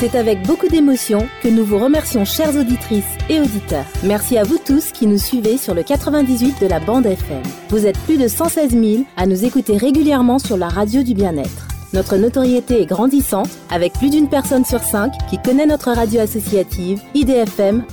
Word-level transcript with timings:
C'est 0.00 0.14
avec 0.14 0.46
beaucoup 0.46 0.68
d'émotion 0.68 1.28
que 1.42 1.48
nous 1.48 1.62
vous 1.62 1.76
remercions 1.76 2.24
chères 2.24 2.56
auditrices 2.56 3.04
et 3.28 3.38
auditeurs. 3.38 3.84
Merci 4.02 4.38
à 4.38 4.44
vous 4.44 4.56
tous 4.56 4.92
qui 4.92 5.06
nous 5.06 5.18
suivez 5.18 5.58
sur 5.58 5.74
le 5.74 5.82
98 5.82 6.58
de 6.58 6.66
la 6.66 6.80
bande 6.80 7.04
FM. 7.04 7.42
Vous 7.68 7.84
êtes 7.84 7.98
plus 7.98 8.16
de 8.16 8.26
116 8.26 8.70
000 8.70 9.04
à 9.18 9.26
nous 9.26 9.44
écouter 9.44 9.76
régulièrement 9.76 10.38
sur 10.38 10.56
la 10.56 10.68
radio 10.68 11.02
du 11.02 11.12
bien-être. 11.12 11.68
Notre 11.92 12.16
notoriété 12.16 12.80
est 12.80 12.86
grandissante 12.86 13.50
avec 13.70 13.92
plus 13.92 14.08
d'une 14.08 14.30
personne 14.30 14.64
sur 14.64 14.80
cinq 14.80 15.12
qui 15.28 15.36
connaît 15.36 15.66
notre 15.66 15.92
radio 15.92 16.20
associative 16.20 17.02
IDFM. 17.14 17.84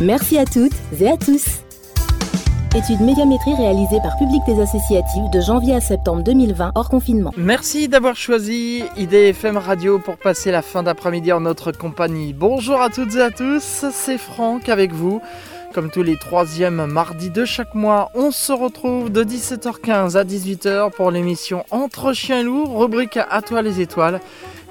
Merci 0.00 0.38
à 0.38 0.46
toutes 0.46 0.72
et 0.98 1.10
à 1.10 1.18
tous. 1.18 1.63
Étude 2.76 3.02
médiamétrie 3.02 3.54
réalisée 3.54 4.00
par 4.02 4.16
Public 4.16 4.42
des 4.46 4.60
Associatives 4.60 5.30
de 5.32 5.40
janvier 5.40 5.76
à 5.76 5.80
septembre 5.80 6.24
2020 6.24 6.72
hors 6.74 6.88
confinement. 6.88 7.30
Merci 7.36 7.86
d'avoir 7.86 8.16
choisi 8.16 8.82
IDFM 8.96 9.58
Radio 9.58 10.00
pour 10.00 10.16
passer 10.16 10.50
la 10.50 10.60
fin 10.60 10.82
d'après-midi 10.82 11.30
en 11.30 11.38
notre 11.38 11.70
compagnie. 11.70 12.32
Bonjour 12.32 12.80
à 12.80 12.90
toutes 12.90 13.14
et 13.14 13.22
à 13.22 13.30
tous, 13.30 13.84
c'est 13.92 14.18
Franck 14.18 14.68
avec 14.68 14.92
vous. 14.92 15.22
Comme 15.74 15.90
tous 15.90 16.04
les 16.04 16.16
troisièmes 16.16 16.86
mardis 16.86 17.30
de 17.30 17.44
chaque 17.44 17.74
mois, 17.74 18.12
on 18.14 18.30
se 18.30 18.52
retrouve 18.52 19.10
de 19.10 19.24
17h15 19.24 20.16
à 20.16 20.22
18h 20.22 20.92
pour 20.92 21.10
l'émission 21.10 21.64
Entre 21.72 22.12
chiens 22.12 22.44
loups, 22.44 22.78
rubrique 22.78 23.18
À 23.28 23.42
toi 23.42 23.60
les 23.60 23.80
étoiles 23.80 24.20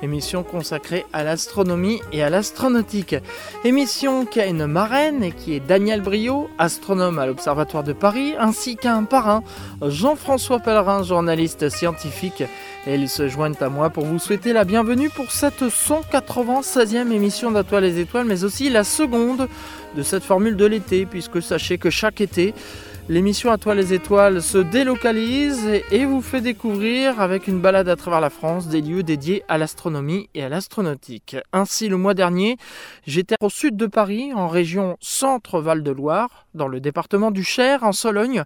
émission 0.04 0.44
consacrée 0.44 1.06
à 1.14 1.24
l'astronomie 1.24 2.02
et 2.12 2.24
à 2.24 2.30
l'astronautique. 2.30 3.16
Émission 3.64 4.26
qui 4.26 4.42
a 4.42 4.46
une 4.46 4.68
marraine 4.68 5.24
et 5.24 5.32
qui 5.32 5.54
est 5.54 5.60
Daniel 5.60 6.02
Brio, 6.02 6.50
astronome 6.58 7.20
à 7.20 7.26
l'Observatoire 7.26 7.84
de 7.84 7.94
Paris, 7.94 8.34
ainsi 8.38 8.76
qu'un 8.76 9.06
parrain, 9.06 9.44
Jean-François 9.82 10.60
Pellerin, 10.60 11.04
journaliste 11.04 11.70
scientifique. 11.70 12.44
Et 12.86 12.96
ils 12.96 13.10
se 13.10 13.30
joignent 13.30 13.56
à 13.62 13.70
moi 13.70 13.90
pour 13.90 14.04
vous 14.04 14.20
souhaiter 14.20 14.52
la 14.52 14.66
bienvenue 14.66 15.10
pour 15.10 15.32
cette 15.32 15.64
196e 15.64 17.12
émission 17.12 17.52
d'Atoile 17.52 17.84
les 17.84 18.00
étoiles, 18.00 18.26
mais 18.26 18.44
aussi 18.44 18.70
la 18.70 18.84
seconde 18.84 19.48
de 19.96 20.04
cette 20.04 20.24
formule 20.24 20.56
de 20.56 20.66
l'été, 20.66 21.06
puisque 21.06 21.42
sachez 21.42 21.78
que 21.78 21.90
chaque 21.90 22.22
été, 22.22 22.54
L'émission 23.10 23.52
À 23.52 23.58
toi 23.58 23.76
les 23.76 23.94
étoiles 23.94 24.42
se 24.42 24.58
délocalise 24.58 25.68
et 25.92 26.06
vous 26.06 26.22
fait 26.22 26.40
découvrir 26.40 27.20
avec 27.20 27.50
une 27.50 27.60
balade 27.60 27.90
à 27.90 27.98
travers 27.98 28.22
la 28.22 28.30
France 28.30 28.70
des 28.70 28.80
lieux 28.80 29.04
dédiés 29.04 29.44
à 29.50 29.58
l'astronomie 29.58 30.30
et 30.34 30.42
à 30.42 30.48
l'astronautique. 30.48 31.36
Ainsi, 31.52 31.90
le 31.90 31.98
mois 31.98 32.14
dernier, 32.14 32.56
j'étais 33.06 33.36
au 33.42 33.50
sud 33.50 33.76
de 33.76 33.88
Paris, 33.88 34.32
en 34.34 34.48
région 34.48 34.96
Centre-Val 35.02 35.84
de 35.84 35.92
Loire, 35.92 36.43
dans 36.54 36.68
le 36.68 36.80
département 36.80 37.32
du 37.32 37.44
Cher, 37.44 37.84
en 37.84 37.92
Sologne, 37.92 38.44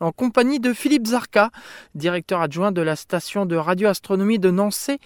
en 0.00 0.12
compagnie 0.12 0.60
de 0.60 0.72
Philippe 0.72 1.06
Zarka, 1.06 1.50
directeur 1.94 2.40
adjoint 2.40 2.72
de 2.72 2.82
la 2.82 2.96
station 2.96 3.46
de 3.46 3.56
radioastronomie 3.56 4.38
de 4.38 4.50
Nancy, 4.50 4.98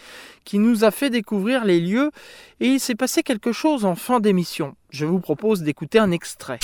qui 0.44 0.58
nous 0.58 0.84
a 0.84 0.90
fait 0.90 1.10
découvrir 1.10 1.64
les 1.64 1.80
lieux 1.80 2.10
et 2.60 2.66
il 2.66 2.80
s'est 2.80 2.94
passé 2.94 3.22
quelque 3.22 3.52
chose 3.52 3.84
en 3.84 3.94
fin 3.94 4.20
d'émission. 4.20 4.74
Je 4.90 5.06
vous 5.06 5.20
propose 5.20 5.62
d'écouter 5.62 5.98
un 5.98 6.10
extrait. 6.10 6.58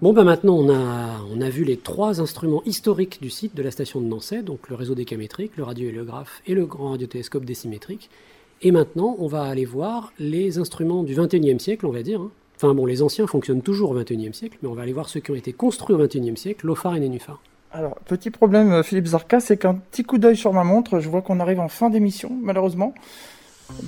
Bon 0.00 0.12
ben 0.12 0.24
maintenant 0.24 0.56
on 0.56 1.40
a, 1.40 1.50
vu 1.50 1.64
les 1.64 1.76
trois 1.76 2.20
instruments 2.20 2.62
historiques 2.64 3.20
du 3.20 3.30
site 3.30 3.54
de 3.54 3.62
la 3.62 3.70
station 3.70 4.00
de 4.00 4.06
Nancy, 4.06 4.42
donc 4.42 4.68
le 4.68 4.76
réseau 4.76 4.94
décamétrique, 4.94 5.52
le 5.56 5.64
radiohéliographe 5.64 6.42
et 6.46 6.54
le 6.54 6.66
grand 6.66 6.90
radiotélescope 6.90 7.44
décimétrique. 7.44 8.10
Et 8.62 8.70
maintenant 8.70 9.16
on 9.18 9.26
va 9.26 9.42
aller 9.42 9.64
voir 9.64 10.12
les 10.18 10.58
instruments 10.58 11.02
du 11.02 11.14
21e 11.14 11.58
siècle 11.58 11.86
on 11.86 11.92
va 11.92 12.02
dire, 12.02 12.20
hein. 12.20 12.30
Enfin 12.56 12.74
bon, 12.74 12.86
les 12.86 13.02
anciens 13.02 13.26
fonctionnent 13.26 13.62
toujours 13.62 13.90
au 13.90 13.94
XXIe 13.94 14.32
siècle, 14.32 14.58
mais 14.62 14.68
on 14.68 14.74
va 14.74 14.82
aller 14.82 14.92
voir 14.92 15.08
ceux 15.08 15.20
qui 15.20 15.30
ont 15.30 15.34
été 15.34 15.52
construits 15.52 15.94
au 15.94 15.98
XXIe 15.98 16.36
siècle, 16.36 16.66
Lofar 16.66 16.96
et 16.96 17.00
Nénuphar. 17.00 17.40
Alors, 17.72 17.96
petit 18.06 18.30
problème, 18.30 18.72
euh, 18.72 18.82
Philippe 18.82 19.06
Zarka, 19.06 19.40
c'est 19.40 19.58
qu'un 19.58 19.74
petit 19.74 20.04
coup 20.04 20.16
d'œil 20.16 20.36
sur 20.36 20.52
ma 20.54 20.64
montre, 20.64 21.00
je 21.00 21.08
vois 21.10 21.20
qu'on 21.20 21.40
arrive 21.40 21.60
en 21.60 21.68
fin 21.68 21.90
d'émission, 21.90 22.30
malheureusement. 22.42 22.94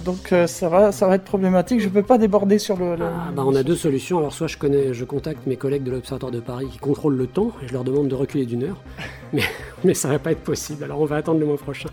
Donc 0.05 0.33
euh, 0.33 0.47
ça, 0.47 0.69
va, 0.69 0.91
ça 0.91 1.07
va 1.07 1.15
être 1.15 1.25
problématique, 1.25 1.81
je 1.81 1.87
ne 1.87 1.93
peux 1.93 2.03
pas 2.03 2.19
déborder 2.19 2.59
sur 2.59 2.77
le... 2.77 2.97
Ah, 3.01 3.31
bah, 3.33 3.45
on 3.47 3.55
a 3.55 3.63
deux 3.63 3.77
solutions, 3.77 4.19
alors 4.19 4.33
soit 4.33 4.49
je, 4.49 4.59
connais, 4.59 4.93
je 4.93 5.05
contacte 5.05 5.47
mes 5.47 5.57
collègues 5.57 5.85
de 5.85 5.93
l'Observatoire 5.93 6.33
de 6.33 6.41
Paris 6.41 6.67
qui 6.71 6.79
contrôlent 6.79 7.17
le 7.17 7.29
temps, 7.29 7.53
et 7.63 7.69
je 7.69 7.73
leur 7.73 7.85
demande 7.85 8.09
de 8.09 8.15
reculer 8.17 8.45
d'une 8.45 8.65
heure, 8.65 8.83
mais, 9.33 9.45
mais 9.85 9.95
ça 9.95 10.09
va 10.09 10.19
pas 10.19 10.33
être 10.33 10.43
possible, 10.43 10.83
alors 10.83 11.01
on 11.01 11.05
va 11.05 11.17
attendre 11.17 11.39
le 11.39 11.47
mois 11.47 11.57
prochain. 11.57 11.91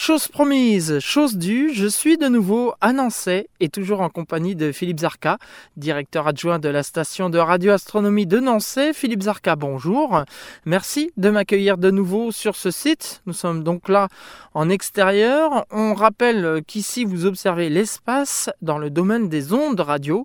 Chose 0.00 0.28
promise, 0.28 1.00
chose 1.00 1.36
due, 1.36 1.74
je 1.74 1.88
suis 1.88 2.18
de 2.18 2.28
nouveau 2.28 2.72
à 2.80 2.92
Nancy 2.92 3.48
et 3.58 3.68
toujours 3.68 4.00
en 4.00 4.08
compagnie 4.08 4.54
de 4.54 4.70
Philippe 4.70 5.00
Zarka, 5.00 5.38
directeur 5.76 6.28
adjoint 6.28 6.60
de 6.60 6.68
la 6.68 6.84
station 6.84 7.30
de 7.30 7.38
radioastronomie 7.38 8.24
de 8.24 8.38
Nancy. 8.38 8.94
Philippe 8.94 9.22
Zarka, 9.22 9.56
bonjour. 9.56 10.22
Merci 10.64 11.10
de 11.16 11.30
m'accueillir 11.30 11.78
de 11.78 11.90
nouveau 11.90 12.30
sur 12.30 12.54
ce 12.54 12.70
site. 12.70 13.22
Nous 13.26 13.32
sommes 13.32 13.64
donc 13.64 13.88
là 13.88 14.06
en 14.54 14.68
extérieur. 14.68 15.66
On 15.72 15.94
rappelle 15.94 16.62
qu'ici 16.64 17.04
vous 17.04 17.26
observez 17.26 17.68
l'espace 17.68 18.50
dans 18.62 18.78
le 18.78 18.90
domaine 18.90 19.28
des 19.28 19.52
ondes 19.52 19.80
radio. 19.80 20.24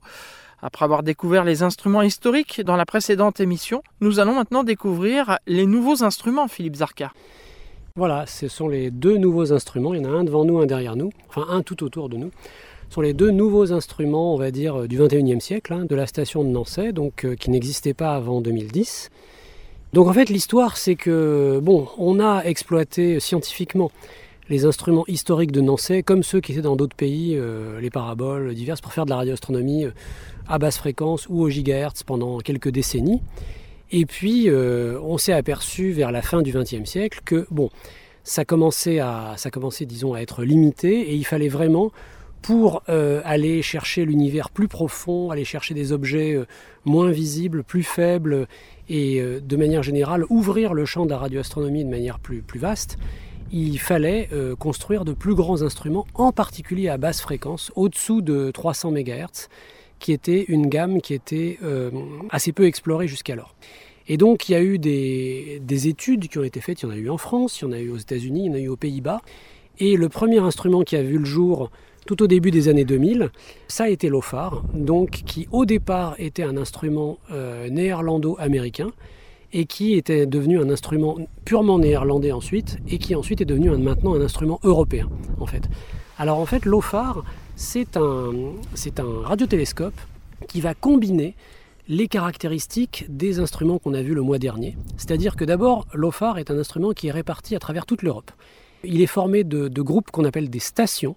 Après 0.62 0.86
avoir 0.86 1.02
découvert 1.02 1.46
les 1.46 1.64
instruments 1.64 2.04
historiques 2.04 2.62
dans 2.62 2.76
la 2.76 2.86
précédente 2.86 3.40
émission, 3.40 3.82
nous 4.02 4.20
allons 4.20 4.36
maintenant 4.36 4.64
découvrir 4.64 5.40
les 5.48 5.66
nouveaux 5.66 6.04
instruments, 6.04 6.48
Philippe 6.48 6.76
Zarka. 6.76 7.12
Voilà, 7.96 8.26
ce 8.26 8.48
sont 8.48 8.68
les 8.68 8.90
deux 8.90 9.18
nouveaux 9.18 9.54
instruments. 9.54 9.94
Il 9.94 10.02
y 10.02 10.04
en 10.08 10.12
a 10.12 10.18
un 10.18 10.24
devant 10.24 10.46
nous, 10.46 10.58
un 10.58 10.66
derrière 10.66 10.96
nous, 10.96 11.12
enfin 11.30 11.46
un 11.48 11.62
tout 11.62 11.84
autour 11.84 12.10
de 12.10 12.18
nous. 12.18 12.32
Ce 12.90 12.96
sont 12.96 13.02
les 13.02 13.14
deux 13.14 13.30
nouveaux 13.30 13.72
instruments, 13.72 14.34
on 14.34 14.38
va 14.38 14.50
dire, 14.50 14.82
euh, 14.82 14.88
du 14.88 14.98
21e 14.98 15.40
siècle, 15.40 15.74
hein, 15.74 15.86
de 15.86 15.94
la 15.94 16.08
station 16.08 16.44
de 16.44 16.50
Nancy, 16.50 16.92
donc, 16.92 17.24
euh, 17.24 17.36
qui 17.36 17.52
n'existait 17.52 17.94
pas 17.94 18.16
avant 18.16 18.42
2010. 18.42 19.12
Donc 19.94 20.08
en 20.08 20.14
fait, 20.14 20.30
l'histoire, 20.30 20.76
c'est 20.76 20.96
que, 20.96 21.60
bon, 21.62 21.88
on 22.00 22.20
a 22.20 22.42
exploité 22.46 23.20
scientifiquement 23.20 23.92
les 24.50 24.66
instruments 24.66 25.06
historiques 25.08 25.52
de 25.52 25.62
Nancy, 25.62 26.04
comme 26.04 26.24
ceux 26.24 26.42
qui 26.42 26.54
étaient 26.54 26.62
dans 26.64 26.76
d'autres 26.76 26.96
pays, 26.96 27.36
euh, 27.38 27.80
les 27.80 27.92
paraboles 27.92 28.56
diverses, 28.56 28.82
pour 28.82 28.92
faire 28.92 29.06
de 29.06 29.12
la 29.12 29.18
radioastronomie 29.18 29.86
à 30.48 30.58
basse 30.58 30.80
fréquence 30.80 31.28
ou 31.30 31.44
au 31.44 31.50
gigahertz 31.50 32.02
pendant 32.02 32.40
quelques 32.40 32.70
décennies. 32.70 33.22
Et 33.96 34.08
puis, 34.08 34.50
euh, 34.50 35.00
on 35.04 35.20
s'est 35.20 35.34
aperçu 35.34 35.92
vers 35.92 36.12
la 36.12 36.24
fin 36.24 36.42
du 36.42 36.52
XXe 36.52 36.84
siècle 36.84 37.20
que, 37.24 37.46
bon, 37.52 37.70
ça 38.24 38.44
commençait, 38.44 38.98
à, 38.98 39.36
ça 39.38 39.52
commençait, 39.52 39.88
à 40.16 40.22
être 40.22 40.44
limité 40.44 41.12
et 41.12 41.14
il 41.14 41.24
fallait 41.24 41.48
vraiment, 41.48 41.92
pour 42.42 42.82
euh, 42.90 43.22
aller 43.24 43.62
chercher 43.62 44.04
l'univers 44.04 44.50
plus 44.50 44.68
profond, 44.68 45.30
aller 45.30 45.46
chercher 45.46 45.76
des 45.76 45.92
objets 45.92 46.34
euh, 46.34 46.48
moins 46.86 47.12
visibles, 47.12 47.64
plus 47.64 47.84
faibles 47.84 48.48
et 48.90 49.22
de 49.22 49.56
manière 49.56 49.84
générale 49.84 50.26
ouvrir 50.30 50.74
le 50.74 50.84
champ 50.86 51.06
de 51.06 51.12
la 51.12 51.18
radioastronomie 51.20 51.86
de 51.86 51.90
manière 51.90 52.20
plus, 52.20 52.42
plus 52.42 52.60
vaste, 52.60 52.98
il 53.50 53.80
fallait 53.80 54.28
construire 54.60 55.06
de 55.06 55.14
plus 55.14 55.36
grands 55.36 55.62
instruments, 55.62 56.06
en 56.16 56.34
particulier 56.34 56.90
à 56.90 56.98
basse 56.98 57.22
fréquence, 57.22 57.72
au-dessous 57.76 58.22
de 58.22 58.52
300 58.52 58.92
MHz, 58.92 59.48
qui 60.04 60.12
était 60.12 60.44
une 60.50 60.68
gamme 60.68 61.02
qui 61.02 61.14
était 61.14 61.58
assez 62.30 62.52
peu 62.52 62.66
explorée 62.66 63.08
jusqu'alors. 63.08 63.56
Et 64.08 64.18
donc 64.18 64.50
il 64.50 64.52
y 64.52 64.56
a 64.56 64.62
eu 64.62 64.78
des, 64.78 65.88
études 65.88 66.28
qui 66.28 66.38
ont 66.38 66.44
été 66.44 66.60
faites, 66.60 66.82
il 66.82 66.86
y 66.86 66.90
en 66.90 66.92
a 66.92 66.98
eu 66.98 67.10
en 67.10 67.18
France, 67.18 67.62
il 67.62 67.66
y 67.66 67.68
en 67.68 67.72
a 67.72 67.80
eu 67.80 67.90
aux 67.90 67.98
États-Unis, 67.98 68.46
il 68.46 68.48
y 68.48 68.50
en 68.50 68.56
a 68.56 68.60
eu 68.60 68.68
aux 68.68 68.76
Pays-Bas. 68.76 69.22
Et 69.80 69.96
le 69.96 70.10
premier 70.10 70.40
instrument 70.40 70.84
qui 70.84 70.96
a 70.96 71.02
vu 71.02 71.18
le 71.18 71.26
jour 71.26 71.72
tout 72.06 72.22
au 72.22 72.28
début 72.28 72.52
des 72.52 72.68
années 72.68 72.84
2000, 72.84 73.32
ça 73.68 73.86
a 73.86 73.90
été 73.90 74.10
l'OFAR, 74.10 74.64
donc 74.74 75.22
qui 75.26 75.48
au 75.52 75.66
départ 75.66 76.16
était 76.20 76.44
un 76.44 76.58
instrument 76.58 77.18
euh, 77.32 77.70
néerlando-américain 77.70 78.92
et 79.54 79.66
qui 79.66 79.94
était 79.94 80.26
devenu 80.26 80.60
un 80.60 80.70
instrument 80.70 81.18
purement 81.46 81.80
néerlandais 81.80 82.34
ensuite 82.34 82.78
et 82.90 82.98
qui 82.98 83.16
ensuite 83.16 83.40
est 83.40 83.46
devenu 83.46 83.70
maintenant 83.78 84.16
un 84.16 84.22
instrument 84.22 84.60
européen 84.64 85.08
en 85.40 85.46
fait. 85.46 85.70
Alors 86.18 86.40
en 86.40 86.46
fait 86.46 86.66
l'OFAR 86.66 87.24
c'est 87.56 87.98
un, 87.98 88.32
un 88.98 89.22
radiotélescope 89.24 90.00
qui 90.48 90.62
va 90.62 90.74
combiner 90.74 91.36
les 91.88 92.08
caractéristiques 92.08 93.06
des 93.10 93.40
instruments 93.40 93.78
qu'on 93.78 93.94
a 93.94 94.02
vus 94.02 94.14
le 94.14 94.22
mois 94.22 94.40
dernier. 94.40 94.78
C'est-à-dire 94.98 95.36
que 95.36 95.44
d'abord, 95.44 95.86
l'OFAR 95.94 96.38
est 96.38 96.50
un 96.50 96.58
instrument 96.58 96.92
qui 96.92 97.08
est 97.08 97.12
réparti 97.12 97.56
à 97.56 97.60
travers 97.60 97.86
toute 97.86 98.04
l'Europe. 98.04 98.32
Il 98.84 99.02
est 99.02 99.08
formé 99.08 99.44
de, 99.44 99.82
groupes 99.82 100.12
qu'on 100.12 100.26
appelle 100.26 100.50
des 100.50 100.60
stations. 100.60 101.16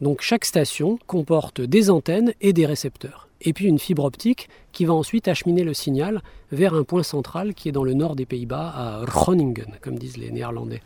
Donc 0.00 0.20
chaque 0.20 0.44
station 0.44 0.98
comporte 1.06 1.60
des 1.60 1.90
antennes 1.90 2.34
et 2.40 2.52
des 2.52 2.66
récepteurs. 2.66 3.28
Et 3.40 3.52
puis 3.52 3.66
une 3.66 3.78
fibre 3.78 4.04
optique 4.04 4.48
qui 4.72 4.84
va 4.84 4.94
ensuite 4.94 5.28
acheminer 5.28 5.64
le 5.64 5.74
signal 5.74 6.22
vers 6.50 6.74
un 6.74 6.82
point 6.82 7.02
central 7.02 7.54
qui 7.54 7.68
est 7.68 7.72
dans 7.72 7.84
le 7.84 7.94
nord 7.94 8.16
des 8.16 8.26
Pays-Bas, 8.26 8.72
à 8.74 9.04
Groningen, 9.04 9.66
comme 9.80 9.98
disent 9.98 10.16
les 10.16 10.30
Néerlandais, 10.30 10.82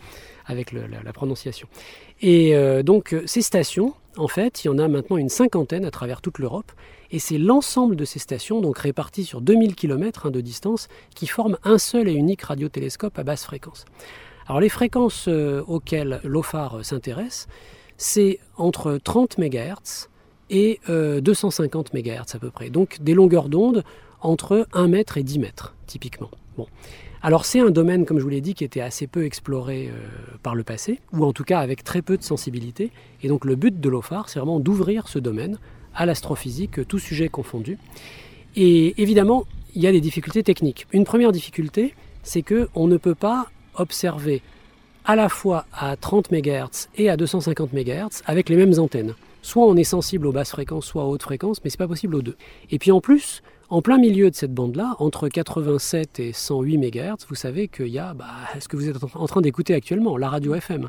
avec 0.46 0.72
la, 0.72 1.12
prononciation. 1.12 1.68
Et 2.20 2.54
euh, 2.56 2.82
donc 2.82 3.14
ces 3.26 3.42
stations, 3.42 3.94
en 4.18 4.28
fait, 4.28 4.64
il 4.64 4.66
y 4.66 4.70
en 4.70 4.78
a 4.78 4.88
maintenant 4.88 5.16
une 5.16 5.28
cinquantaine 5.28 5.84
à 5.84 5.90
travers 5.90 6.20
toute 6.20 6.38
l'Europe. 6.38 6.72
Et 7.10 7.18
c'est 7.18 7.38
l'ensemble 7.38 7.96
de 7.96 8.04
ces 8.04 8.18
stations, 8.18 8.60
donc 8.60 8.78
réparties 8.78 9.24
sur 9.24 9.40
2000 9.40 9.74
km 9.74 10.26
hein, 10.26 10.30
de 10.30 10.40
distance, 10.40 10.88
qui 11.14 11.26
forment 11.26 11.56
un 11.64 11.78
seul 11.78 12.08
et 12.08 12.12
unique 12.12 12.42
radiotélescope 12.42 13.18
à 13.18 13.22
basse 13.22 13.44
fréquence. 13.44 13.84
Alors 14.46 14.60
les 14.60 14.68
fréquences 14.68 15.26
euh, 15.28 15.62
auxquelles 15.66 16.20
l'OFAR 16.24 16.78
euh, 16.78 16.82
s'intéresse, 16.82 17.46
c'est 17.96 18.40
entre 18.56 18.98
30 19.02 19.38
MHz 19.38 20.08
et 20.50 20.80
250 20.88 21.90
euh, 21.94 21.98
MHz 21.98 22.34
à 22.34 22.38
peu 22.38 22.50
près. 22.50 22.70
Donc 22.70 22.98
des 23.00 23.14
longueurs 23.14 23.48
d'onde 23.48 23.84
entre 24.20 24.66
1 24.72 24.88
mètre 24.88 25.16
et 25.18 25.22
10 25.22 25.38
mètres, 25.38 25.74
typiquement. 25.86 26.30
Alors 27.20 27.44
c'est 27.44 27.60
un 27.60 27.70
domaine, 27.70 28.04
comme 28.04 28.18
je 28.18 28.22
vous 28.22 28.28
l'ai 28.28 28.40
dit, 28.40 28.54
qui 28.54 28.64
était 28.64 28.80
assez 28.80 29.06
peu 29.06 29.24
exploré 29.24 29.88
euh, 29.88 30.36
par 30.42 30.54
le 30.54 30.62
passé, 30.62 31.00
ou 31.12 31.24
en 31.24 31.32
tout 31.32 31.44
cas 31.44 31.58
avec 31.60 31.82
très 31.82 32.02
peu 32.02 32.16
de 32.16 32.22
sensibilité. 32.22 32.90
Et 33.22 33.28
donc 33.28 33.44
le 33.44 33.56
but 33.56 33.80
de 33.80 33.88
l'OFAR, 33.88 34.28
c'est 34.28 34.38
vraiment 34.38 34.60
d'ouvrir 34.60 35.08
ce 35.08 35.18
domaine 35.18 35.58
à 35.94 36.06
l'astrophysique, 36.06 36.86
tout 36.86 36.98
sujet 36.98 37.28
confondu. 37.28 37.78
Et 38.54 39.00
évidemment, 39.02 39.46
il 39.74 39.82
y 39.82 39.86
a 39.86 39.92
des 39.92 40.00
difficultés 40.00 40.42
techniques. 40.42 40.86
Une 40.92 41.04
première 41.04 41.32
difficulté, 41.32 41.94
c'est 42.22 42.42
qu'on 42.42 42.86
ne 42.86 42.96
peut 42.96 43.14
pas 43.14 43.48
observer 43.74 44.42
à 45.04 45.16
la 45.16 45.28
fois 45.28 45.66
à 45.72 45.96
30 45.96 46.30
MHz 46.30 46.88
et 46.96 47.08
à 47.08 47.16
250 47.16 47.72
MHz 47.72 48.22
avec 48.26 48.48
les 48.48 48.56
mêmes 48.56 48.78
antennes. 48.78 49.14
Soit 49.42 49.64
on 49.64 49.76
est 49.76 49.84
sensible 49.84 50.26
aux 50.26 50.32
basses 50.32 50.50
fréquences, 50.50 50.86
soit 50.86 51.04
aux 51.04 51.12
hautes 51.12 51.22
fréquences, 51.22 51.62
mais 51.64 51.70
ce 51.70 51.76
n'est 51.76 51.84
pas 51.84 51.88
possible 51.88 52.14
aux 52.14 52.22
deux. 52.22 52.36
Et 52.70 52.78
puis 52.78 52.92
en 52.92 53.00
plus, 53.00 53.42
en 53.70 53.82
plein 53.82 53.98
milieu 53.98 54.30
de 54.30 54.34
cette 54.34 54.54
bande-là, 54.54 54.96
entre 54.98 55.28
87 55.28 56.20
et 56.20 56.32
108 56.32 56.78
MHz, 56.78 57.26
vous 57.28 57.34
savez 57.34 57.68
qu'il 57.68 57.88
y 57.88 57.98
a 57.98 58.14
bah, 58.14 58.26
ce 58.60 58.66
que 58.66 58.76
vous 58.76 58.88
êtes 58.88 58.96
en 59.14 59.26
train 59.26 59.40
d'écouter 59.42 59.74
actuellement, 59.74 60.16
la 60.16 60.30
radio 60.30 60.54
FM. 60.54 60.88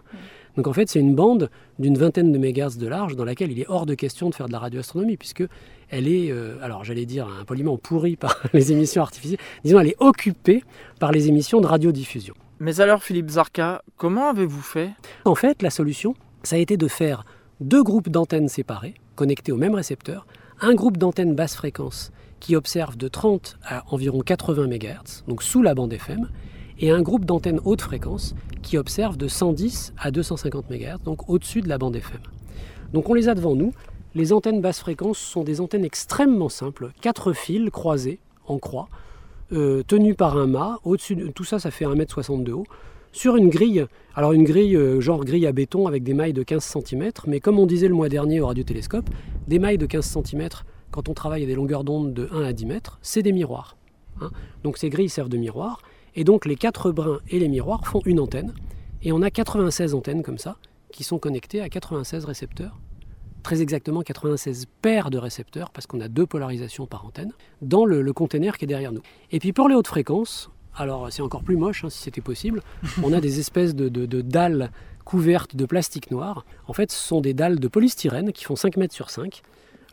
Donc 0.56 0.68
en 0.68 0.74
fait, 0.74 0.90
c'est 0.90 1.00
une 1.00 1.14
bande 1.14 1.50
d'une 1.78 1.98
vingtaine 1.98 2.32
de 2.32 2.38
mégahertz 2.38 2.78
de 2.78 2.88
large 2.88 3.16
dans 3.16 3.26
laquelle 3.26 3.52
il 3.52 3.60
est 3.60 3.68
hors 3.68 3.86
de 3.86 3.96
question 3.96 4.30
de 4.30 4.36
faire 4.36 4.48
de 4.48 4.54
la 4.54 4.60
radioastronomie, 4.60 5.18
puisque 5.18 5.44
elle 5.90 6.08
est, 6.08 6.32
euh, 6.32 6.56
alors 6.62 6.86
j'allais 6.86 7.06
dire 7.06 7.28
poliment 7.46 7.78
pourrie 7.78 8.16
par 8.16 8.42
les 8.54 8.72
émissions 8.72 9.02
artificielles, 9.02 9.40
disons 9.64 9.80
elle 9.80 9.88
est 9.88 9.98
occupée 10.00 10.64
par 11.00 11.12
les 11.12 11.28
émissions 11.28 11.60
de 11.60 11.68
radiodiffusion. 11.68 12.34
Mais 12.60 12.80
alors 12.80 13.04
Philippe 13.04 13.30
Zarka, 13.30 13.84
comment 13.98 14.30
avez-vous 14.30 14.62
fait? 14.62 14.92
En 15.26 15.36
fait, 15.36 15.62
la 15.62 15.70
solution, 15.70 16.16
ça 16.44 16.56
a 16.56 16.60
été 16.60 16.78
de 16.78 16.88
faire 16.88 17.26
deux 17.60 17.84
groupes 17.84 18.10
d'antennes 18.10 18.48
séparés, 18.48 18.96
connectés 19.16 19.52
au 19.52 19.58
même 19.58 19.76
récepteur, 19.76 20.26
un 20.62 20.74
groupe 20.74 20.98
d'antennes 20.98 21.36
basse 21.36 21.56
fréquence 21.56 22.12
qui 22.40 22.56
observe 22.56 22.98
de 22.98 23.08
30 23.08 23.58
à 23.64 23.84
environ 23.94 24.20
80 24.20 24.68
MHz, 24.68 25.24
donc 25.28 25.44
sous 25.44 25.62
la 25.62 25.76
bande 25.76 25.94
FM, 25.94 26.30
et 26.80 26.92
un 26.92 27.02
groupe 27.02 27.26
d'antennes 27.26 27.60
haute 27.66 27.82
fréquence 27.82 28.36
qui 28.62 28.78
observe 28.78 29.18
de 29.18 29.28
110 29.28 29.94
à 29.98 30.12
250 30.12 30.70
MHz, 30.70 31.04
donc 31.04 31.30
au-dessus 31.30 31.62
de 31.62 31.70
la 31.70 31.78
bande 31.78 31.96
FM. 31.96 32.22
Donc 32.94 33.10
on 33.10 33.14
les 33.14 33.30
a 33.30 33.36
devant 33.36 33.56
nous. 33.56 33.74
Les 34.16 34.34
antennes 34.34 34.62
basse 34.62 34.80
fréquence 34.80 35.20
sont 35.20 35.44
des 35.44 35.62
antennes 35.62 35.86
extrêmement 35.86 36.50
simples, 36.50 36.92
quatre 37.02 37.34
fils 37.34 37.70
croisés 37.70 38.20
en 38.48 38.58
croix, 38.58 38.90
euh, 39.52 39.84
tenus 39.86 40.16
par 40.16 40.38
un 40.38 40.48
mât. 40.48 40.80
Au-dessus 40.84 41.16
de 41.16 41.28
tout 41.28 41.44
ça, 41.44 41.60
ça 41.60 41.70
fait 41.70 41.86
1m60 41.86 42.44
de 42.44 42.54
haut. 42.54 42.66
Sur 43.12 43.36
une 43.36 43.50
grille, 43.50 43.86
alors 44.16 44.34
une 44.34 44.44
grille 44.44 44.76
euh, 44.76 45.02
genre 45.02 45.26
grille 45.26 45.48
à 45.48 45.52
béton 45.52 45.88
avec 45.88 46.04
des 46.04 46.14
mailles 46.14 46.34
de 46.34 46.44
15 46.44 46.64
cm, 46.64 47.12
mais 47.28 47.40
comme 47.40 47.60
on 47.60 47.66
disait 47.66 47.88
le 47.88 47.96
mois 47.96 48.10
dernier 48.10 48.40
au 48.40 48.48
radiotélescope, 48.48 49.10
des 49.48 49.60
mailles 49.60 49.80
de 49.80 49.88
15 49.88 50.18
cm 50.24 50.50
quand 50.92 51.10
on 51.10 51.14
travaille 51.14 51.44
à 51.44 51.46
des 51.46 51.56
longueurs 51.56 51.84
d'onde 51.84 52.14
de 52.14 52.30
1 52.32 52.44
à 52.44 52.54
10 52.54 52.66
mètres, 52.66 53.00
c'est 53.02 53.22
des 53.22 53.32
miroirs. 53.32 53.78
Hein. 54.22 54.32
Donc 54.64 54.78
ces 54.78 54.90
grilles 54.90 55.10
servent 55.10 55.30
de 55.30 55.38
miroirs, 55.38 55.82
et 56.16 56.24
donc 56.24 56.46
les 56.46 56.56
quatre 56.56 56.92
brins 56.92 57.20
et 57.30 57.40
les 57.40 57.48
miroirs 57.48 57.86
font 57.86 58.02
une 58.06 58.20
antenne, 58.20 58.54
et 59.02 59.12
on 59.12 59.22
a 59.22 59.30
96 59.30 59.94
antennes 59.94 60.24
comme 60.24 60.38
ça, 60.38 60.58
qui 60.92 61.04
sont 61.04 61.20
connectées 61.20 61.62
à 61.62 61.70
96 61.70 62.26
récepteurs, 62.26 62.78
très 63.44 63.62
exactement 63.62 64.02
96 64.02 64.66
paires 64.82 65.10
de 65.10 65.18
récepteurs, 65.18 65.70
parce 65.72 65.88
qu'on 65.88 66.02
a 66.02 66.08
deux 66.08 66.26
polarisations 66.26 66.88
par 66.88 67.06
antenne, 67.06 67.32
dans 67.62 67.86
le, 67.86 68.02
le 68.02 68.14
container 68.14 68.58
qui 68.58 68.66
est 68.66 68.68
derrière 68.68 68.92
nous. 68.92 69.02
Et 69.32 69.40
puis 69.40 69.54
pour 69.54 69.70
les 69.70 69.76
hautes 69.76 69.88
fréquences, 69.88 70.50
alors 70.76 71.12
c'est 71.12 71.22
encore 71.22 71.44
plus 71.44 71.58
moche 71.58 71.84
hein, 71.84 71.90
si 71.90 72.00
c'était 72.00 72.22
possible, 72.22 72.62
on 73.04 73.14
a 73.14 73.22
des 73.22 73.40
espèces 73.40 73.76
de, 73.76 73.90
de 73.90 74.22
dalles 74.22 74.72
couvertes 75.06 75.56
de 75.56 75.66
plastique 75.66 76.12
noir. 76.12 76.46
En 76.68 76.74
fait, 76.74 76.92
ce 76.92 77.08
sont 77.08 77.20
des 77.20 77.34
dalles 77.34 77.60
de 77.60 77.68
polystyrène 77.68 78.32
qui 78.32 78.46
font 78.46 78.56
5 78.56 78.78
mètres 78.78 78.94
sur 78.94 79.10
5, 79.10 79.42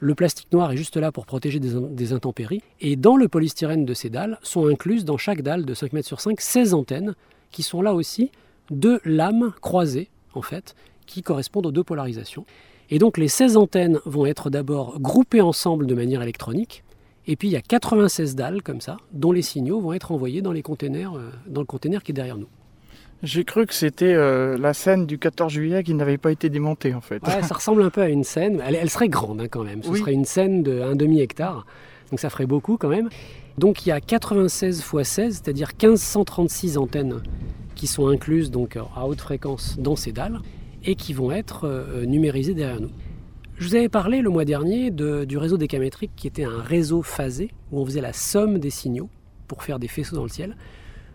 le 0.00 0.14
plastique 0.14 0.52
noir 0.52 0.72
est 0.72 0.76
juste 0.76 0.96
là 0.96 1.12
pour 1.12 1.26
protéger 1.26 1.60
des, 1.60 2.12
intempéries. 2.12 2.62
Et 2.80 2.96
dans 2.96 3.16
le 3.16 3.28
polystyrène 3.28 3.84
de 3.84 3.94
ces 3.94 4.10
dalles 4.10 4.38
sont 4.42 4.68
incluses 4.68 5.04
dans 5.04 5.16
chaque 5.16 5.42
dalle 5.42 5.64
de 5.64 5.74
5 5.74 5.92
mètres 5.92 6.08
sur 6.08 6.20
5 6.20 6.40
16 6.40 6.74
antennes 6.74 7.14
qui 7.50 7.62
sont 7.62 7.82
là 7.82 7.94
aussi 7.94 8.30
deux 8.70 9.00
lames 9.04 9.52
croisées 9.60 10.08
en 10.34 10.42
fait 10.42 10.74
qui 11.06 11.22
correspondent 11.22 11.66
aux 11.66 11.72
deux 11.72 11.84
polarisations. 11.84 12.44
Et 12.90 12.98
donc 12.98 13.18
les 13.18 13.28
16 13.28 13.56
antennes 13.56 14.00
vont 14.04 14.26
être 14.26 14.50
d'abord 14.50 15.00
groupées 15.00 15.40
ensemble 15.40 15.86
de 15.86 15.94
manière 15.94 16.22
électronique. 16.22 16.84
Et 17.26 17.36
puis 17.36 17.48
il 17.48 17.52
y 17.52 17.56
a 17.56 17.62
96 17.62 18.36
dalles 18.36 18.62
comme 18.62 18.80
ça, 18.80 18.98
dont 19.12 19.32
les 19.32 19.42
signaux 19.42 19.80
vont 19.80 19.92
être 19.92 20.12
envoyés 20.12 20.42
dans, 20.42 20.52
euh, 20.52 21.30
dans 21.46 21.60
le 21.60 21.66
container 21.66 22.02
qui 22.02 22.12
est 22.12 22.14
derrière 22.14 22.36
nous. 22.36 22.48
J'ai 23.22 23.44
cru 23.44 23.66
que 23.66 23.74
c'était 23.74 24.12
euh, 24.12 24.58
la 24.58 24.74
scène 24.74 25.06
du 25.06 25.18
14 25.18 25.52
juillet 25.52 25.82
qui 25.82 25.94
n'avait 25.94 26.18
pas 26.18 26.30
été 26.30 26.50
démontée 26.50 26.94
en 26.94 27.00
fait. 27.00 27.24
ça 27.24 27.54
ressemble 27.54 27.82
un 27.82 27.90
peu 27.90 28.02
à 28.02 28.08
une 28.08 28.24
scène. 28.24 28.62
Elle, 28.66 28.90
serait 28.90 29.08
grande 29.08 29.40
hein, 29.40 29.48
quand 29.50 29.64
même. 29.64 29.82
Ce 29.82 29.94
serait 29.94 30.12
une 30.12 30.24
scène 30.24 30.62
de 30.62 30.82
un 30.82 30.94
demi-hectare. 30.94 31.66
Donc 32.10 32.20
ça 32.20 32.30
ferait 32.30 32.46
beaucoup 32.46 32.76
quand 32.76 32.88
même. 32.88 33.08
Donc 33.58 33.86
il 33.86 33.88
y 33.88 33.92
a 33.92 34.00
96 34.00 34.78
x 34.78 35.08
16, 35.08 35.34
c'est-à-dire 35.42 35.68
1536 35.68 36.76
antennes 36.76 37.22
qui 37.74 37.86
sont 37.86 38.08
incluses 38.08 38.50
donc 38.50 38.76
à 38.76 39.06
haute 39.06 39.20
fréquence 39.20 39.78
dans 39.78 39.96
ces 39.96 40.12
dalles 40.12 40.40
et 40.84 40.94
qui 40.94 41.12
vont 41.12 41.32
être 41.32 41.64
euh, 41.64 42.04
numérisées 42.04 42.54
derrière 42.54 42.80
nous. 42.80 42.90
Je 43.58 43.68
vous 43.68 43.74
avais 43.74 43.88
parlé 43.88 44.20
le 44.20 44.28
mois 44.28 44.44
dernier 44.44 44.90
du 44.90 45.38
réseau 45.38 45.56
décamétrique 45.56 46.10
qui 46.14 46.26
était 46.26 46.44
un 46.44 46.60
réseau 46.60 47.00
phasé 47.00 47.50
où 47.72 47.80
on 47.80 47.86
faisait 47.86 48.02
la 48.02 48.12
somme 48.12 48.58
des 48.58 48.68
signaux 48.68 49.08
pour 49.48 49.62
faire 49.62 49.78
des 49.78 49.88
faisceaux 49.88 50.16
dans 50.16 50.24
le 50.24 50.28
ciel 50.28 50.56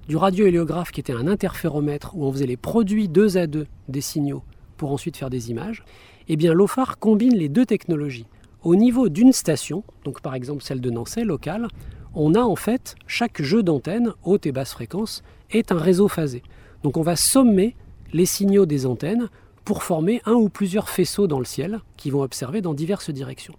du 0.07 0.15
radiohéliographe 0.15 0.91
qui 0.91 0.99
était 0.99 1.13
un 1.13 1.27
interféromètre 1.27 2.15
où 2.15 2.25
on 2.25 2.31
faisait 2.31 2.45
les 2.45 2.57
produits 2.57 3.07
deux 3.07 3.37
à 3.37 3.47
deux 3.47 3.67
des 3.87 4.01
signaux 4.01 4.43
pour 4.77 4.91
ensuite 4.91 5.17
faire 5.17 5.29
des 5.29 5.51
images, 5.51 5.83
eh 6.27 6.35
bien 6.35 6.53
l'OFAR 6.53 6.97
combine 6.97 7.35
les 7.35 7.49
deux 7.49 7.65
technologies. 7.65 8.25
Au 8.63 8.75
niveau 8.75 9.09
d'une 9.09 9.33
station, 9.33 9.83
donc 10.03 10.21
par 10.21 10.35
exemple 10.35 10.63
celle 10.63 10.81
de 10.81 10.89
Nancy 10.89 11.23
locale, 11.23 11.67
on 12.13 12.35
a 12.35 12.41
en 12.41 12.55
fait 12.55 12.95
chaque 13.07 13.41
jeu 13.41 13.63
d'antennes, 13.63 14.13
haute 14.23 14.45
et 14.45 14.51
basse 14.51 14.73
fréquence, 14.73 15.23
est 15.51 15.71
un 15.71 15.77
réseau 15.77 16.07
phasé. 16.07 16.43
Donc 16.83 16.97
on 16.97 17.01
va 17.01 17.15
sommer 17.15 17.75
les 18.13 18.25
signaux 18.25 18.65
des 18.65 18.85
antennes 18.85 19.29
pour 19.65 19.83
former 19.83 20.21
un 20.25 20.33
ou 20.33 20.49
plusieurs 20.49 20.89
faisceaux 20.89 21.27
dans 21.27 21.39
le 21.39 21.45
ciel 21.45 21.79
qui 21.95 22.09
vont 22.09 22.21
observer 22.21 22.61
dans 22.61 22.73
diverses 22.73 23.09
directions. 23.09 23.55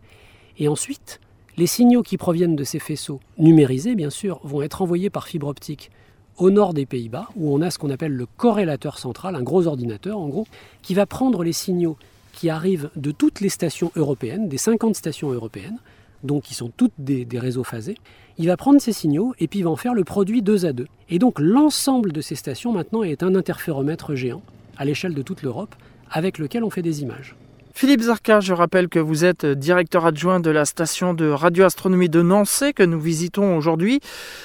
Et 0.59 0.69
ensuite, 0.69 1.21
les 1.57 1.67
signaux 1.67 2.03
qui 2.03 2.17
proviennent 2.17 2.57
de 2.57 2.65
ces 2.65 2.79
faisceaux, 2.79 3.21
numérisés 3.39 3.95
bien 3.95 4.11
sûr, 4.11 4.41
vont 4.43 4.63
être 4.63 4.83
envoyés 4.83 5.11
par 5.11 5.27
fibre 5.27 5.47
optique 5.47 5.91
au 6.39 6.51
nord 6.51 6.75
des 6.75 6.87
Pays-Bas, 6.87 7.29
où 7.37 7.55
on 7.55 7.61
a 7.61 7.71
ce 7.71 7.79
qu'on 7.79 7.91
appelle 7.91 8.13
le 8.13 8.27
corrélateur 8.27 8.99
central, 8.99 9.37
un 9.37 9.43
gros 9.43 9.67
ordinateur 9.67 10.19
en 10.19 10.29
gros, 10.29 10.47
qui 10.83 10.95
va 10.95 11.07
prendre 11.07 11.45
les 11.45 11.53
signaux 11.53 11.97
qui 12.33 12.51
arrivent 12.51 12.91
de 12.97 13.11
toutes 13.11 13.41
les 13.41 13.49
stations 13.49 13.93
européennes, 13.95 14.49
des 14.49 14.57
50 14.57 14.97
stations 14.97 15.31
européennes, 15.31 15.79
donc 16.23 16.45
qui 16.45 16.55
sont 16.55 16.71
toutes 16.77 16.93
des, 16.99 17.27
réseaux 17.35 17.65
phasés. 17.65 17.97
Il 18.39 18.47
va 18.47 18.57
prendre 18.57 18.81
ces 18.81 18.93
signaux 18.93 19.35
et 19.39 19.49
puis 19.49 19.61
il 19.61 19.63
va 19.65 19.71
en 19.71 19.77
faire 19.77 19.95
le 19.95 20.05
produit 20.05 20.43
2 20.43 20.67
à 20.67 20.73
2. 20.73 20.87
Et 21.11 21.19
donc 21.19 21.39
l'ensemble 21.39 22.13
de 22.13 22.21
ces 22.21 22.35
stations 22.35 22.73
maintenant 22.73 23.03
est 23.03 23.23
un 23.23 23.35
interféromètre 23.35 24.15
géant 24.15 24.43
à 24.79 24.85
l'échelle 24.85 25.15
de 25.15 25.23
toute 25.23 25.43
l'Europe 25.43 25.75
avec 26.11 26.39
lequel 26.39 26.65
on 26.65 26.71
fait 26.71 26.83
des 26.83 27.03
images. 27.03 27.37
Philippe 27.75 28.03
Zarka, 28.03 28.41
je 28.41 28.53
rappelle 28.53 28.89
que 28.89 28.99
vous 28.99 29.25
êtes 29.25 29.47
directeur 29.47 30.05
adjoint 30.05 30.41
de 30.41 30.51
la 30.51 30.65
station 30.65 31.15
de 31.15 31.29
radioastronomie 31.29 32.11
de 32.11 32.21
Nancy 32.21 32.75
que 32.75 32.83
nous 32.83 33.01
visitons 33.01 33.57
aujourd'hui. 33.57 34.01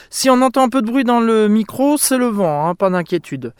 Si 0.09 0.29
on 0.29 0.41
entend 0.41 0.63
un 0.63 0.69
peu 0.69 0.81
de 0.81 0.87
bruit 0.87 1.03
dans 1.03 1.19
le 1.19 1.47
micro, 1.47 1.97
c'est 1.97 2.17
le 2.17 2.27
vent, 2.27 2.67
hein, 2.67 2.73
pas 2.73 2.89
d'inquiétude. 2.89 3.53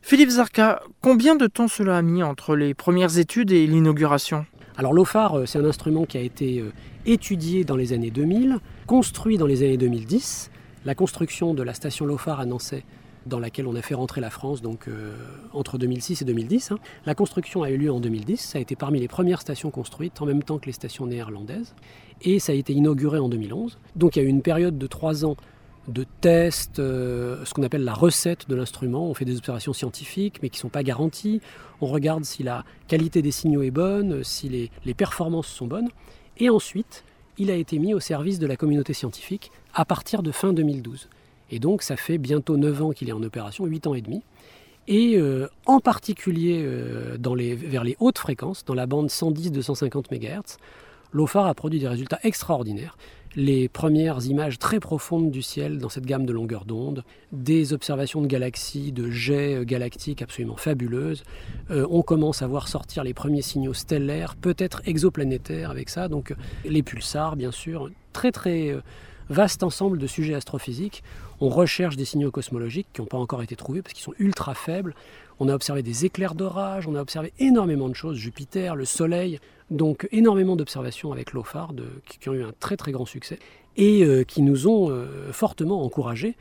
Philippe 0.00 0.30
Zarka, 0.30 0.82
combien 1.02 1.36
de 1.36 1.46
temps 1.46 1.68
cela 1.68 1.98
a 1.98 2.02
mis 2.02 2.22
entre 2.22 2.56
les 2.56 2.74
premières 2.74 3.18
études 3.18 3.52
et 3.52 3.66
l'inauguration? 3.66 4.46
Alors 4.78 4.94
l'OFAR, 4.94 5.38
euh, 5.38 5.46
c'est 5.46 5.58
un 5.58 5.64
instrument 5.66 6.06
qui 6.06 6.16
a 6.16 6.22
été 6.22 6.60
euh, 6.60 6.72
étudié 7.04 7.64
dans 7.64 7.76
les 7.76 7.92
années 7.92 8.10
2000, 8.10 8.58
construit 8.86 9.36
dans 9.36 9.46
les 9.46 9.62
années 9.62 9.76
2010. 9.76 10.50
La 10.86 10.94
construction 10.94 11.54
de 11.54 11.62
la 11.62 11.74
station 11.74 12.06
LOFAR 12.06 12.40
à 12.40 12.46
Nancy 12.46 12.82
dans 13.26 13.38
laquelle 13.38 13.66
on 13.66 13.74
a 13.74 13.82
fait 13.82 13.94
rentrer 13.94 14.20
la 14.20 14.30
France 14.30 14.62
donc, 14.62 14.88
euh, 14.88 15.14
entre 15.52 15.78
2006 15.78 16.22
et 16.22 16.24
2010. 16.24 16.72
Hein. 16.72 16.78
La 17.06 17.14
construction 17.14 17.62
a 17.62 17.70
eu 17.70 17.76
lieu 17.76 17.92
en 17.92 18.00
2010, 18.00 18.38
ça 18.38 18.58
a 18.58 18.60
été 18.60 18.76
parmi 18.76 19.00
les 19.00 19.08
premières 19.08 19.40
stations 19.40 19.70
construites 19.70 20.20
en 20.20 20.26
même 20.26 20.42
temps 20.42 20.58
que 20.58 20.66
les 20.66 20.72
stations 20.72 21.06
néerlandaises, 21.06 21.74
et 22.22 22.38
ça 22.38 22.52
a 22.52 22.54
été 22.54 22.72
inauguré 22.72 23.18
en 23.18 23.28
2011. 23.28 23.78
Donc 23.96 24.16
il 24.16 24.20
y 24.20 24.22
a 24.22 24.24
eu 24.24 24.30
une 24.30 24.42
période 24.42 24.78
de 24.78 24.86
trois 24.86 25.24
ans 25.24 25.36
de 25.88 26.04
tests, 26.20 26.78
euh, 26.78 27.44
ce 27.44 27.54
qu'on 27.54 27.62
appelle 27.64 27.84
la 27.84 27.94
recette 27.94 28.48
de 28.48 28.54
l'instrument. 28.54 29.08
On 29.08 29.14
fait 29.14 29.24
des 29.24 29.36
observations 29.36 29.72
scientifiques, 29.72 30.38
mais 30.42 30.48
qui 30.48 30.58
ne 30.58 30.62
sont 30.62 30.68
pas 30.68 30.84
garanties. 30.84 31.40
On 31.80 31.86
regarde 31.86 32.24
si 32.24 32.44
la 32.44 32.64
qualité 32.86 33.20
des 33.20 33.32
signaux 33.32 33.62
est 33.62 33.72
bonne, 33.72 34.22
si 34.22 34.48
les, 34.48 34.70
les 34.84 34.94
performances 34.94 35.48
sont 35.48 35.66
bonnes. 35.66 35.88
Et 36.38 36.50
ensuite, 36.50 37.04
il 37.38 37.50
a 37.50 37.56
été 37.56 37.78
mis 37.78 37.94
au 37.94 38.00
service 38.00 38.38
de 38.38 38.46
la 38.46 38.56
communauté 38.56 38.92
scientifique 38.92 39.50
à 39.74 39.84
partir 39.84 40.22
de 40.22 40.30
fin 40.30 40.52
2012. 40.52 41.08
Et 41.52 41.60
donc 41.60 41.82
ça 41.82 41.96
fait 41.96 42.18
bientôt 42.18 42.56
9 42.56 42.82
ans 42.82 42.90
qu'il 42.90 43.08
est 43.10 43.12
en 43.12 43.22
opération, 43.22 43.66
8 43.66 43.86
ans 43.86 43.94
et 43.94 44.00
demi. 44.00 44.22
Et 44.88 45.16
euh, 45.16 45.48
en 45.66 45.78
particulier 45.78 46.62
euh, 46.64 47.16
vers 47.20 47.84
les 47.84 47.96
hautes 48.00 48.18
fréquences, 48.18 48.64
dans 48.64 48.74
la 48.74 48.86
bande 48.86 49.08
110-250 49.08 50.06
MHz, 50.10 50.56
l'OFAR 51.12 51.46
a 51.46 51.54
produit 51.54 51.78
des 51.78 51.86
résultats 51.86 52.18
extraordinaires. 52.24 52.96
Les 53.36 53.68
premières 53.68 54.26
images 54.26 54.58
très 54.58 54.80
profondes 54.80 55.30
du 55.30 55.40
ciel 55.40 55.78
dans 55.78 55.88
cette 55.88 56.04
gamme 56.04 56.26
de 56.26 56.32
longueur 56.32 56.64
d'onde, 56.64 57.04
des 57.32 57.72
observations 57.74 58.22
de 58.22 58.26
galaxies, 58.26 58.90
de 58.90 59.10
jets 59.10 59.56
euh, 59.56 59.64
galactiques 59.64 60.22
absolument 60.22 60.56
fabuleuses. 60.56 61.22
on 61.68 62.02
commence 62.02 62.40
à 62.40 62.46
voir 62.46 62.66
sortir 62.66 63.04
les 63.04 63.14
premiers 63.14 63.42
signaux 63.42 63.74
stellaires, 63.74 64.36
peut-être 64.36 64.80
exoplanétaires 64.86 65.70
avec 65.70 65.90
ça, 65.90 66.08
donc 66.08 66.34
les 66.64 66.82
pulsars 66.82 67.36
bien 67.36 67.50
sûr, 67.50 67.90
très 68.12 68.32
très 68.32 68.74
vaste 69.28 69.62
ensemble 69.62 69.98
de 69.98 70.06
sujets 70.06 70.34
astrophysiques. 70.34 71.02
On 71.40 71.48
recherche 71.48 71.96
des 71.96 72.04
signaux 72.04 72.30
cosmologiques 72.30 72.86
qui 72.92 73.00
n'ont 73.00 73.06
pas 73.06 73.18
encore 73.18 73.42
été 73.42 73.56
trouvés 73.56 73.82
parce 73.82 73.92
qu'ils 73.92 74.04
sont 74.04 74.14
ultra 74.18 74.54
faibles. 74.54 74.94
On 75.40 75.48
a 75.48 75.54
observé 75.54 75.82
des 75.82 76.04
éclairs 76.04 76.34
d'orage, 76.34 76.86
on 76.86 76.94
a 76.94 77.00
observé 77.00 77.32
énormément 77.38 77.88
de 77.88 77.94
choses, 77.94 78.16
Jupiter, 78.16 78.76
le 78.76 78.84
Soleil, 78.84 79.40
donc 79.70 80.08
énormément 80.12 80.56
d'observations 80.56 81.12
avec 81.12 81.32
l'OFAR 81.32 81.72
qui 82.20 82.28
ont 82.28 82.34
eu 82.34 82.44
un 82.44 82.52
très 82.60 82.76
très 82.76 82.92
grand 82.92 83.06
succès 83.06 83.38
et 83.76 84.04
euh, 84.04 84.22
qui 84.22 84.42
nous 84.42 84.68
ont 84.68 84.90
euh, 84.90 85.32
fortement 85.32 85.82
encouragés 85.82 86.36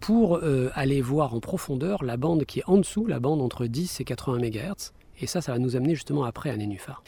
pour 0.00 0.38
euh, 0.42 0.70
aller 0.74 1.00
voir 1.00 1.32
en 1.32 1.40
profondeur 1.40 2.02
la 2.02 2.16
bande 2.16 2.44
qui 2.44 2.58
est 2.58 2.64
en 2.66 2.76
dessous, 2.76 3.06
la 3.06 3.20
bande 3.20 3.40
entre 3.40 3.66
10 3.66 4.00
et 4.00 4.04
80 4.04 4.38
MHz. 4.38 4.92
Et 5.20 5.26
ça, 5.26 5.40
ça 5.40 5.52
va 5.52 5.58
nous 5.58 5.76
amener 5.76 5.94
justement 5.94 6.24
après 6.24 6.50
à 6.50 6.56
Nénuphar. 6.56 7.04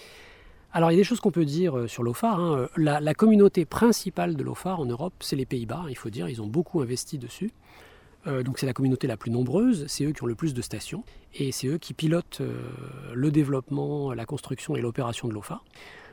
Alors 0.75 0.90
il 0.90 0.95
y 0.95 0.99
a 0.99 1.00
des 1.00 1.04
choses 1.04 1.21
qu'on 1.21 1.31
peut 1.31 1.47
dire 1.47 1.88
sur 1.88 2.02
l'OFAR. 2.02 2.38
Hein. 2.38 2.69
La, 2.76 3.14
communauté 3.14 3.64
principale 3.64 4.37
de 4.37 4.43
l'OFAR 4.43 4.81
en 4.81 4.85
Europe, 4.85 5.14
c'est 5.21 5.37
les 5.37 5.47
Pays-Bas, 5.47 5.85
il 5.88 5.97
faut 5.97 6.11
dire, 6.11 6.28
ils 6.28 6.43
ont 6.43 6.47
beaucoup 6.47 6.83
investi 6.83 7.16
dessus. 7.16 7.52
donc 8.26 8.59
c'est 8.59 8.66
la 8.66 8.73
communauté 8.73 9.07
la 9.07 9.16
plus 9.16 9.31
nombreuse, 9.31 9.87
c'est 9.87 10.04
eux 10.04 10.12
qui 10.12 10.23
ont 10.23 10.26
le 10.26 10.35
plus 10.35 10.52
de 10.52 10.61
stations, 10.61 11.04
et 11.35 11.52
c'est 11.52 11.69
eux 11.69 11.78
qui 11.78 11.95
pilotent 11.95 12.43
le 13.14 13.31
développement, 13.31 14.12
la 14.12 14.26
construction 14.26 14.75
et 14.76 14.81
l'opération 14.81 15.28
de 15.28 15.33
l'OFAR. 15.33 15.64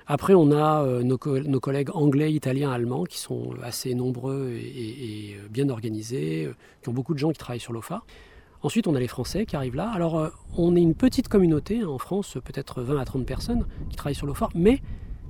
Après, 0.08 0.34
on 0.34 0.52
a 0.52 0.84
euh, 0.84 1.04
nos, 1.04 1.18
collègues 1.18 1.90
anglais, 1.94 2.34
italiens, 2.34 2.72
allemands 2.72 3.06
qui 3.06 3.18
sont 3.18 3.52
assez 3.64 3.94
nombreux 3.94 4.52
et, 4.52 5.38
euh, 5.38 5.48
bien 5.50 5.70
organisés, 5.70 6.46
euh, 6.46 6.56
qui 6.82 6.90
ont 6.90 6.94
beaucoup 6.94 7.14
de 7.14 7.20
gens 7.20 7.32
qui 7.32 7.38
travaillent 7.38 7.62
sur 7.62 7.74
l'OFA. 7.74 8.04
Ensuite, 8.64 8.88
on 8.88 8.96
a 8.96 9.00
les 9.00 9.08
Français 9.08 9.46
qui 9.46 9.56
arrivent 9.56 9.76
là. 9.76 9.90
Alors, 9.90 10.32
on 10.58 10.76
est 10.76 10.82
une 10.82 10.94
petite 10.94 11.28
communauté 11.28 11.82
hein, 11.82 11.88
en 11.88 11.98
France, 11.98 12.38
peut-être 12.44 12.82
20 12.82 13.00
à 13.00 13.06
30 13.06 13.26
personnes 13.26 13.66
qui 13.90 13.96
travaillent 13.96 14.16
sur 14.16 14.28
l'OFA, 14.28 14.50
mais 14.54 14.82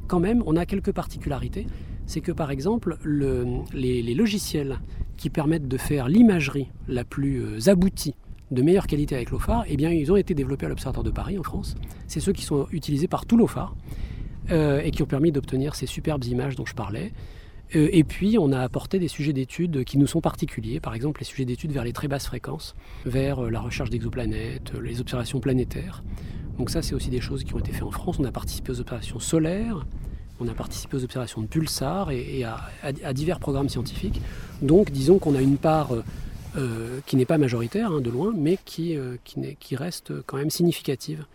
quand 0.07 0.19
même, 0.19 0.43
on 0.45 0.57
a 0.57 0.65
quelques 0.65 0.91
particularités. 0.91 1.67
C'est 2.05 2.21
que, 2.21 2.31
par 2.31 2.51
exemple, 2.51 2.97
les, 3.73 4.13
logiciels 4.13 4.79
qui 5.15 5.29
permettent 5.29 5.67
de 5.67 5.77
faire 5.77 6.09
l'imagerie 6.09 6.69
la 6.87 7.05
plus 7.05 7.69
aboutie 7.69 8.15
de 8.49 8.61
meilleure 8.61 8.87
qualité 8.87 9.15
avec 9.15 9.31
l'OFAR, 9.31 9.63
eh 9.69 9.77
bien, 9.77 9.91
ils 9.91 10.11
ont 10.11 10.17
été 10.17 10.33
développés 10.33 10.65
à 10.65 10.69
l'Observatoire 10.69 11.05
de 11.05 11.11
Paris 11.11 11.39
en 11.39 11.43
France. 11.43 11.75
C'est 12.07 12.19
ceux 12.19 12.33
qui 12.33 12.43
sont 12.43 12.67
utilisés 12.71 13.07
par 13.07 13.25
tout 13.25 13.37
l'OFAR. 13.37 13.75
Euh, 14.49 14.81
et 14.81 14.91
qui 14.91 15.03
ont 15.03 15.05
permis 15.05 15.31
d'obtenir 15.31 15.75
ces 15.75 15.85
superbes 15.85 16.25
images 16.25 16.55
dont 16.55 16.65
je 16.65 16.73
parlais. 16.73 17.13
Euh, 17.75 17.89
et 17.91 18.03
puis, 18.03 18.37
on 18.37 18.51
a 18.51 18.59
apporté 18.59 18.99
des 18.99 19.07
sujets 19.07 19.33
d'études 19.33 19.83
qui 19.83 19.97
nous 19.97 20.07
sont 20.07 20.21
particuliers, 20.21 20.79
par 20.79 20.93
exemple 20.93 21.21
les 21.21 21.25
sujets 21.25 21.45
d'études 21.45 21.71
vers 21.71 21.83
les 21.83 21.93
très 21.93 22.07
basses 22.07 22.25
fréquences, 22.25 22.75
vers 23.05 23.45
euh, 23.45 23.49
la 23.49 23.59
recherche 23.59 23.89
d'exoplanètes, 23.89 24.73
les 24.73 24.99
observations 24.99 25.39
planétaires. 25.39 26.03
Donc 26.57 26.69
ça, 26.69 26.81
c'est 26.81 26.93
aussi 26.93 27.09
des 27.09 27.21
choses 27.21 27.43
qui 27.43 27.53
ont 27.53 27.59
été 27.59 27.71
faites 27.71 27.83
en 27.83 27.91
France. 27.91 28.17
On 28.19 28.25
a 28.25 28.31
participé 28.31 28.71
aux 28.71 28.79
observations 28.79 29.19
solaires, 29.19 29.85
on 30.39 30.47
a 30.47 30.53
participé 30.53 30.97
aux 30.97 31.03
observations 31.03 31.41
de 31.41 31.47
pulsars 31.47 32.11
et, 32.11 32.43
à, 32.43 33.13
divers 33.13 33.39
programmes 33.39 33.69
scientifiques. 33.69 34.21
Donc, 34.61 34.91
disons 34.91 35.19
qu'on 35.19 35.35
a 35.35 35.41
une 35.41 35.57
part 35.57 35.91
qui 37.05 37.15
n'est 37.15 37.25
pas 37.25 37.37
majoritaire, 37.37 37.91
hein, 37.91 38.01
de 38.01 38.09
loin, 38.09 38.33
mais 38.35 38.57
qui, 38.65 38.97
qui, 39.23 39.39
qui, 39.59 39.75
reste 39.75 40.11
quand 40.25 40.37
même 40.37 40.49
significative 40.49 41.25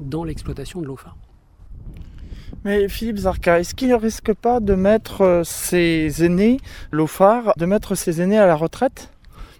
dans 0.00 0.24
l'exploitation 0.24 0.80
de 0.80 0.86
l'OFA. 0.86 1.14
Mais 2.64 2.88
Philippe 2.88 3.18
Zarka, 3.18 3.60
est-ce 3.60 3.74
qu'il 3.74 3.88
ne 3.88 3.94
risque 3.94 4.32
pas 4.32 4.60
de 4.60 4.74
mettre 4.74 5.20
euh, 5.20 5.44
ses 5.44 6.24
aînés, 6.24 6.58
l'OFAR, 6.90 7.52
de 7.56 7.66
mettre 7.66 7.94
ses 7.94 8.22
aînés 8.22 8.38
à 8.38 8.46
la 8.46 8.56
retraite? 8.56 9.10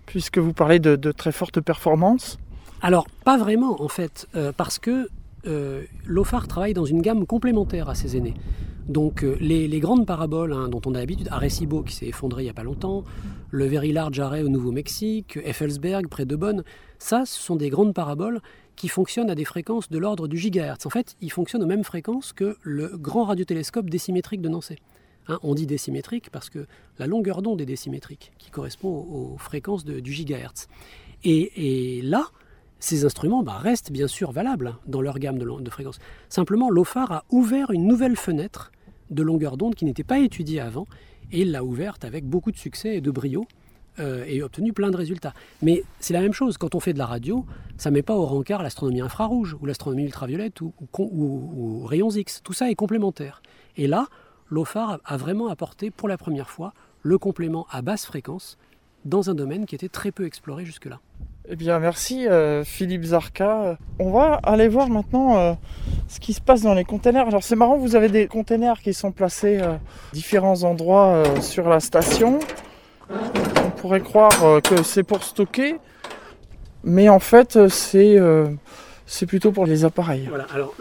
Puisque 0.06 0.38
vous 0.38 0.52
parlez 0.52 0.78
de, 0.78 1.12
très 1.12 1.32
fortes 1.32 1.60
performances 1.60 2.38
Alors, 2.82 3.06
pas 3.24 3.36
vraiment 3.38 3.82
en 3.82 3.88
fait, 3.88 4.26
euh, 4.36 4.52
parce 4.56 4.78
que 4.78 5.08
euh, 5.46 5.82
l'OFAR 6.06 6.46
travaille 6.48 6.74
dans 6.74 6.84
une 6.84 7.02
gamme 7.02 7.26
complémentaire 7.26 7.88
à 7.88 7.94
ses 7.94 8.16
aînés. 8.16 8.34
Donc 8.88 9.24
les, 9.40 9.80
grandes 9.80 10.06
paraboles 10.06 10.52
hein, 10.52 10.68
dont 10.68 10.80
on 10.86 10.94
a 10.94 10.98
l'habitude, 10.98 11.28
Arecibo 11.30 11.82
qui 11.82 11.94
s'est 11.94 12.06
effondré 12.06 12.42
il 12.42 12.46
n'y 12.46 12.50
a 12.50 12.54
pas 12.54 12.64
longtemps, 12.64 13.04
le 13.50 13.66
Very 13.66 13.92
Large 13.92 14.20
Array 14.20 14.42
au 14.42 14.48
Nouveau-Mexique, 14.48 15.38
Effelsberg 15.42 16.08
près 16.08 16.26
de 16.26 16.36
Bonn, 16.36 16.64
ça 16.98 17.24
ce 17.24 17.40
sont 17.40 17.56
des 17.56 17.70
grandes 17.70 17.94
paraboles 17.94 18.40
qui 18.76 18.88
fonctionne 18.88 19.30
à 19.30 19.34
des 19.34 19.44
fréquences 19.44 19.88
de 19.88 19.98
l'ordre 19.98 20.28
du 20.28 20.36
gigahertz. 20.36 20.84
En 20.86 20.90
fait, 20.90 21.16
il 21.20 21.30
fonctionne 21.30 21.62
aux 21.62 21.66
mêmes 21.66 21.84
fréquences 21.84 22.32
que 22.32 22.56
le 22.62 22.88
grand 22.88 23.24
radiotélescope 23.24 23.88
décimétrique 23.88 24.42
de 24.42 24.48
Nancy. 24.48 24.76
Hein, 25.28 25.38
on 25.42 25.54
dit 25.54 25.66
décimétrique 25.66 26.30
parce 26.30 26.50
que 26.50 26.66
la 26.98 27.06
longueur 27.06 27.40
d'onde 27.40 27.60
est 27.60 27.66
décimétrique, 27.66 28.32
qui 28.38 28.50
correspond 28.50 28.88
aux, 28.88 29.38
fréquences 29.38 29.84
du 29.84 30.12
gigahertz. 30.12 30.68
Et, 31.24 32.02
là, 32.02 32.26
ces 32.80 33.06
instruments 33.06 33.42
bah, 33.42 33.56
restent 33.56 33.90
bien 33.90 34.08
sûr 34.08 34.32
valables 34.32 34.68
hein, 34.68 34.78
dans 34.86 35.00
leur 35.00 35.18
gamme 35.18 35.38
de, 35.38 35.60
de 35.62 35.70
fréquences. 35.70 35.98
Simplement, 36.28 36.68
l'OFAR 36.68 37.10
a 37.12 37.24
ouvert 37.30 37.70
une 37.70 37.86
nouvelle 37.86 38.16
fenêtre 38.16 38.70
de 39.14 39.22
longueur 39.22 39.56
d'onde 39.56 39.74
qui 39.74 39.84
n'était 39.84 40.04
pas 40.04 40.18
étudiée 40.18 40.60
avant, 40.60 40.86
et 41.32 41.42
il 41.42 41.52
l'a 41.52 41.64
ouverte 41.64 42.04
avec 42.04 42.24
beaucoup 42.24 42.52
de 42.52 42.56
succès 42.56 42.96
et 42.96 43.00
de 43.00 43.10
brio. 43.10 43.46
Euh, 44.00 44.24
et 44.26 44.42
obtenu 44.42 44.72
plein 44.72 44.90
de 44.90 44.96
résultats. 44.96 45.34
Mais 45.62 45.84
c'est 46.00 46.14
la 46.14 46.20
même 46.20 46.32
chose, 46.32 46.58
quand 46.58 46.74
on 46.74 46.80
fait 46.80 46.92
de 46.92 46.98
la 46.98 47.06
radio, 47.06 47.46
ça 47.76 47.90
ne 47.90 47.94
met 47.94 48.02
pas 48.02 48.16
au 48.16 48.24
rencard 48.24 48.60
l'astronomie 48.60 49.00
infrarouge 49.00 49.56
ou 49.60 49.66
l'astronomie 49.66 50.02
ultraviolette 50.02 50.60
ou, 50.62 50.72
ou, 50.98 51.84
rayons 51.86 52.10
X. 52.10 52.40
Tout 52.42 52.52
ça 52.52 52.68
est 52.68 52.74
complémentaire. 52.74 53.40
Et 53.76 53.86
là, 53.86 54.08
l'OFAR 54.50 54.98
a 55.04 55.16
vraiment 55.16 55.46
apporté 55.46 55.92
pour 55.92 56.08
la 56.08 56.18
première 56.18 56.50
fois 56.50 56.74
le 57.02 57.18
complément 57.18 57.68
à 57.70 57.82
basse 57.82 58.04
fréquence 58.04 58.58
dans 59.04 59.30
un 59.30 59.34
domaine 59.34 59.64
qui 59.64 59.76
était 59.76 59.88
très 59.88 60.10
peu 60.10 60.26
exploré 60.26 60.64
jusque-là. 60.64 60.98
Eh 61.48 61.56
bien, 61.56 61.78
merci 61.78 62.26
euh, 62.26 62.64
Philippe 62.64 63.04
Zarka. 63.04 63.76
On 63.98 64.10
va 64.10 64.40
aller 64.42 64.68
voir 64.68 64.88
maintenant 64.88 65.36
euh, 65.36 65.52
ce 66.08 66.18
qui 66.20 66.32
se 66.32 66.40
passe 66.40 66.62
dans 66.62 66.74
les 66.74 66.84
containers. 66.84 67.28
Alors, 67.28 67.42
c'est 67.42 67.56
marrant, 67.56 67.76
vous 67.76 67.96
avez 67.96 68.08
des 68.08 68.26
containers 68.26 68.80
qui 68.80 68.94
sont 68.94 69.12
placés 69.12 69.58
à 69.58 69.78
différents 70.12 70.62
endroits 70.62 71.22
sur 71.40 71.68
la 71.68 71.80
station 71.80 72.38
pourrait 73.84 74.00
croire 74.00 74.44
euh, 74.44 74.60
que 74.60 74.82
c'est 74.82 75.02
pour 75.02 75.22
stocker, 75.22 75.76
mais 76.84 77.10
en 77.10 77.18
fait, 77.18 77.56
euh, 77.56 77.68
c'est 77.68 78.18
euh, 78.18 78.46
c'est 79.04 79.26
plutôt 79.26 79.52
pour 79.52 79.66
les 79.66 79.84
appareils. 79.84 80.24
Voilà, 80.26 80.46
alors 80.54 80.74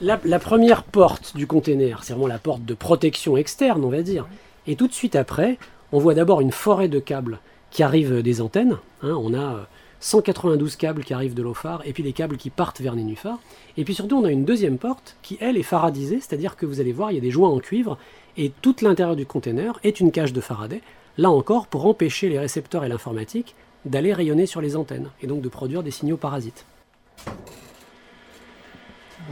la, 0.00 0.38
première 0.38 0.84
porte 0.84 1.36
du 1.36 1.48
container, 1.48 2.04
c'est 2.04 2.12
vraiment 2.12 2.28
la 2.28 2.38
porte 2.38 2.64
de 2.64 2.74
protection 2.74 3.36
externe, 3.36 3.84
on 3.84 3.88
va 3.88 4.02
dire. 4.02 4.28
Et 4.68 4.76
tout 4.76 4.86
de 4.86 4.92
suite 4.92 5.16
après, 5.16 5.58
on 5.90 5.98
voit 5.98 6.14
d'abord 6.14 6.40
une 6.40 6.52
forêt 6.52 6.86
de 6.86 7.00
câbles 7.00 7.40
qui 7.72 7.82
arrivent 7.82 8.22
des 8.22 8.40
antennes. 8.40 8.76
Hein. 9.02 9.16
on 9.20 9.34
a 9.34 9.66
192 10.00 10.76
câbles 10.76 11.04
qui 11.04 11.14
arrivent 11.14 11.34
de 11.34 11.42
l'OFAR 11.42 11.82
et 11.84 11.92
puis 11.92 12.02
les 12.02 12.12
câbles 12.12 12.36
qui 12.36 12.50
partent 12.50 12.80
vers 12.80 12.94
Nénuphar. 12.94 13.38
Et 13.76 13.84
puis 13.84 13.94
surtout, 13.94 14.16
on 14.16 14.24
a 14.24 14.30
une 14.30 14.44
deuxième 14.44 14.78
porte 14.78 15.16
qui, 15.22 15.38
elle, 15.40 15.56
est 15.56 15.62
faradisée, 15.62 16.20
c'est-à-dire 16.20 16.56
que 16.56 16.66
vous 16.66 16.80
allez 16.80 16.92
voir, 16.92 17.10
il 17.10 17.14
y 17.14 17.18
a 17.18 17.22
des 17.22 17.30
joints 17.30 17.48
en 17.48 17.58
cuivre 17.58 17.98
et 18.36 18.52
tout 18.62 18.76
l'intérieur 18.82 19.16
du 19.16 19.26
container 19.26 19.78
est 19.82 20.00
une 20.00 20.12
cage 20.12 20.32
de 20.32 20.40
Faraday 20.40 20.82
Là 21.18 21.30
encore, 21.30 21.66
pour 21.66 21.86
empêcher 21.86 22.28
les 22.28 22.38
récepteurs 22.38 22.84
et 22.84 22.88
l'informatique 22.88 23.54
d'aller 23.86 24.12
rayonner 24.12 24.44
sur 24.44 24.60
les 24.60 24.76
antennes 24.76 25.08
et 25.22 25.26
donc 25.26 25.40
de 25.40 25.48
produire 25.48 25.82
des 25.82 25.90
signaux 25.90 26.18
parasites. 26.18 26.66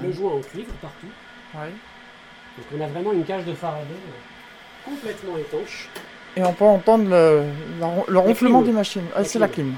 Le 0.02 0.10
joint 0.10 0.32
en 0.32 0.40
cuivre 0.40 0.72
partout. 0.80 1.06
Donc 1.52 2.66
on 2.74 2.80
a 2.80 2.86
vraiment 2.86 3.12
une 3.12 3.24
cage 3.24 3.44
de 3.44 3.52
Faraday 3.52 3.84
euh, 3.84 4.90
complètement 4.90 5.36
étanche. 5.36 5.90
Et 6.36 6.42
on 6.42 6.52
peut 6.52 6.64
entendre 6.64 7.10
le, 7.10 8.18
ronflement 8.18 8.62
des 8.62 8.72
machines. 8.72 9.04
Ah, 9.14 9.24
c'est 9.24 9.38
la, 9.38 9.48
clim. 9.48 9.74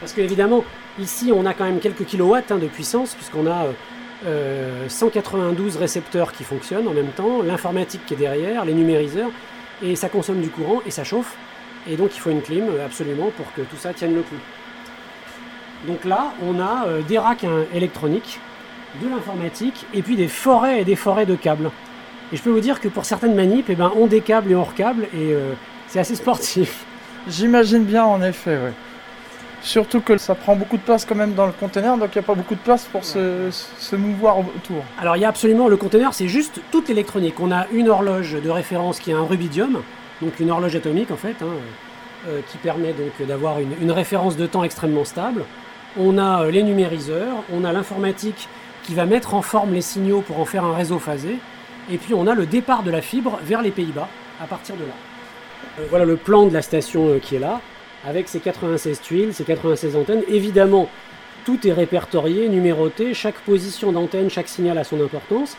Parce 0.00 0.12
qu'évidemment, 0.12 0.64
ici 0.98 1.32
on 1.34 1.46
a 1.46 1.54
quand 1.54 1.64
même 1.64 1.80
quelques 1.80 2.04
kilowatts 2.04 2.50
hein, 2.50 2.58
de 2.58 2.66
puissance, 2.66 3.14
puisqu'on 3.14 3.46
a 3.46 3.66
192 4.88 5.76
euh, 5.76 5.78
récepteurs 5.78 6.32
qui 6.32 6.44
fonctionnent 6.44 6.88
en 6.88 6.92
même 6.92 7.10
temps, 7.10 7.42
l'informatique 7.42 8.02
qui 8.06 8.14
est 8.14 8.18
derrière, 8.18 8.64
les 8.64 8.74
numériseurs 8.74 9.30
et 9.82 9.96
ça 9.96 10.08
consomme 10.08 10.40
du 10.40 10.50
courant 10.50 10.80
et 10.86 10.90
ça 10.90 11.04
chauffe. 11.04 11.36
Et 11.88 11.96
donc 11.96 12.16
il 12.16 12.20
faut 12.20 12.30
une 12.30 12.42
clim 12.42 12.64
euh, 12.68 12.84
absolument 12.84 13.30
pour 13.36 13.52
que 13.52 13.62
tout 13.62 13.76
ça 13.76 13.92
tienne 13.92 14.14
le 14.14 14.22
coup. 14.22 14.34
Donc 15.86 16.04
là, 16.04 16.32
on 16.42 16.60
a 16.60 16.86
euh, 16.86 17.02
des 17.02 17.18
racks 17.18 17.44
hein, 17.44 17.64
électroniques, 17.72 18.40
de 19.02 19.08
l'informatique, 19.08 19.86
et 19.94 20.02
puis 20.02 20.16
des 20.16 20.28
forêts 20.28 20.80
et 20.80 20.84
des 20.84 20.96
forêts 20.96 21.26
de 21.26 21.36
câbles. 21.36 21.70
Et 22.32 22.36
je 22.36 22.42
peux 22.42 22.50
vous 22.50 22.60
dire 22.60 22.80
que 22.80 22.88
pour 22.88 23.04
certaines 23.04 23.34
manips, 23.34 23.66
eh 23.68 23.74
ben, 23.74 23.92
on 23.96 24.06
décable 24.06 24.50
et 24.50 24.54
on 24.54 24.64
recable, 24.64 25.04
et 25.14 25.32
euh, 25.32 25.52
c'est 25.86 26.00
assez 26.00 26.16
sportif. 26.16 26.84
J'imagine 27.28 27.84
bien 27.84 28.04
en 28.04 28.22
effet, 28.22 28.58
oui. 28.64 28.70
Surtout 29.62 30.00
que 30.00 30.16
ça 30.18 30.34
prend 30.34 30.54
beaucoup 30.54 30.76
de 30.76 30.82
place 30.82 31.04
quand 31.04 31.16
même 31.16 31.34
dans 31.34 31.46
le 31.46 31.52
conteneur, 31.52 31.96
donc 31.96 32.10
il 32.14 32.18
n'y 32.18 32.24
a 32.24 32.26
pas 32.26 32.34
beaucoup 32.34 32.54
de 32.54 32.60
place 32.60 32.84
pour 32.84 33.04
se, 33.04 33.50
mouvoir 33.96 34.38
autour. 34.38 34.84
Alors 35.00 35.16
il 35.16 35.20
y 35.20 35.24
a 35.24 35.28
absolument 35.28 35.68
le 35.68 35.76
conteneur, 35.76 36.14
c'est 36.14 36.28
juste 36.28 36.60
toute 36.70 36.88
l'électronique. 36.88 37.34
On 37.40 37.50
a 37.50 37.66
une 37.72 37.88
horloge 37.88 38.34
de 38.40 38.50
référence 38.50 39.00
qui 39.00 39.10
est 39.10 39.14
un 39.14 39.24
rubidium, 39.24 39.82
donc 40.22 40.38
une 40.38 40.50
horloge 40.50 40.76
atomique 40.76 41.10
en 41.10 41.16
fait, 41.16 41.36
hein, 41.42 41.56
euh, 42.28 42.40
qui 42.50 42.58
permet 42.58 42.92
donc 42.92 43.26
d'avoir 43.26 43.56
une, 43.58 43.90
référence 43.90 44.36
de 44.36 44.46
temps 44.46 44.62
extrêmement 44.62 45.04
stable. 45.04 45.44
On 45.98 46.18
a 46.18 46.44
euh, 46.44 46.50
les 46.50 46.62
numériseurs, 46.62 47.42
on 47.52 47.64
a 47.64 47.72
l'informatique 47.72 48.48
qui 48.84 48.94
va 48.94 49.06
mettre 49.06 49.34
en 49.34 49.42
forme 49.42 49.74
les 49.74 49.82
signaux 49.82 50.20
pour 50.20 50.38
en 50.38 50.44
faire 50.44 50.64
un 50.64 50.74
réseau 50.74 51.00
phasé, 51.00 51.36
et 51.90 51.98
puis 51.98 52.14
on 52.14 52.28
a 52.28 52.34
le 52.34 52.46
départ 52.46 52.84
de 52.84 52.92
la 52.92 53.02
fibre 53.02 53.40
vers 53.42 53.60
les 53.60 53.72
Pays-Bas 53.72 54.08
à 54.40 54.46
partir 54.46 54.76
de 54.76 54.82
là. 54.82 54.94
Euh, 55.80 55.86
voilà 55.90 56.04
le 56.04 56.16
plan 56.16 56.46
de 56.46 56.54
la 56.54 56.62
station 56.62 57.18
qui 57.20 57.34
est 57.36 57.40
là 57.40 57.60
avec 58.08 58.26
ses 58.28 58.40
96 58.40 59.02
tuiles, 59.02 59.34
ses 59.34 59.44
96 59.44 59.94
antennes. 59.94 60.22
Évidemment, 60.28 60.88
tout 61.44 61.66
est 61.66 61.72
répertorié, 61.72 62.48
numéroté, 62.48 63.12
chaque 63.12 63.38
position 63.40 63.92
d'antenne, 63.92 64.30
chaque 64.30 64.48
signal 64.48 64.78
a 64.78 64.84
son 64.84 65.02
importance. 65.02 65.58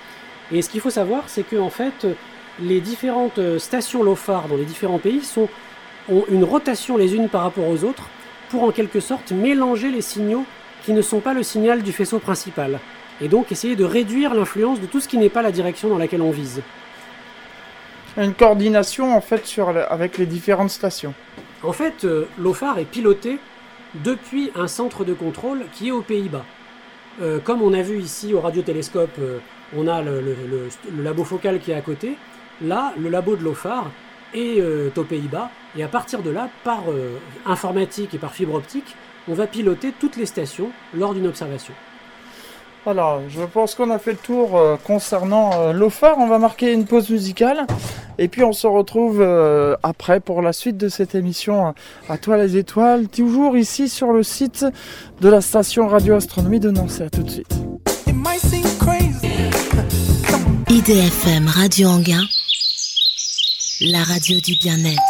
Et 0.52 0.64
ce 0.64 0.70
qu'il 0.70 0.82
faut 0.82 0.90
savoir, 0.90 1.24
c'est 1.28 1.44
qu'en 1.44 1.66
en 1.66 1.70
fait, 1.70 2.08
les 2.60 2.82
différentes 2.82 3.40
stations 3.60 4.02
LOFAR 4.02 4.48
dans 4.48 4.58
les 4.58 4.66
différents 4.66 4.98
pays 4.98 5.22
ont 6.10 6.26
une 6.32 6.44
rotation 6.44 6.98
les 6.98 7.16
unes 7.16 7.30
par 7.30 7.44
rapport 7.44 7.68
aux 7.68 7.84
autres 7.84 8.10
pour 8.50 8.64
en 8.64 8.72
quelque 8.72 9.00
sorte 9.00 9.32
mélanger 9.32 9.92
les 9.92 10.02
signaux 10.02 10.44
qui 10.84 10.94
ne 10.94 11.04
sont 11.04 11.20
pas 11.20 11.36
le 11.36 11.44
signal 11.44 11.84
du 11.84 11.92
faisceau 11.92 12.18
principal, 12.18 12.80
et 13.22 13.28
donc 13.28 13.52
essayer 13.52 13.76
de 13.76 13.84
réduire 13.84 14.34
l'influence 14.34 14.80
de 14.80 14.88
tout 14.88 15.00
ce 15.00 15.08
qui 15.08 15.18
n'est 15.18 15.30
pas 15.30 15.44
la 15.44 15.52
direction 15.52 15.88
dans 15.88 16.00
laquelle 16.00 16.22
on 16.22 16.32
vise. 16.32 16.64
Une 18.18 18.34
coordination 18.34 19.16
en 19.16 19.22
fait 19.22 19.44
avec 19.90 20.18
les 20.18 20.26
différentes 20.26 20.72
stations. 20.72 21.14
En 21.64 21.74
fait, 21.74 22.06
euh, 22.06 22.26
l'OFAR 22.38 22.80
est 22.80 22.86
piloté 22.86 23.38
depuis 23.96 24.52
un 24.56 24.68
centre 24.68 25.04
de 25.04 25.14
contrôle 25.14 25.66
qui 25.74 25.90
est 25.90 25.92
aux 25.92 26.02
Pays-Bas. 26.02 26.46
Euh, 27.22 27.40
comme 27.40 27.62
on 27.62 27.74
a 27.74 27.82
vu 27.82 28.00
ici 28.00 28.34
au 28.34 28.40
radiotélescope, 28.40 29.18
euh, 29.20 29.40
on 29.76 29.88
a 29.88 30.02
le, 30.02 30.24
labo 30.98 31.26
focal 31.26 31.60
qui 31.60 31.72
est 31.72 31.76
à 31.76 31.82
côté. 31.82 32.16
Là, 32.62 32.94
le 32.98 33.10
labo 33.10 33.36
de 33.36 33.44
l'OFAR 33.44 33.92
est 34.34 34.62
aux 34.98 35.04
Pays-Bas. 35.04 35.50
Et 35.78 35.84
à 35.84 35.88
partir 35.88 36.22
de 36.22 36.30
là, 36.30 36.50
par 36.64 36.84
informatique 37.46 38.14
et 38.14 38.18
par 38.18 38.34
fibre 38.34 38.56
optique, 38.56 38.96
on 39.28 39.34
va 39.34 39.48
piloter 39.48 39.94
toutes 39.98 40.18
les 40.18 40.26
stations 40.26 40.70
lors 40.94 41.14
d'une 41.14 41.28
observation. 41.28 41.74
Voilà, 42.84 43.20
je 43.30 43.42
pense 43.44 43.76
qu'on 43.76 43.92
a 43.92 44.00
fait 44.00 44.14
le 44.14 44.18
tour 44.18 44.60
concernant 44.84 45.72
l'OFAR. 45.72 46.18
On 46.18 46.28
va 46.28 46.38
marquer 46.38 46.74
une 46.74 46.86
pause 46.86 47.10
musicale 47.10 47.66
et 48.20 48.28
puis 48.28 48.44
on 48.44 48.52
se 48.52 48.68
retrouve 48.68 49.22
euh, 49.22 49.76
après 49.82 50.20
pour 50.20 50.42
la 50.42 50.52
suite 50.52 50.76
de 50.78 50.90
cette 50.90 51.16
émission 51.16 51.74
à 52.10 52.18
toi 52.18 52.38
les 52.38 52.58
étoiles, 52.58 53.08
toujours 53.08 53.58
ici 53.58 53.88
sur 53.88 54.12
le 54.12 54.24
site 54.24 54.66
de 55.22 55.30
la 55.30 55.40
station 55.40 55.88
Radio 55.88 56.16
Astronomie 56.16 56.60
de 56.60 56.70
Nancy. 56.70 57.04
À 57.04 57.10
tout 57.10 57.24
de 57.24 57.30
suite. 57.30 57.56
IDFM 60.70 61.48
Radio 61.48 61.88
Anguin, 61.88 62.24
la 63.82 64.04
radio 64.04 64.38
du 64.42 64.54
bien-être. 64.62 65.02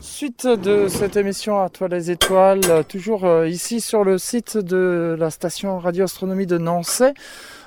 suite 0.00 0.46
de 0.46 0.88
cette 0.88 1.18
émission 1.18 1.60
à 1.60 1.68
toi 1.68 1.88
les 1.88 2.10
étoiles, 2.10 2.84
toujours 2.88 3.26
euh, 3.26 3.46
ici 3.46 3.82
sur 3.82 4.02
le 4.02 4.16
site 4.16 4.56
de 4.56 5.14
la 5.18 5.30
station 5.30 5.78
radioastronomie 5.78 6.46
de 6.46 6.56
Nancy, 6.56 7.04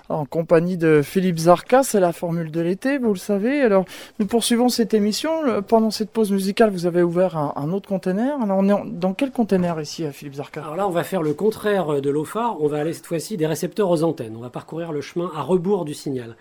en 0.09 0.25
compagnie 0.25 0.75
de 0.75 1.01
Philippe 1.03 1.37
Zarka, 1.37 1.83
c'est 1.83 1.99
la 1.99 2.11
formule 2.11 2.51
de 2.51 2.59
l'été, 2.61 2.97
vous 2.97 3.13
le 3.13 3.19
savez. 3.19 3.61
Alors, 3.61 3.85
nous 4.17 4.25
poursuivons 4.25 4.67
cette 4.67 4.95
émission. 4.95 5.61
Pendant 5.67 5.91
cette 5.91 6.09
pause 6.09 6.31
musicale, 6.31 6.71
vous 6.71 6.87
avez 6.87 7.03
ouvert 7.03 7.37
un, 7.37 7.71
autre 7.71 7.87
conteneur. 7.87 8.41
Alors, 8.41 8.57
on 8.59 8.67
est 8.67 8.89
dans 8.91 9.13
quel 9.13 9.31
conteneur 9.31 9.79
ici, 9.79 10.03
euh, 10.03 10.11
Philippe 10.11 10.33
Zarka 10.35 10.61
Alors 10.61 10.75
là, 10.75 10.87
on 10.87 10.91
va 10.91 11.03
faire 11.03 11.21
le 11.21 11.33
contraire 11.33 12.01
de 12.01 12.09
l'OFAR. 12.09 12.59
On 12.59 12.67
va 12.67 12.79
aller 12.79 12.93
cette 12.93 13.05
fois-ci 13.05 13.37
des 13.37 13.45
récepteurs 13.45 13.89
aux 13.89 14.03
antennes. 14.03 14.35
On 14.35 14.41
va 14.41 14.49
parcourir 14.49 14.91
le 14.91 15.01
chemin 15.01 15.31
à 15.35 15.43
rebours 15.43 15.85
du 15.85 15.93
signal. 15.93 16.35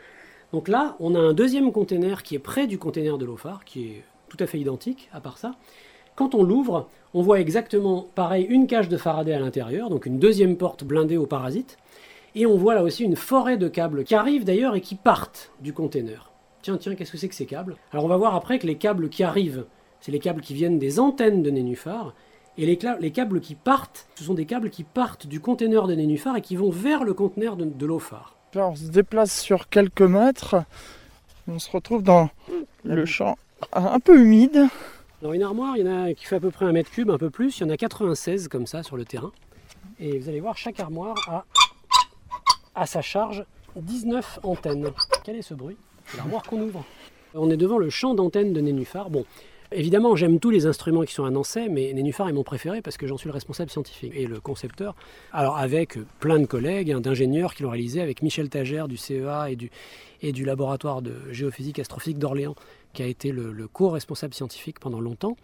Donc 0.54 0.68
là, 0.68 0.96
on 0.98 1.14
a 1.14 1.18
un 1.18 1.34
deuxième 1.34 1.70
conteneur 1.70 2.22
qui 2.22 2.34
est 2.34 2.40
près 2.40 2.66
du 2.66 2.78
conteneur 2.78 3.18
de 3.18 3.26
l'OFAR, 3.26 3.64
qui 3.66 3.84
est 3.84 4.04
tout 4.30 4.38
à 4.40 4.46
fait 4.46 4.58
identique, 4.58 5.10
à 5.12 5.20
part 5.20 5.36
ça. 5.36 5.52
Quand 6.16 6.34
on 6.34 6.42
l'ouvre, 6.42 6.88
on 7.12 7.22
voit 7.22 7.38
exactement 7.38 8.06
pareil 8.14 8.46
une 8.48 8.66
cage 8.66 8.88
de 8.88 8.96
Faraday 8.96 9.34
à 9.34 9.38
l'intérieur, 9.38 9.90
donc 9.90 10.06
une 10.06 10.18
deuxième 10.18 10.56
porte 10.56 10.84
blindée 10.84 11.16
aux 11.18 11.26
parasites. 11.26 11.76
Et 12.38 12.46
on 12.46 12.56
voit 12.56 12.76
là 12.76 12.84
aussi 12.84 13.02
une 13.02 13.16
forêt 13.16 13.56
de 13.56 13.66
câbles 13.66 14.04
qui 14.04 14.14
arrivent 14.14 14.44
d'ailleurs 14.44 14.76
et 14.76 14.80
qui 14.80 14.94
partent 14.94 15.50
du 15.60 15.72
container. 15.72 16.30
Tiens, 16.62 16.76
tiens, 16.76 16.94
qu'est-ce 16.94 17.10
que 17.10 17.18
c'est 17.18 17.28
que 17.28 17.34
ces 17.34 17.46
câbles? 17.46 17.74
Alors 17.90 18.04
on 18.04 18.08
va 18.08 18.16
voir 18.16 18.36
après 18.36 18.60
que 18.60 18.66
les 18.68 18.76
câbles 18.76 19.08
qui 19.08 19.24
arrivent, 19.24 19.66
c'est 20.00 20.12
les 20.12 20.20
câbles 20.20 20.40
qui 20.40 20.54
viennent 20.54 20.78
des 20.78 21.00
antennes 21.00 21.42
de 21.42 21.50
Nénuphar. 21.50 22.14
Et 22.56 22.64
les, 22.64 22.78
les, 23.00 23.10
câbles 23.10 23.40
qui 23.40 23.56
partent, 23.56 24.06
ce 24.14 24.22
sont 24.22 24.34
des 24.34 24.46
câbles 24.46 24.70
qui 24.70 24.84
partent 24.84 25.26
du 25.26 25.40
conteneur 25.40 25.88
de 25.88 25.96
Nénuphar 25.96 26.36
et 26.36 26.40
qui 26.40 26.54
vont 26.54 26.70
vers 26.70 27.02
le 27.02 27.12
conteneur 27.12 27.56
de, 27.56 27.64
de 27.64 27.86
l'OFAR. 27.86 28.36
on 28.54 28.76
se 28.76 28.86
déplace 28.86 29.40
sur 29.40 29.68
quelques 29.68 30.00
mètres. 30.02 30.62
On 31.48 31.58
se 31.58 31.68
retrouve 31.72 32.04
dans 32.04 32.30
le 32.84 33.04
champ 33.04 33.36
un 33.72 33.98
peu 33.98 34.16
humide. 34.16 34.68
Alors 35.22 35.32
une 35.32 35.42
armoire, 35.42 35.76
il 35.76 35.84
y 35.84 35.88
en 35.88 36.04
a 36.04 36.14
qui 36.14 36.24
fait 36.24 36.36
à 36.36 36.40
peu 36.40 36.52
près 36.52 36.66
un 36.66 36.72
mètre 36.72 36.92
cube, 36.92 37.10
un 37.10 37.18
peu 37.18 37.30
plus. 37.30 37.58
Il 37.58 37.62
y 37.62 37.66
en 37.66 37.70
a 37.70 37.76
96 37.76 38.46
comme 38.46 38.68
ça 38.68 38.84
sur 38.84 38.96
le 38.96 39.04
terrain. 39.04 39.32
Et 39.98 40.20
vous 40.20 40.28
allez 40.28 40.38
voir, 40.38 40.56
chaque 40.56 40.78
armoire 40.78 41.16
a 41.28 41.44
à 42.78 42.86
sa 42.86 43.02
charge 43.02 43.44
19 43.76 44.40
antennes. 44.42 44.90
Quel 45.24 45.36
est 45.36 45.42
ce 45.42 45.54
bruit? 45.54 45.76
L'armoire 46.16 46.42
qu'on 46.44 46.60
ouvre. 46.60 46.84
On 47.34 47.50
est 47.50 47.56
devant 47.56 47.78
le 47.78 47.90
champ 47.90 48.14
d'antennes 48.14 48.52
de 48.52 48.60
Nénuphar. 48.60 49.10
Bon, 49.10 49.24
évidemment, 49.72 50.16
j'aime 50.16 50.38
tous 50.38 50.50
les 50.50 50.66
instruments 50.66 51.02
qui 51.02 51.12
sont 51.12 51.28
Nancy, 51.28 51.68
mais 51.68 51.92
Nénuphar 51.92 52.28
est 52.28 52.32
mon 52.32 52.44
préféré 52.44 52.80
parce 52.80 52.96
que 52.96 53.06
j'en 53.06 53.18
suis 53.18 53.28
le 53.28 53.34
responsable 53.34 53.70
scientifique 53.70 54.12
et 54.14 54.26
le 54.26 54.40
concepteur. 54.40 54.94
Alors, 55.32 55.58
avec 55.58 55.98
plein 56.20 56.38
de 56.38 56.46
collègues, 56.46 56.92
hein, 56.92 57.00
d'ingénieurs 57.00 57.54
qui 57.54 57.64
l'ont 57.64 57.70
réalisé, 57.70 58.00
avec 58.00 58.22
Michel 58.22 58.48
Tagère 58.48 58.88
du 58.88 58.96
CEA 58.96 59.50
et 59.50 59.56
du, 59.56 59.70
et 60.22 60.32
du 60.32 60.44
laboratoire 60.44 61.02
de 61.02 61.14
géophysique 61.30 61.78
astrophysique 61.78 62.18
d'Orléans 62.18 62.54
qui 62.94 63.02
a 63.02 63.06
été 63.06 63.32
le, 63.32 63.68
co-responsable 63.68 64.34
scientifique 64.34 64.78
pendant 64.80 65.00
longtemps. 65.00 65.36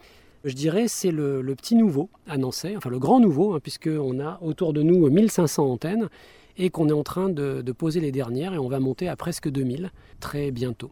Je 0.45 0.55
dirais 0.55 0.89
c'est 0.89 1.11
le, 1.11 1.43
petit 1.57 1.75
nouveau 1.75 2.09
à 2.27 2.39
Nancy, 2.39 2.77
enfin 2.77 2.91
le 2.91 2.99
grand 2.99 3.21
nouveau, 3.21 3.55
hein, 3.55 3.61
puisqu'on 3.61 4.21
a 4.21 4.39
autour 4.41 4.73
de 4.73 4.83
nous 4.83 5.09
1500 5.11 5.67
antennes 5.71 6.09
et 6.57 6.71
qu'on 6.71 6.89
est 6.89 6.93
en 6.93 7.03
train 7.03 7.29
de, 7.29 7.63
poser 7.73 8.01
les 8.01 8.13
dernières 8.13 8.55
et 8.55 8.59
on 8.59 8.69
va 8.69 8.81
monter 8.81 9.09
à 9.09 9.17
presque 9.17 9.49
2000 9.49 9.91
très 10.21 10.51
bientôt. 10.51 10.91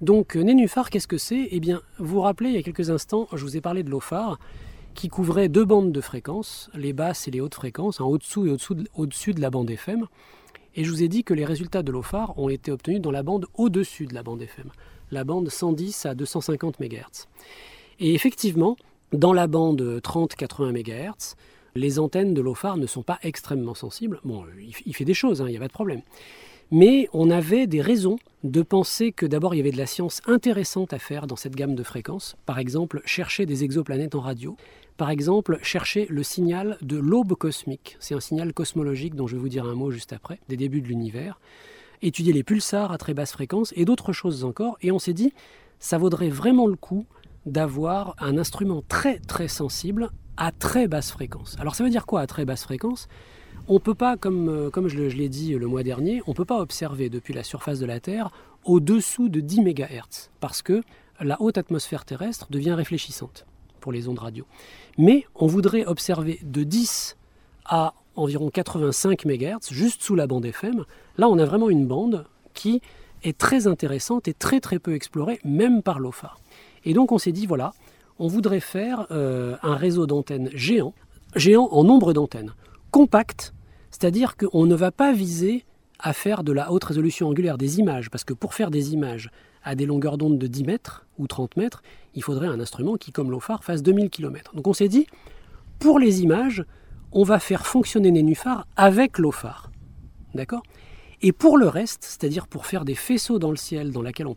Donc 0.00 0.36
Nénuphar, 0.36 0.90
qu'est-ce 0.90 1.08
que 1.08 1.18
c'est? 1.18 1.48
Eh 1.50 1.60
bien, 1.60 1.82
vous 1.98 2.06
vous 2.06 2.20
rappelez, 2.20 2.50
il 2.50 2.56
y 2.56 2.58
a 2.58 2.62
quelques 2.62 2.90
instants, 2.90 3.28
je 3.32 3.42
vous 3.42 3.56
ai 3.56 3.60
parlé 3.60 3.82
de 3.82 3.90
l'OFAR 3.90 4.38
qui 4.94 5.08
couvrait 5.08 5.48
deux 5.48 5.64
bandes 5.64 5.92
de 5.92 6.00
fréquences, 6.00 6.70
les 6.74 6.92
basses 6.92 7.28
et 7.28 7.30
les 7.30 7.40
hautes 7.40 7.54
fréquences, 7.54 8.00
en 8.00 8.08
au-dessous 8.08 8.46
et 8.46 8.50
au-dessus 8.50 8.74
de, 8.74 8.88
au 8.94 9.06
de 9.06 9.40
la 9.40 9.50
bande 9.50 9.70
FM. 9.70 10.06
Et 10.74 10.84
je 10.84 10.90
vous 10.90 11.02
ai 11.02 11.08
dit 11.08 11.24
que 11.24 11.34
les 11.34 11.44
résultats 11.44 11.82
de 11.82 11.92
l'OFAR 11.92 12.38
ont 12.38 12.48
été 12.48 12.70
obtenus 12.70 13.00
dans 13.00 13.10
la 13.10 13.22
bande 13.22 13.46
au-dessus 13.54 14.06
de 14.06 14.14
la 14.14 14.22
bande 14.22 14.42
FM 14.42 14.70
la 15.10 15.24
bande 15.24 15.48
110 15.48 16.06
à 16.06 16.14
250 16.14 16.80
MHz. 16.80 17.26
Et 17.98 18.14
effectivement, 18.14 18.76
dans 19.12 19.32
la 19.32 19.46
bande 19.46 20.00
30-80 20.02 20.72
MHz, 20.72 21.36
les 21.74 21.98
antennes 21.98 22.34
de 22.34 22.40
l'OFAR 22.40 22.76
ne 22.76 22.86
sont 22.86 23.02
pas 23.02 23.18
extrêmement 23.22 23.74
sensibles. 23.74 24.20
Bon, 24.24 24.44
il 24.86 24.94
fait 24.94 25.04
des 25.04 25.14
choses, 25.14 25.42
hein, 25.42 25.46
il 25.48 25.52
n'y 25.52 25.56
a 25.56 25.60
pas 25.60 25.68
de 25.68 25.72
problème. 25.72 26.02
Mais 26.70 27.08
on 27.12 27.30
avait 27.30 27.66
des 27.66 27.80
raisons 27.80 28.18
de 28.44 28.62
penser 28.62 29.10
que 29.10 29.26
d'abord 29.26 29.54
il 29.54 29.58
y 29.58 29.60
avait 29.60 29.72
de 29.72 29.76
la 29.76 29.86
science 29.86 30.22
intéressante 30.26 30.92
à 30.92 30.98
faire 30.98 31.26
dans 31.26 31.36
cette 31.36 31.56
gamme 31.56 31.74
de 31.74 31.82
fréquences. 31.82 32.36
Par 32.46 32.60
exemple, 32.60 33.02
chercher 33.04 33.44
des 33.44 33.64
exoplanètes 33.64 34.14
en 34.14 34.20
radio. 34.20 34.56
Par 34.96 35.10
exemple, 35.10 35.58
chercher 35.62 36.06
le 36.08 36.22
signal 36.22 36.78
de 36.82 36.96
l'aube 36.96 37.34
cosmique. 37.34 37.96
C'est 37.98 38.14
un 38.14 38.20
signal 38.20 38.52
cosmologique 38.52 39.16
dont 39.16 39.26
je 39.26 39.34
vais 39.34 39.40
vous 39.42 39.48
dire 39.48 39.64
un 39.64 39.74
mot 39.74 39.90
juste 39.90 40.12
après, 40.12 40.38
des 40.48 40.56
débuts 40.56 40.80
de 40.80 40.88
l'univers 40.88 41.40
étudier 42.02 42.32
les 42.32 42.42
pulsars 42.42 42.92
à 42.92 42.98
très 42.98 43.14
basse 43.14 43.32
fréquence 43.32 43.72
et 43.76 43.84
d'autres 43.84 44.12
choses 44.12 44.44
encore. 44.44 44.78
Et 44.82 44.92
on 44.92 44.98
s'est 44.98 45.12
dit, 45.12 45.32
ça 45.78 45.98
vaudrait 45.98 46.28
vraiment 46.28 46.66
le 46.66 46.76
coup 46.76 47.06
d'avoir 47.46 48.14
un 48.18 48.38
instrument 48.38 48.82
très 48.86 49.18
très 49.18 49.48
sensible 49.48 50.10
à 50.40 50.52
très 50.52 50.88
basse 50.88 51.12
fréquence. 51.12 51.56
Alors 51.60 51.76
ça 51.76 51.84
veut 51.84 51.90
dire 51.90 52.06
quoi 52.06 52.22
à 52.22 52.26
très 52.26 52.44
basse 52.44 52.64
fréquence? 52.64 53.08
On 53.68 53.74
ne 53.74 53.78
peut 53.78 53.94
pas, 53.94 54.16
comme, 54.16 54.48
euh, 54.48 54.88
je, 54.88 54.98
l'ai 54.98 55.28
dit 55.28 55.52
le 55.54 55.66
mois 55.66 55.82
dernier, 55.82 56.22
on 56.26 56.30
ne 56.30 56.34
peut 56.34 56.46
pas 56.46 56.58
observer 56.58 57.10
depuis 57.10 57.34
la 57.34 57.44
surface 57.44 57.78
de 57.78 57.86
la 57.86 58.00
Terre 58.00 58.30
au-dessous 58.64 59.28
de 59.28 59.40
10 59.40 59.60
MHz, 59.60 60.30
parce 60.40 60.62
que 60.62 60.82
la 61.20 61.40
haute 61.40 61.58
atmosphère 61.58 62.06
terrestre 62.06 62.46
devient 62.50 62.72
réfléchissante 62.72 63.44
pour 63.80 63.92
les 63.92 64.08
ondes 64.08 64.18
radio. 64.18 64.46
Mais 64.96 65.26
on 65.34 65.46
voudrait 65.46 65.84
observer 65.84 66.40
de 66.42 66.62
10 66.62 67.18
à 67.66 67.92
environ 68.16 68.48
85 68.48 69.26
MHz, 69.26 69.70
juste 69.70 70.02
sous 70.02 70.14
la 70.14 70.26
bande 70.26 70.46
FM. 70.46 70.84
Là, 71.18 71.28
on 71.28 71.38
a 71.38 71.44
vraiment 71.44 71.68
une 71.68 71.86
bande 71.86 72.24
qui 72.54 72.80
est 73.22 73.36
très 73.36 73.66
intéressante 73.66 74.26
et 74.26 74.32
très 74.32 74.60
très 74.60 74.78
peu 74.78 74.94
explorée, 74.94 75.38
même 75.44 75.82
par 75.82 75.98
l'OFAR. 76.00 76.40
Et 76.84 76.94
donc 76.94 77.12
on 77.12 77.18
s'est 77.18 77.32
dit, 77.32 77.46
voilà, 77.46 77.72
on 78.20 78.28
voudrait 78.28 78.60
faire 78.60 79.06
euh, 79.10 79.56
un 79.62 79.74
réseau 79.74 80.06
d'antennes 80.06 80.50
géant, 80.52 80.92
géant 81.34 81.68
en 81.72 81.82
nombre 81.82 82.12
d'antennes, 82.12 82.52
compact, 82.90 83.54
c'est-à-dire 83.90 84.36
qu'on 84.36 84.66
ne 84.66 84.74
va 84.74 84.92
pas 84.92 85.12
viser 85.12 85.64
à 85.98 86.12
faire 86.12 86.44
de 86.44 86.52
la 86.52 86.70
haute 86.70 86.84
résolution 86.84 87.28
angulaire 87.28 87.56
des 87.56 87.78
images, 87.78 88.10
parce 88.10 88.24
que 88.24 88.34
pour 88.34 88.52
faire 88.52 88.70
des 88.70 88.92
images 88.92 89.30
à 89.64 89.74
des 89.74 89.86
longueurs 89.86 90.18
d'onde 90.18 90.38
de 90.38 90.46
10 90.46 90.64
mètres 90.64 91.06
ou 91.18 91.26
30 91.26 91.56
mètres, 91.56 91.82
il 92.14 92.22
faudrait 92.22 92.46
un 92.46 92.60
instrument 92.60 92.96
qui, 92.96 93.10
comme 93.10 93.30
l'OFAR, 93.30 93.64
fasse 93.64 93.82
2000 93.82 94.10
km. 94.10 94.54
Donc 94.54 94.66
on 94.66 94.74
s'est 94.74 94.88
dit, 94.88 95.06
pour 95.78 95.98
les 95.98 96.22
images, 96.22 96.64
on 97.12 97.24
va 97.24 97.38
faire 97.38 97.66
fonctionner 97.66 98.10
Nénuphar 98.10 98.66
avec 98.76 99.18
l'OFAR. 99.18 99.70
D'accord? 100.34 100.62
Et 101.22 101.32
pour 101.32 101.56
le 101.56 101.68
reste, 101.68 102.04
c'est-à-dire 102.04 102.46
pour 102.46 102.66
faire 102.66 102.84
des 102.84 102.94
faisceaux 102.94 103.38
dans 103.38 103.50
le 103.50 103.56
ciel 103.56 103.92
dans, 103.92 104.02
lesquels 104.02 104.28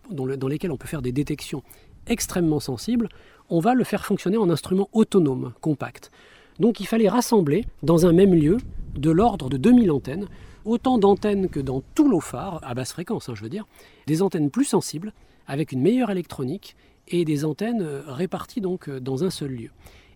on 0.71 0.77
peut 0.77 0.87
faire 0.87 1.01
des 1.01 1.11
détections 1.11 1.63
extrêmement 2.07 2.59
sensibles, 2.59 3.09
on 3.49 3.59
va 3.59 3.73
le 3.73 3.83
faire 3.83 4.05
fonctionner 4.05 4.37
en 4.37 4.49
instrument 4.49 4.89
autonome, 4.93 5.53
compact. 5.61 6.11
Donc 6.59 6.79
il 6.79 6.87
fallait 6.87 7.09
rassembler 7.09 7.65
dans 7.81 8.05
un 8.05 8.13
même 8.13 8.33
lieu 8.33 8.57
de 8.95 9.11
l'ordre 9.11 9.49
de 9.49 9.57
2000 9.57 9.91
antennes, 9.91 10.27
autant 10.65 10.97
d'antennes 10.97 11.49
que 11.49 11.59
dans 11.59 11.81
tout 11.95 12.09
l'OFAR, 12.09 12.59
à 12.63 12.73
basse 12.73 12.93
fréquence 12.93 13.29
hein, 13.29 13.33
je 13.35 13.41
veux 13.41 13.49
dire, 13.49 13.65
des 14.07 14.21
antennes 14.21 14.49
plus 14.49 14.65
sensibles, 14.65 15.13
avec 15.47 15.71
une 15.71 15.81
meilleure 15.81 16.11
électronique, 16.11 16.75
et 17.07 17.25
des 17.25 17.45
antennes 17.45 17.81
euh, 17.81 18.01
réparties 18.07 18.61
donc 18.61 18.87
euh, 18.87 18.99
dans 18.99 19.23
un 19.23 19.29
seul 19.29 19.51
lieu. 19.51 19.69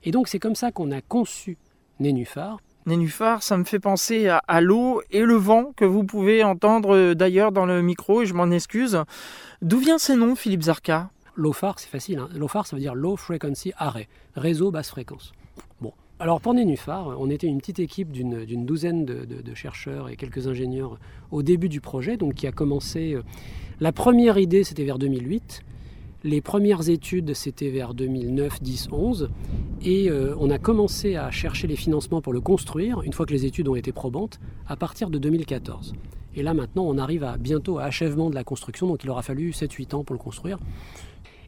Et 0.03 0.11
donc 0.11 0.27
c'est 0.27 0.39
comme 0.39 0.55
ça 0.55 0.71
qu'on 0.71 0.91
a 0.91 1.01
conçu 1.01 1.57
Nénuphar. 1.99 2.59
Nénuphar, 2.85 3.43
ça 3.43 3.57
me 3.57 3.65
fait 3.65 3.79
penser 3.79 4.29
à, 4.29 4.61
l'eau 4.61 5.01
et 5.11 5.23
le 5.23 5.35
vent 5.35 5.73
que 5.75 5.83
vous 5.83 6.05
pouvez 6.05 6.43
entendre 6.43 6.95
euh, 6.95 7.15
d'ailleurs 7.15 7.51
dans 7.51 7.65
le 7.65 7.81
micro, 7.81 8.21
et 8.21 8.25
je 8.25 8.33
m'en 8.33 8.49
excuse. 8.51 9.03
D'où 9.61 9.79
vient 9.79 9.97
ces 9.97 10.15
noms, 10.15 10.35
Philippe 10.35 10.63
Zarka? 10.63 11.09
L'OFAR, 11.37 11.77
c'est 11.77 11.89
facile. 11.89 12.17
Hein. 12.17 12.29
L'OFAR, 12.35 12.65
ça 12.65 12.75
veut 12.75 12.81
dire 12.81 12.95
Low 12.95 13.15
Frequency 13.15 13.71
Array, 13.77 14.07
réseau 14.35 14.71
basse 14.71 14.89
fréquence. 14.89 15.33
Bon. 15.79 15.93
Alors 16.19 16.41
pour 16.41 16.55
Nénuphar, 16.55 17.15
on 17.19 17.29
était 17.29 17.45
une 17.45 17.59
petite 17.59 17.77
équipe 17.77 18.11
d'une 18.11 18.65
douzaine 18.65 19.05
de, 19.05 19.53
chercheurs 19.53 20.09
et 20.09 20.15
quelques 20.15 20.47
ingénieurs 20.47 20.97
au 21.29 21.43
début 21.43 21.69
du 21.69 21.79
projet, 21.79 22.17
donc 22.17 22.33
qui 22.33 22.47
a 22.47 22.51
commencé. 22.51 23.13
Euh, 23.13 23.21
la 23.79 23.91
première 23.91 24.39
idée, 24.39 24.63
c'était 24.63 24.83
vers 24.83 24.97
2008. 24.97 25.61
Les 26.23 26.41
premières 26.41 26.89
études, 26.89 27.35
c'était 27.35 27.69
vers 27.69 27.93
2009, 27.93 28.63
10, 28.63 28.87
11. 28.91 29.29
Et 29.83 30.09
euh, 30.09 30.33
on 30.39 30.49
a 30.49 30.57
commencé 30.57 31.17
à 31.17 31.29
chercher 31.29 31.67
les 31.67 31.75
financements 31.75 32.21
pour 32.21 32.33
le 32.33 32.41
construire, 32.41 33.03
une 33.03 33.13
fois 33.13 33.27
que 33.27 33.33
les 33.33 33.45
études 33.45 33.67
ont 33.67 33.75
été 33.75 33.91
probantes, 33.91 34.39
à 34.65 34.75
partir 34.75 35.11
de 35.11 35.19
2014. 35.19 35.93
Et 36.35 36.41
là 36.43 36.55
maintenant, 36.55 36.85
on 36.87 36.97
arrive 36.97 37.23
à, 37.23 37.37
bientôt 37.37 37.77
à 37.77 37.83
achèvement 37.83 38.31
de 38.31 38.35
la 38.35 38.43
construction, 38.43 38.87
donc 38.87 39.03
il 39.03 39.09
aura 39.09 39.21
fallu 39.21 39.51
7-8 39.51 39.95
ans 39.95 40.03
pour 40.03 40.15
le 40.15 40.19
construire. 40.19 40.57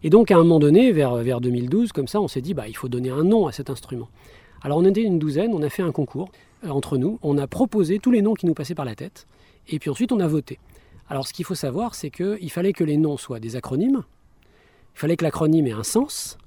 Et 0.04 0.10
donc 0.10 0.32
à 0.32 0.36
un 0.36 0.40
moment 0.40 0.60
donné, 0.60 0.92
vers, 0.92 1.16
vers 1.16 1.42
2012, 1.42 1.92
comme 1.92 2.08
ça, 2.08 2.22
on 2.22 2.28
s'est 2.28 2.42
dit, 2.42 2.54
bah, 2.54 2.68
il 2.68 2.76
faut 2.76 2.88
donner 2.88 3.10
un 3.10 3.24
nom 3.24 3.48
à 3.48 3.52
cet 3.52 3.70
instrument. 3.70 4.10
Alors 4.62 4.78
on 4.78 4.86
était 4.86 5.04
une 5.04 5.20
douzaine, 5.20 5.54
on 5.54 5.62
a 5.62 5.70
fait 5.70 5.84
un 5.84 5.92
concours 5.92 6.30
euh, 6.66 6.70
entre 6.70 6.98
nous, 6.98 7.20
on 7.22 7.38
a 7.38 7.48
proposé 7.48 8.00
tous 8.00 8.12
les 8.12 8.22
noms 8.22 8.34
qui 8.34 8.46
nous 8.46 8.54
passaient 8.54 8.76
par 8.76 8.86
la 8.86 8.96
tête, 8.96 9.28
et 9.68 9.80
puis 9.80 9.90
ensuite 9.90 10.12
on 10.12 10.20
a 10.20 10.28
voté. 10.28 10.60
Alors 11.10 11.28
ce 11.28 11.34
qu'il 11.34 11.46
faut 11.46 11.56
savoir, 11.56 11.96
c'est 11.96 12.10
qu'il 12.10 12.52
fallait 12.52 12.74
que 12.74 12.84
les 12.84 12.98
noms 12.98 13.18
soient 13.18 13.40
des 13.40 13.56
acronymes, 13.56 14.04
il 14.96 15.00
fallait 15.00 15.16
que 15.16 15.24
l'acronyme 15.24 15.68
ait 15.68 15.72
un 15.72 15.84
sens, 15.84 16.38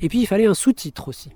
et 0.00 0.08
puis 0.08 0.20
il 0.20 0.26
fallait 0.26 0.46
un 0.46 0.54
sous-titre 0.54 1.08
aussi. 1.08 1.30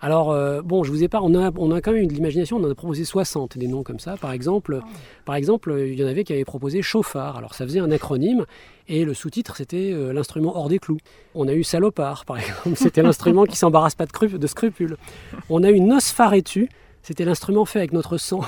Alors, 0.00 0.30
euh, 0.30 0.62
bon, 0.62 0.84
je 0.84 0.92
vous 0.92 1.02
ai 1.02 1.08
pas, 1.08 1.20
on 1.22 1.34
a, 1.34 1.50
on 1.56 1.72
a 1.72 1.80
quand 1.80 1.90
même 1.90 2.04
eu 2.04 2.06
de 2.06 2.12
l'imagination, 2.12 2.58
on 2.58 2.64
en 2.64 2.70
a 2.70 2.74
proposé 2.74 3.04
60 3.04 3.58
des 3.58 3.66
noms 3.66 3.82
comme 3.82 3.98
ça. 3.98 4.16
Par 4.16 4.30
exemple, 4.30 4.80
par 5.24 5.34
exemple, 5.34 5.74
il 5.76 5.98
y 5.98 6.04
en 6.04 6.06
avait 6.06 6.22
qui 6.22 6.32
avaient 6.32 6.44
proposé 6.44 6.82
chauffard. 6.82 7.36
Alors, 7.36 7.54
ça 7.54 7.64
faisait 7.64 7.80
un 7.80 7.90
acronyme, 7.90 8.46
et 8.86 9.04
le 9.04 9.12
sous-titre, 9.12 9.56
c'était 9.56 9.92
euh, 9.92 10.12
l'instrument 10.12 10.56
hors 10.56 10.68
des 10.68 10.78
clous. 10.78 10.98
On 11.34 11.48
a 11.48 11.52
eu 11.52 11.64
salopard, 11.64 12.24
par 12.26 12.38
exemple, 12.38 12.76
c'était 12.76 13.02
l'instrument 13.02 13.44
qui 13.44 13.56
s'embarrasse 13.56 13.96
pas 13.96 14.06
de, 14.06 14.36
de, 14.36 14.46
scrupules. 14.46 14.96
On 15.50 15.64
a 15.64 15.70
eu 15.70 15.80
nosfaretu, 15.80 16.68
c'était 17.02 17.24
l'instrument 17.24 17.64
fait 17.64 17.80
avec 17.80 17.92
notre 17.92 18.18
sang. 18.18 18.42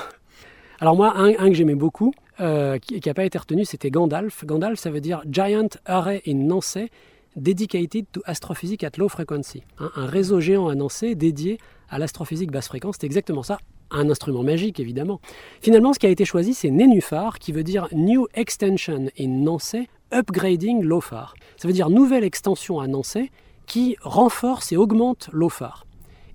Alors 0.79 0.97
moi, 0.97 1.15
un, 1.17 1.33
que 1.33 1.55
j'aimais 1.55 1.75
beaucoup, 1.75 2.15
euh, 2.41 2.79
qui 2.79 3.03
n'a 3.05 3.15
pas 3.15 3.25
été 3.25 3.37
retenu, 3.37 3.65
c'était 3.65 3.91
Gandalf. 3.91 4.47
Gandalf, 4.47 4.79
ça 4.79 4.91
veut 4.91 5.01
dire 5.01 5.23
Giant 5.29 5.69
Array 5.85 6.23
in 6.27 6.37
Nancy, 6.37 6.91
Dedicated 7.37 8.07
to 8.13 8.21
Astrophysics 8.25 8.83
at 8.83 8.99
Low 8.99 9.09
Frequency. 9.09 9.63
Un 9.79 10.07
réseau 10.07 10.41
géant 10.41 10.75
Nancy 10.75 11.15
dédié 11.15 11.59
à 11.89 11.99
l'astrophysique 11.99 12.51
basse 12.51 12.69
fréquence. 12.69 12.97
C'est 13.01 13.07
exactement 13.07 13.43
ça. 13.43 13.59
Un 13.91 14.09
instrument 14.11 14.43
magique, 14.43 14.81
évidemment. 14.81 15.21
Finalement, 15.61 15.93
ce 15.93 15.99
qui 15.99 16.07
a 16.07 16.11
été 16.11 16.25
choisi, 16.25 16.55
c'est 16.55 16.71
Nénuphar, 16.71 17.39
qui 17.39 17.53
veut 17.53 17.65
dire 17.65 17.89
New 17.93 18.27
Extension 18.35 19.07
in 19.19 19.29
Nancy 19.29 19.89
Upgrading 20.13 20.83
LOFAR. 20.83 21.35
Ça 21.57 21.69
veut 21.69 21.75
dire 21.75 21.89
nouvelle 21.89 22.25
extension 22.25 22.81
à 22.81 22.87
Nancy 22.87 23.31
qui 23.67 23.97
renforce 24.01 24.73
et 24.73 24.77
augmente 24.77 25.31
LOFAR. 25.33 25.87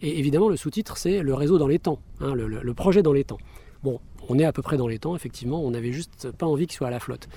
Et 0.01 0.19
évidemment, 0.19 0.49
le 0.49 0.55
sous-titre, 0.55 0.97
c'est 0.97 1.21
le 1.21 1.33
réseau 1.33 1.57
dans 1.57 1.67
les 1.67 1.79
temps, 1.79 1.99
hein, 2.21 2.33
le, 2.35 2.73
projet 2.73 3.01
dans 3.01 3.13
les 3.13 3.23
temps. 3.23 3.37
Bon, 3.83 3.99
on 4.29 4.39
est 4.39 4.45
à 4.45 4.53
peu 4.53 4.61
près 4.61 4.77
dans 4.77 4.87
les 4.87 4.99
temps, 4.99 5.15
effectivement, 5.15 5.61
on 5.61 5.71
n'avait 5.71 5.91
juste 5.91 6.31
pas 6.31 6.45
envie 6.45 6.67
qu'il 6.67 6.77
soit 6.77 6.87
à 6.87 6.91
la 6.91 6.99
flotte. 6.99 7.27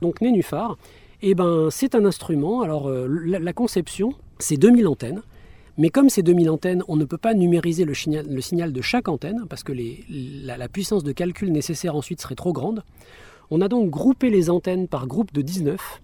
Donc 0.00 0.20
Nénuphar, 0.20 0.76
eh 1.22 1.34
ben, 1.34 1.68
c'est 1.70 1.94
un 1.94 2.04
instrument. 2.04 2.62
Alors, 2.62 2.88
euh, 2.88 3.06
la, 3.08 3.52
conception, 3.52 4.14
c'est 4.38 4.56
2000 4.56 4.86
antennes. 4.88 5.22
Mais 5.76 5.90
comme 5.90 6.08
c'est 6.08 6.22
2000 6.22 6.50
antennes, 6.50 6.82
on 6.86 6.96
ne 6.96 7.04
peut 7.04 7.18
pas 7.18 7.34
numériser 7.34 7.84
le, 7.84 7.94
signal, 7.94 8.72
de 8.72 8.80
chaque 8.80 9.08
antenne 9.08 9.44
parce 9.48 9.64
que 9.64 9.72
la, 10.08 10.68
puissance 10.68 11.02
de 11.02 11.12
calcul 11.12 11.50
nécessaire 11.50 11.96
ensuite 11.96 12.20
serait 12.20 12.36
trop 12.36 12.52
grande. 12.52 12.84
On 13.50 13.60
a 13.60 13.68
donc 13.68 13.90
groupé 13.90 14.30
les 14.30 14.50
antennes 14.50 14.86
par 14.86 15.06
groupe 15.06 15.32
de 15.32 15.42
19. 15.42 16.00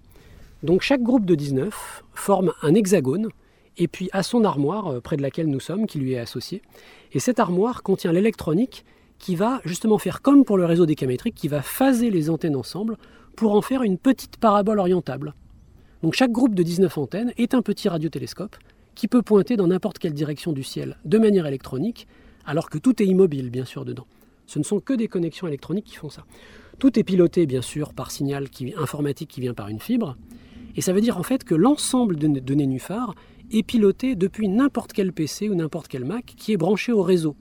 Donc 0.64 0.82
chaque 0.82 1.02
groupe 1.02 1.24
de 1.24 1.34
19 1.34 2.04
forme 2.12 2.52
un 2.62 2.74
hexagone 2.74 3.28
et 3.78 3.88
puis 3.88 4.10
à 4.12 4.22
son 4.22 4.44
armoire 4.44 4.88
euh, 4.88 5.00
près 5.00 5.16
de 5.16 5.22
laquelle 5.22 5.46
nous 5.46 5.60
sommes, 5.60 5.86
qui 5.86 5.98
lui 5.98 6.12
est 6.12 6.18
associée. 6.18 6.62
Et 7.12 7.20
cette 7.20 7.38
armoire 7.38 7.82
contient 7.82 8.12
l'électronique 8.12 8.84
qui 9.18 9.36
va 9.36 9.60
justement 9.64 9.98
faire 9.98 10.22
comme 10.22 10.44
pour 10.44 10.58
le 10.58 10.64
réseau 10.64 10.86
décamétrique, 10.86 11.34
qui 11.34 11.46
va 11.46 11.62
phaser 11.62 12.10
les 12.10 12.28
antennes 12.28 12.56
ensemble 12.56 12.96
pour 13.36 13.54
en 13.54 13.62
faire 13.62 13.82
une 13.82 13.98
petite 13.98 14.36
parabole 14.36 14.78
orientable. 14.78 15.34
Donc 16.02 16.14
chaque 16.14 16.32
groupe 16.32 16.54
de 16.54 16.62
19 16.62 16.96
antennes 16.98 17.32
est 17.36 17.54
un 17.54 17.62
petit 17.62 17.88
radiotélescope 17.88 18.56
qui 18.94 19.08
peut 19.08 19.22
pointer 19.22 19.56
dans 19.56 19.66
n'importe 19.66 19.98
quelle 19.98 20.14
direction 20.14 20.52
du 20.52 20.62
ciel 20.62 20.96
de 21.04 21.18
manière 21.18 21.46
électronique, 21.46 22.06
alors 22.44 22.70
que 22.70 22.78
tout 22.78 23.02
est 23.02 23.06
immobile 23.06 23.50
bien 23.50 23.64
sûr 23.64 23.84
dedans. 23.84 24.06
Ce 24.46 24.58
ne 24.58 24.64
sont 24.64 24.80
que 24.80 24.92
des 24.92 25.08
connexions 25.08 25.46
électroniques 25.46 25.86
qui 25.86 25.96
font 25.96 26.10
ça. 26.10 26.24
Tout 26.78 26.98
est 26.98 27.04
piloté 27.04 27.46
bien 27.46 27.62
sûr 27.62 27.92
par 27.92 28.10
signal 28.10 28.48
informatique 28.76 29.30
qui 29.30 29.40
vient 29.40 29.54
par 29.54 29.68
une 29.68 29.80
fibre, 29.80 30.16
et 30.76 30.80
ça 30.80 30.92
veut 30.92 31.00
dire 31.00 31.18
en 31.18 31.22
fait 31.22 31.44
que 31.44 31.54
l'ensemble 31.54 32.16
de, 32.16 32.26
de 32.28 32.54
est 33.52 33.62
piloté 33.62 34.14
depuis 34.14 34.48
n'importe 34.48 34.92
quel 34.92 35.12
PC 35.12 35.48
ou 35.48 35.54
n'importe 35.54 35.88
quel 35.88 36.04
Mac 36.04 36.34
qui 36.36 36.52
est 36.52 36.56
branché 36.56 36.92
au 36.92 37.02
réseau. 37.02 37.36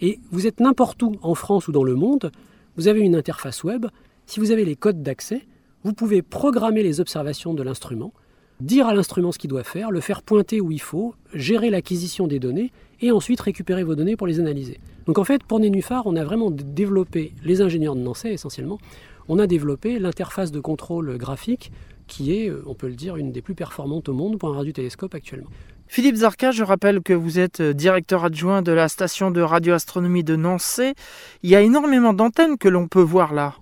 Et 0.00 0.20
vous 0.30 0.46
êtes 0.46 0.60
n'importe 0.60 1.02
où 1.02 1.16
en 1.22 1.34
France 1.34 1.68
ou 1.68 1.72
dans 1.72 1.84
le 1.84 1.94
monde, 1.94 2.30
vous 2.76 2.88
avez 2.88 3.00
une 3.00 3.16
interface 3.16 3.64
web, 3.64 3.86
si 4.26 4.40
vous 4.40 4.50
avez 4.50 4.64
les 4.64 4.76
codes 4.76 5.02
d'accès, 5.02 5.42
vous 5.84 5.92
pouvez 5.92 6.22
programmer 6.22 6.82
les 6.82 7.00
observations 7.00 7.54
de 7.54 7.62
l'instrument, 7.62 8.12
dire 8.60 8.86
à 8.86 8.94
l'instrument 8.94 9.32
ce 9.32 9.38
qu'il 9.38 9.50
doit 9.50 9.64
faire, 9.64 9.90
le 9.90 10.00
faire 10.00 10.22
pointer 10.22 10.60
où 10.60 10.70
il 10.70 10.80
faut, 10.80 11.14
gérer 11.34 11.70
l'acquisition 11.70 12.26
des 12.26 12.38
données 12.38 12.72
et 13.00 13.10
ensuite 13.10 13.40
récupérer 13.40 13.82
vos 13.82 13.94
données 13.94 14.16
pour 14.16 14.26
les 14.26 14.38
analyser. 14.38 14.80
Donc 15.06 15.18
en 15.18 15.24
fait, 15.24 15.42
pour 15.42 15.58
Nénuphar, 15.58 16.06
on 16.06 16.16
a 16.16 16.24
vraiment 16.24 16.50
développé, 16.50 17.32
les 17.44 17.60
ingénieurs 17.60 17.96
de 17.96 18.00
Nancy 18.00 18.28
essentiellement, 18.28 18.78
on 19.28 19.38
a 19.38 19.46
développé 19.46 19.98
l'interface 19.98 20.52
de 20.52 20.60
contrôle 20.60 21.16
graphique 21.16 21.72
qui 22.06 22.36
est, 22.36 22.48
euh, 22.48 22.62
on 22.66 22.74
peut 22.74 22.88
le 22.88 22.94
dire, 22.94 23.16
une 23.16 23.32
des 23.32 23.42
plus 23.42 23.54
performantes 23.54 24.08
au 24.08 24.12
monde 24.12 24.38
pour 24.38 24.50
un 24.50 24.56
radiotélescope 24.56 25.14
actuellement. 25.14 25.48
Philippe 25.86 26.16
Zarka, 26.16 26.50
je 26.50 26.62
rappelle 26.62 27.00
que 27.00 27.12
vous 27.12 27.38
êtes 27.38 27.60
euh, 27.60 27.72
directeur 27.72 28.24
adjoint 28.24 28.62
de 28.62 28.72
la 28.72 28.88
station 28.88 29.30
de 29.30 29.40
radioastronomie 29.40 30.24
de 30.24 30.36
Nancy. 30.36 30.94
Il 31.42 31.50
y 31.50 31.56
a 31.56 31.60
énormément 31.60 32.12
d'antennes 32.12 32.58
que 32.58 32.68
l'on 32.68 32.88
peut 32.88 33.02
voir 33.02 33.32
là. 33.32 33.54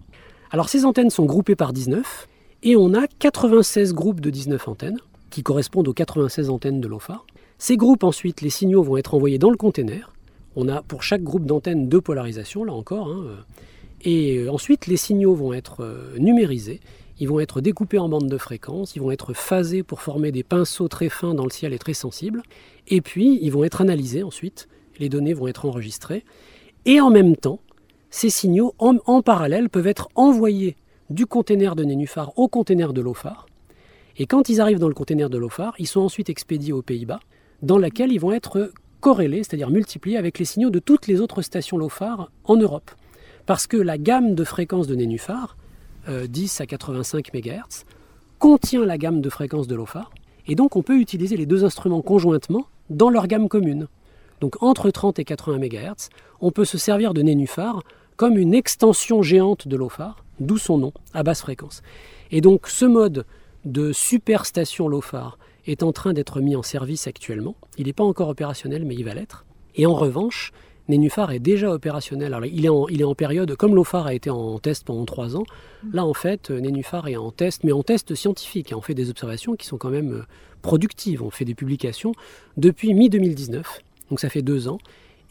Alors 0.52 0.68
ces 0.68 0.84
antennes 0.84 1.10
sont 1.10 1.26
groupées 1.26 1.54
par 1.54 1.72
19 1.72 2.28
et 2.64 2.74
on 2.74 2.92
a 2.92 3.06
96 3.06 3.94
groupes 3.94 4.20
de 4.20 4.30
19 4.30 4.66
antennes 4.66 4.98
qui 5.30 5.44
correspondent 5.44 5.86
aux 5.86 5.92
96 5.92 6.50
antennes 6.50 6.80
de 6.80 6.88
l'OFAR. 6.88 7.24
Ces 7.58 7.76
groupes 7.76 8.02
ensuite, 8.02 8.40
les 8.40 8.50
signaux 8.50 8.82
vont 8.82 8.96
être 8.96 9.14
envoyés 9.14 9.38
dans 9.38 9.50
le 9.50 9.56
container. 9.56 10.12
On 10.56 10.68
a 10.68 10.82
pour 10.82 11.04
chaque 11.04 11.22
groupe 11.22 11.46
d'antennes 11.46 11.88
deux 11.88 12.00
polarisations, 12.00 12.64
là 12.64 12.72
encore. 12.72 13.06
Hein, 13.06 13.22
euh. 13.26 13.36
et 14.02 14.38
euh, 14.38 14.50
ensuite, 14.50 14.88
les 14.88 14.96
signaux 14.96 15.34
vont 15.34 15.52
être 15.52 15.84
euh, 15.84 16.18
numérisés. 16.18 16.80
Ils 17.20 17.28
vont 17.28 17.38
être 17.38 17.60
découpés 17.60 17.98
en 17.98 18.08
bandes 18.08 18.28
de 18.28 18.38
fréquences, 18.38 18.96
ils 18.96 19.02
vont 19.02 19.12
être 19.12 19.34
phasés 19.34 19.84
pour 19.84 20.00
former 20.00 20.32
des 20.32 20.42
pinceaux 20.42 20.88
très 20.88 21.10
fins 21.10 21.34
dans 21.34 21.44
le 21.44 21.50
ciel 21.50 21.72
et 21.72 21.78
très 21.78 21.94
sensibles. 21.94 22.42
Et 22.88 23.02
puis, 23.02 23.38
ils 23.40 23.52
vont 23.52 23.62
être 23.62 23.82
analysés 23.82 24.24
ensuite. 24.24 24.68
Les 24.98 25.08
données 25.08 25.34
vont 25.34 25.46
être 25.46 25.66
enregistrées. 25.66 26.24
Et 26.86 27.00
en 27.00 27.10
même 27.10 27.36
temps, 27.36 27.60
ces 28.11 28.31
signaux 28.31 28.75
en, 28.79 29.23
parallèle 29.23 29.70
peuvent 29.70 29.87
être 29.87 30.09
envoyés 30.14 30.77
du 31.11 31.27
conteneur 31.27 31.77
de 31.77 31.85
Nénuphar 31.85 32.37
au 32.37 32.49
conteneur 32.49 32.92
de 32.92 33.01
l'OFAR. 33.01 33.46
Et 34.16 34.27
quand 34.27 34.49
ils 34.49 34.61
arrivent 34.61 34.79
dans 34.79 34.88
le 34.88 34.94
conteneur 34.94 35.31
de 35.31 35.38
l'OFAR, 35.38 35.75
ils 35.79 35.87
sont 35.87 36.01
ensuite 36.01 36.29
expédiés 36.29 36.73
aux 36.73 36.83
Pays-Bas, 36.83 37.20
dans 37.62 37.79
laquelle 37.79 38.12
ils 38.12 38.20
vont 38.20 38.33
être 38.33 38.73
corrélés, 39.01 39.44
c'est-à-dire 39.44 39.70
multipliés 39.70 40.16
avec 40.16 40.38
les 40.38 40.44
signaux 40.44 40.70
de 40.70 40.79
toutes 40.79 41.07
les 41.07 41.20
autres 41.20 41.42
stations 41.42 41.79
LOFAR 41.79 42.31
en 42.44 42.57
Europe. 42.57 42.90
Parce 43.46 43.66
que 43.66 43.77
la 43.77 43.96
gamme 43.96 44.35
de 44.35 44.44
fréquences 44.44 44.87
de 44.87 44.94
Nénuphar, 44.94 45.57
10 46.09 46.61
euh, 46.61 46.62
à 46.64 46.66
85 46.66 47.33
MHz, 47.33 47.85
contient 48.38 48.85
la 48.85 48.99
gamme 48.99 49.20
de 49.20 49.31
fréquences 49.31 49.68
de 49.68 49.75
l'OFAR, 49.75 50.11
et 50.46 50.55
donc 50.55 50.77
on 50.77 50.83
peut 50.83 50.99
utiliser 50.99 51.37
les 51.37 51.46
deux 51.46 51.64
instruments 51.64 52.03
conjointement 52.03 52.66
dans 52.88 53.11
leur 53.11 53.27
gamme 53.27 53.49
commune. 53.49 53.87
Donc 54.40 54.62
entre 54.62 54.90
30 54.90 55.18
et 55.18 55.25
80 55.25 55.59
MHz, 55.59 56.09
on 56.40 56.51
peut 56.51 56.64
se 56.64 56.79
servir 56.79 57.14
de 57.14 57.23
Nénuphar 57.23 57.83
comme 58.20 58.37
une 58.37 58.52
extension 58.52 59.22
géante 59.22 59.66
de 59.66 59.78
l'OFAR, 59.78 60.26
d'où 60.40 60.59
son 60.59 60.76
nom, 60.76 60.92
à 61.14 61.22
basse 61.22 61.40
fréquence. 61.40 61.80
Et 62.30 62.42
donc 62.42 62.66
ce 62.66 62.85
mode 62.85 63.24
de 63.64 63.92
superstation 63.92 64.88
LOFAR 64.88 65.38
est 65.66 65.83
en 65.83 65.92
train 65.92 66.12
d'être 66.12 66.42
mis 66.42 66.54
en 66.54 66.62
service 66.62 67.06
actuellement. 67.06 67.54
Il 67.78 67.87
n'est 67.87 67.94
pas 67.94 68.04
encore 68.04 68.28
opérationnel, 68.28 68.85
mais 68.85 68.94
il 68.94 69.04
va 69.04 69.14
l'être. 69.14 69.46
Et 69.74 69.87
en 69.87 69.94
revanche, 69.94 70.52
Nénuphar 70.90 71.33
est 71.33 71.38
déjà 71.38 71.72
opérationnel. 71.72 72.35
Alors, 72.35 72.44
il, 72.44 72.66
est 72.66 73.04
en, 73.04 73.14
période, 73.14 73.56
comme 73.56 73.74
l'OFAR 73.74 74.06
a 74.06 74.12
été 74.12 74.28
en 74.28 74.59
test 74.59 74.85
pendant 74.85 75.06
trois 75.06 75.35
ans, 75.35 75.46
là 75.90 76.04
en 76.04 76.12
fait, 76.12 76.50
Nénuphar 76.50 77.09
est 77.09 77.16
en 77.16 77.30
test, 77.30 77.64
mais 77.64 77.72
en 77.72 77.83
test 77.83 78.14
scientifique. 78.14 78.74
On 78.76 78.83
fait 78.83 78.92
des 78.92 79.09
observations 79.09 79.56
qui 79.56 79.66
sont 79.66 79.78
quand 79.78 79.88
même 79.88 80.12
euh, 80.12 80.26
productives. 80.61 81.22
On 81.22 81.30
fait 81.30 81.46
des 81.46 81.54
publications 81.54 82.12
depuis 82.59 82.92
mi-2019, 82.92 83.62
donc 84.11 84.20
ça 84.20 84.28
fait 84.28 84.42
deux 84.42 84.68
ans. 84.68 84.76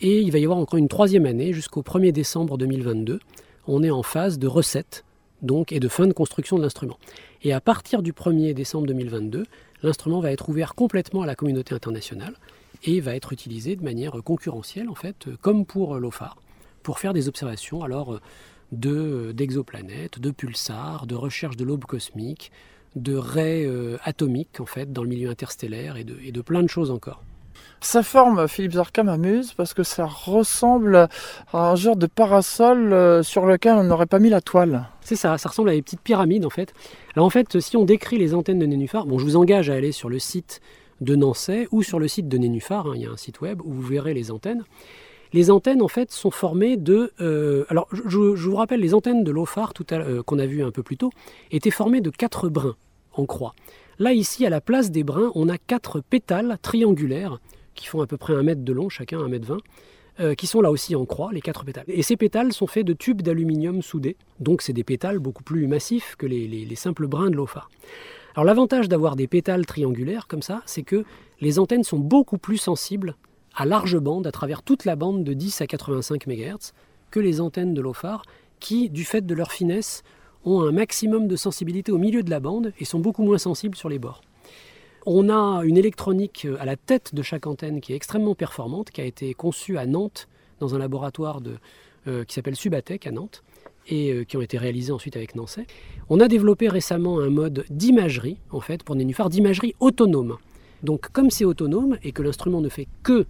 Et 0.01 0.21
il 0.21 0.31
va 0.31 0.39
y 0.39 0.45
avoir 0.45 0.59
encore 0.59 0.77
une 0.79 0.88
troisième 0.88 1.25
année 1.25 1.51
jusqu'au 1.51 1.81
1er 1.81 2.13
décembre 2.13 2.57
2022. 2.57 3.19
On 3.67 3.83
est 3.83 3.89
en 3.89 4.01
phase 4.01 4.39
de 4.39 4.47
recette 4.47 5.03
donc, 5.41 5.73
et 5.73 5.79
de 5.81 5.89
fin 5.89 6.07
de 6.07 6.13
construction 6.13 6.57
de 6.57 6.62
l'instrument. 6.62 6.97
Et 7.43 7.51
à 7.51 7.59
partir 7.59 8.01
du 8.01 8.13
1er 8.13 8.53
décembre 8.53 8.88
2022, 8.88 9.45
l'instrument 9.83 10.21
va 10.21 10.31
être 10.31 10.47
ouvert 10.47 10.73
complètement 10.73 11.21
à 11.21 11.25
la 11.25 11.35
communauté 11.35 11.75
internationale 11.75 12.35
et 12.85 13.01
va 13.01 13.13
être 13.13 13.33
utilisé 13.33 13.75
de 13.75 13.83
manière 13.83 14.13
concurrentielle, 14.23 14.89
en 14.89 14.95
fait, 14.95 15.27
comme 15.41 15.65
pour 15.65 15.95
l'OFAR, 15.95 16.38
pour 16.81 16.99
faire 16.99 17.13
des 17.13 17.27
observations 17.27 17.83
alors 17.83 18.21
de 18.71 19.33
d'exoplanètes, 19.33 20.19
de 20.19 20.31
pulsars, 20.31 21.07
de 21.07 21.15
recherche 21.15 21.57
de 21.57 21.65
l'aube 21.65 21.83
cosmique, 21.83 22.51
de 22.95 23.15
raies 23.15 23.67
atomiques 24.03 24.59
en 24.59 24.65
fait 24.65 24.93
dans 24.93 25.03
le 25.03 25.09
milieu 25.09 25.29
interstellaire 25.29 25.97
et 25.97 26.05
et 26.23 26.31
de 26.31 26.41
plein 26.41 26.63
de 26.63 26.69
choses 26.69 26.91
encore. 26.91 27.23
Sa 27.82 28.04
forme, 28.04 28.48
Philippe 28.50 28.74
Zarka 28.74 29.04
m'amuse 29.04 29.54
parce 29.54 29.74
que 29.74 29.84
ça 29.84 30.06
ressemble 30.06 31.08
à 31.54 31.72
un 31.72 31.76
genre 31.76 31.96
de 31.96 32.08
parasol 32.08 32.92
euh, 32.92 33.24
sur 33.24 33.46
lequel 33.46 33.76
on 33.76 33.86
n'aurait 33.86 34.06
pas 34.06 34.20
mis 34.20 34.30
la 34.30 34.42
toile. 34.42 34.89
C'est 35.00 35.15
ça, 35.15 35.38
ça 35.38 35.48
ressemble 35.48 35.70
à 35.70 35.74
des 35.74 35.82
petites 35.82 36.02
pyramides 36.02 36.46
en 36.46 36.50
fait. 36.50 36.74
Alors 37.15 37.26
en 37.26 37.30
fait, 37.30 37.62
si 37.62 37.78
on 37.78 37.86
décrit 37.86 38.18
les 38.18 38.34
antennes 38.34 38.60
de 38.60 38.65
Nénuphar, 38.65 39.06
bon, 39.06 39.18
je 39.18 39.24
vous 39.24 39.38
engage 39.38 39.70
à 39.70 39.76
aller 39.76 39.94
sur 39.94 40.10
le 40.10 40.20
site 40.20 40.60
de 41.00 41.15
Nancy 41.15 41.68
ou 41.72 41.82
sur 41.82 42.00
le 42.00 42.10
site 42.10 42.28
de 42.28 42.38
Nénuphar, 42.38 42.88
hein, 42.88 42.94
il 42.96 43.02
y 43.02 43.06
a 43.06 43.12
un 43.12 43.18
site 43.18 43.39
web 43.39 43.62
où 43.63 43.72
vous 43.72 43.82
verrez 43.82 44.13
les 44.13 44.30
antennes. 44.30 44.65
Les 45.32 45.50
antennes 45.50 45.82
en 45.82 45.88
fait 45.88 46.12
sont 46.12 46.32
formées 46.32 46.76
de. 46.76 47.13
Euh, 47.22 47.63
alors 47.70 47.88
je, 47.92 48.18
vous 48.18 48.56
rappelle, 48.58 48.82
les 48.82 48.94
antennes 48.94 49.24
de 49.24 49.32
l'OFAR 49.32 49.72
euh, 49.94 50.22
qu'on 50.24 50.39
a 50.39 50.46
vu 50.46 50.63
un 50.63 50.72
peu 50.72 50.84
plus 50.84 50.98
tôt 50.98 51.12
étaient 51.52 51.72
formées 51.72 52.02
de 52.02 52.10
quatre 52.10 52.50
brins 52.50 52.76
en 53.13 53.26
croix. 53.26 53.54
Là 54.00 54.12
ici, 54.12 54.46
à 54.46 54.50
la 54.50 54.60
place 54.60 54.92
des 54.92 55.04
brins, 55.04 55.32
on 55.36 55.48
a 55.48 55.58
quatre 55.58 56.02
pétales 56.02 56.58
triangulaires 56.62 57.39
qui 57.75 57.88
font 57.88 58.01
à 58.01 58.08
peu 58.08 58.17
près 58.17 58.34
un 58.34 58.43
mètre 58.43 58.63
de 58.63 58.73
long, 58.73 58.89
chacun 58.89 59.19
un 59.19 59.27
mètre 59.27 59.47
vingt, 59.47 59.62
euh, 60.19 60.36
qui 60.36 60.47
sont 60.47 60.60
là 60.60 60.69
aussi 60.69 60.95
en 60.95 61.05
croix, 61.05 61.32
les 61.32 61.39
quatre 61.39 61.63
pétales. 61.63 61.86
Et 61.88 62.03
ces 62.03 62.17
pétales 62.17 62.51
sont 62.51 62.67
faits 62.67 62.86
de 62.86 62.91
tubes 62.91 63.21
d'aluminium 63.21 63.82
soudés, 63.82 64.17
donc 64.41 64.62
c'est 64.62 64.73
des 64.73 64.84
pétales 64.84 65.19
beaucoup 65.19 65.43
plus 65.43 65.65
massifs 65.65 66.15
que 66.17 66.25
les, 66.25 66.75
simples 66.75 67.08
brins 67.08 67.29
de 67.29 67.38
l'OFAR. 67.38 67.69
Alors 68.36 68.43
l'avantage 68.43 68.89
d'avoir 68.89 69.15
des 69.15 69.27
pétales 69.27 69.65
triangulaires 69.65 70.27
comme 70.27 70.41
ça, 70.41 70.62
c'est 70.65 70.84
que 70.84 71.05
les 71.39 71.58
antennes 71.58 71.86
sont 71.86 71.99
beaucoup 71.99 72.38
plus 72.38 72.58
sensibles 72.58 73.15
à 73.55 73.65
large 73.65 73.97
bande, 73.97 74.27
à 74.27 74.32
travers 74.32 74.62
toute 74.62 74.84
la 74.84 74.97
bande 74.97 75.23
de 75.23 75.34
10 75.34 75.62
à 75.62 75.67
85 75.67 76.27
MHz, 76.27 76.73
que 77.12 77.19
les 77.21 77.39
antennes 77.39 77.73
de 77.73 77.82
l'OFAR, 77.82 78.23
qui, 78.60 78.89
du 78.89 79.05
fait 79.05 79.25
de 79.25 79.34
leur 79.34 79.53
finesse, 79.53 80.03
ont 80.43 80.62
un 80.62 80.71
maximum 80.71 81.27
de 81.27 81.36
sensibilité 81.38 81.93
au 81.93 81.97
milieu 81.97 82.23
de 82.23 82.29
la 82.29 82.41
bande 82.41 82.73
et 82.77 82.86
sont 82.86 82.99
beaucoup 82.99 83.23
moins 83.23 83.38
sensibles 83.38 83.77
sur 83.77 83.88
les 83.88 83.99
bords. 83.99 84.21
On 85.05 85.29
a 85.29 85.63
une 85.63 85.77
électronique 85.77 86.47
à 86.59 86.65
la 86.65 86.75
tête 86.75 87.15
de 87.15 87.21
chaque 87.21 87.47
antenne 87.47 87.79
qui 87.79 87.93
est 87.93 87.95
extrêmement 87.95 88.35
performante, 88.35 88.91
qui 88.91 89.01
a 89.01 89.05
été 89.05 89.33
conçue 89.33 89.77
à 89.77 89.85
Nantes 89.85 90.27
dans 90.59 90.75
un 90.75 90.77
laboratoire 90.77 91.41
euh, 92.07 92.25
qui 92.25 92.33
s'appelle 92.33 92.55
Subatec 92.55 93.07
à 93.07 93.12
Nantes 93.12 93.43
et 93.88 94.12
euh, 94.12 94.23
qui 94.25 94.35
ont 94.35 94.41
été 94.41 94.57
réalisés 94.57 94.91
ensuite 94.91 95.15
avec 95.15 95.35
Nancy. 95.35 95.62
On 96.09 96.19
a 96.19 96.27
développé 96.27 96.67
récemment 96.67 97.19
un 97.19 97.29
mode 97.29 97.65
d'imagerie, 97.69 98.38
en 98.51 98.59
fait, 98.59 98.83
pour 98.83 98.95
Nénuphar, 98.95 99.29
d'imagerie 99.29 99.73
autonome. 99.79 100.38
Donc 100.83 101.09
comme 101.12 101.29
c'est 101.29 101.45
autonome 101.45 101.97
et 102.03 102.12
que 102.12 102.21
l'instrument 102.21 102.62
ne 102.62 102.69
fait 102.69 102.88
que 103.03 103.25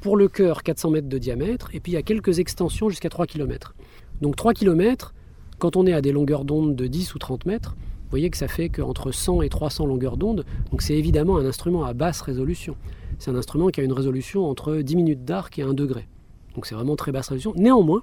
pour 0.00 0.16
le 0.16 0.28
cœur 0.28 0.62
400 0.62 0.90
mètres 0.90 1.08
de 1.08 1.18
diamètre, 1.18 1.70
et 1.74 1.80
puis 1.80 1.92
il 1.92 1.94
y 1.96 1.98
a 1.98 2.02
quelques 2.02 2.38
extensions 2.38 2.88
jusqu'à 2.88 3.10
3 3.10 3.26
km. 3.26 3.74
Donc 4.20 4.36
3 4.36 4.54
km, 4.54 5.14
quand 5.58 5.76
on 5.76 5.86
est 5.86 5.92
à 5.92 6.00
des 6.00 6.12
longueurs 6.12 6.44
d'onde 6.44 6.76
de 6.76 6.86
10 6.86 7.14
ou 7.14 7.18
30 7.18 7.46
mètres, 7.46 7.76
vous 8.08 8.12
voyez 8.12 8.30
que 8.30 8.38
ça 8.38 8.48
fait 8.48 8.70
qu'entre 8.70 9.12
100 9.12 9.42
et 9.42 9.50
300 9.50 9.84
longueurs 9.84 10.16
d'onde, 10.16 10.46
donc 10.70 10.80
c'est 10.80 10.94
évidemment 10.94 11.36
un 11.36 11.44
instrument 11.44 11.84
à 11.84 11.92
basse 11.92 12.22
résolution. 12.22 12.74
C'est 13.18 13.30
un 13.30 13.34
instrument 13.34 13.68
qui 13.68 13.82
a 13.82 13.84
une 13.84 13.92
résolution 13.92 14.48
entre 14.48 14.76
10 14.76 14.96
minutes 14.96 15.24
d'arc 15.26 15.58
et 15.58 15.62
1 15.62 15.74
degré. 15.74 16.08
Donc 16.54 16.64
c'est 16.64 16.74
vraiment 16.74 16.96
très 16.96 17.12
basse 17.12 17.28
résolution. 17.28 17.52
Néanmoins, 17.54 18.02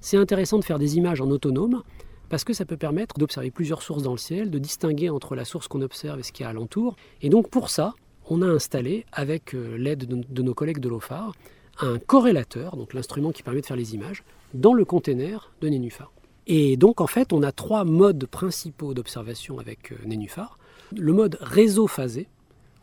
c'est 0.00 0.18
intéressant 0.18 0.58
de 0.58 0.64
faire 0.64 0.78
des 0.78 0.98
images 0.98 1.22
en 1.22 1.30
autonome 1.30 1.82
parce 2.28 2.44
que 2.44 2.52
ça 2.52 2.66
peut 2.66 2.76
permettre 2.76 3.16
d'observer 3.16 3.50
plusieurs 3.50 3.80
sources 3.80 4.02
dans 4.02 4.12
le 4.12 4.18
ciel, 4.18 4.50
de 4.50 4.58
distinguer 4.58 5.08
entre 5.08 5.34
la 5.34 5.46
source 5.46 5.66
qu'on 5.66 5.80
observe 5.80 6.18
et 6.20 6.22
ce 6.22 6.30
qu'il 6.30 6.44
y 6.44 6.46
a 6.46 6.50
alentour. 6.50 6.96
Et 7.22 7.30
donc 7.30 7.48
pour 7.48 7.70
ça, 7.70 7.94
on 8.28 8.42
a 8.42 8.46
installé, 8.46 9.06
avec 9.12 9.54
euh, 9.54 9.78
l'aide 9.78 10.06
de 10.06 10.42
nos 10.42 10.52
collègues 10.52 10.78
de 10.78 10.90
l'OFAR, 10.90 11.32
un 11.80 11.98
corrélateur, 11.98 12.76
donc 12.76 12.92
l'instrument 12.92 13.32
qui 13.32 13.42
permet 13.42 13.62
de 13.62 13.66
faire 13.66 13.78
les 13.78 13.94
images, 13.94 14.24
dans 14.52 14.74
le 14.74 14.84
container 14.84 15.50
de 15.62 15.70
Nénuphar. 15.70 16.12
Et 16.46 16.76
donc 16.76 17.00
en 17.00 17.06
fait, 17.06 17.32
on 17.32 17.42
a 17.42 17.52
trois 17.52 17.84
modes 17.84 18.26
principaux 18.26 18.94
d'observation 18.94 19.58
avec 19.58 19.92
euh, 19.92 19.96
Nénuphar. 20.04 20.58
Le 20.96 21.12
mode 21.12 21.38
réseau 21.40 21.86
phasé, 21.86 22.28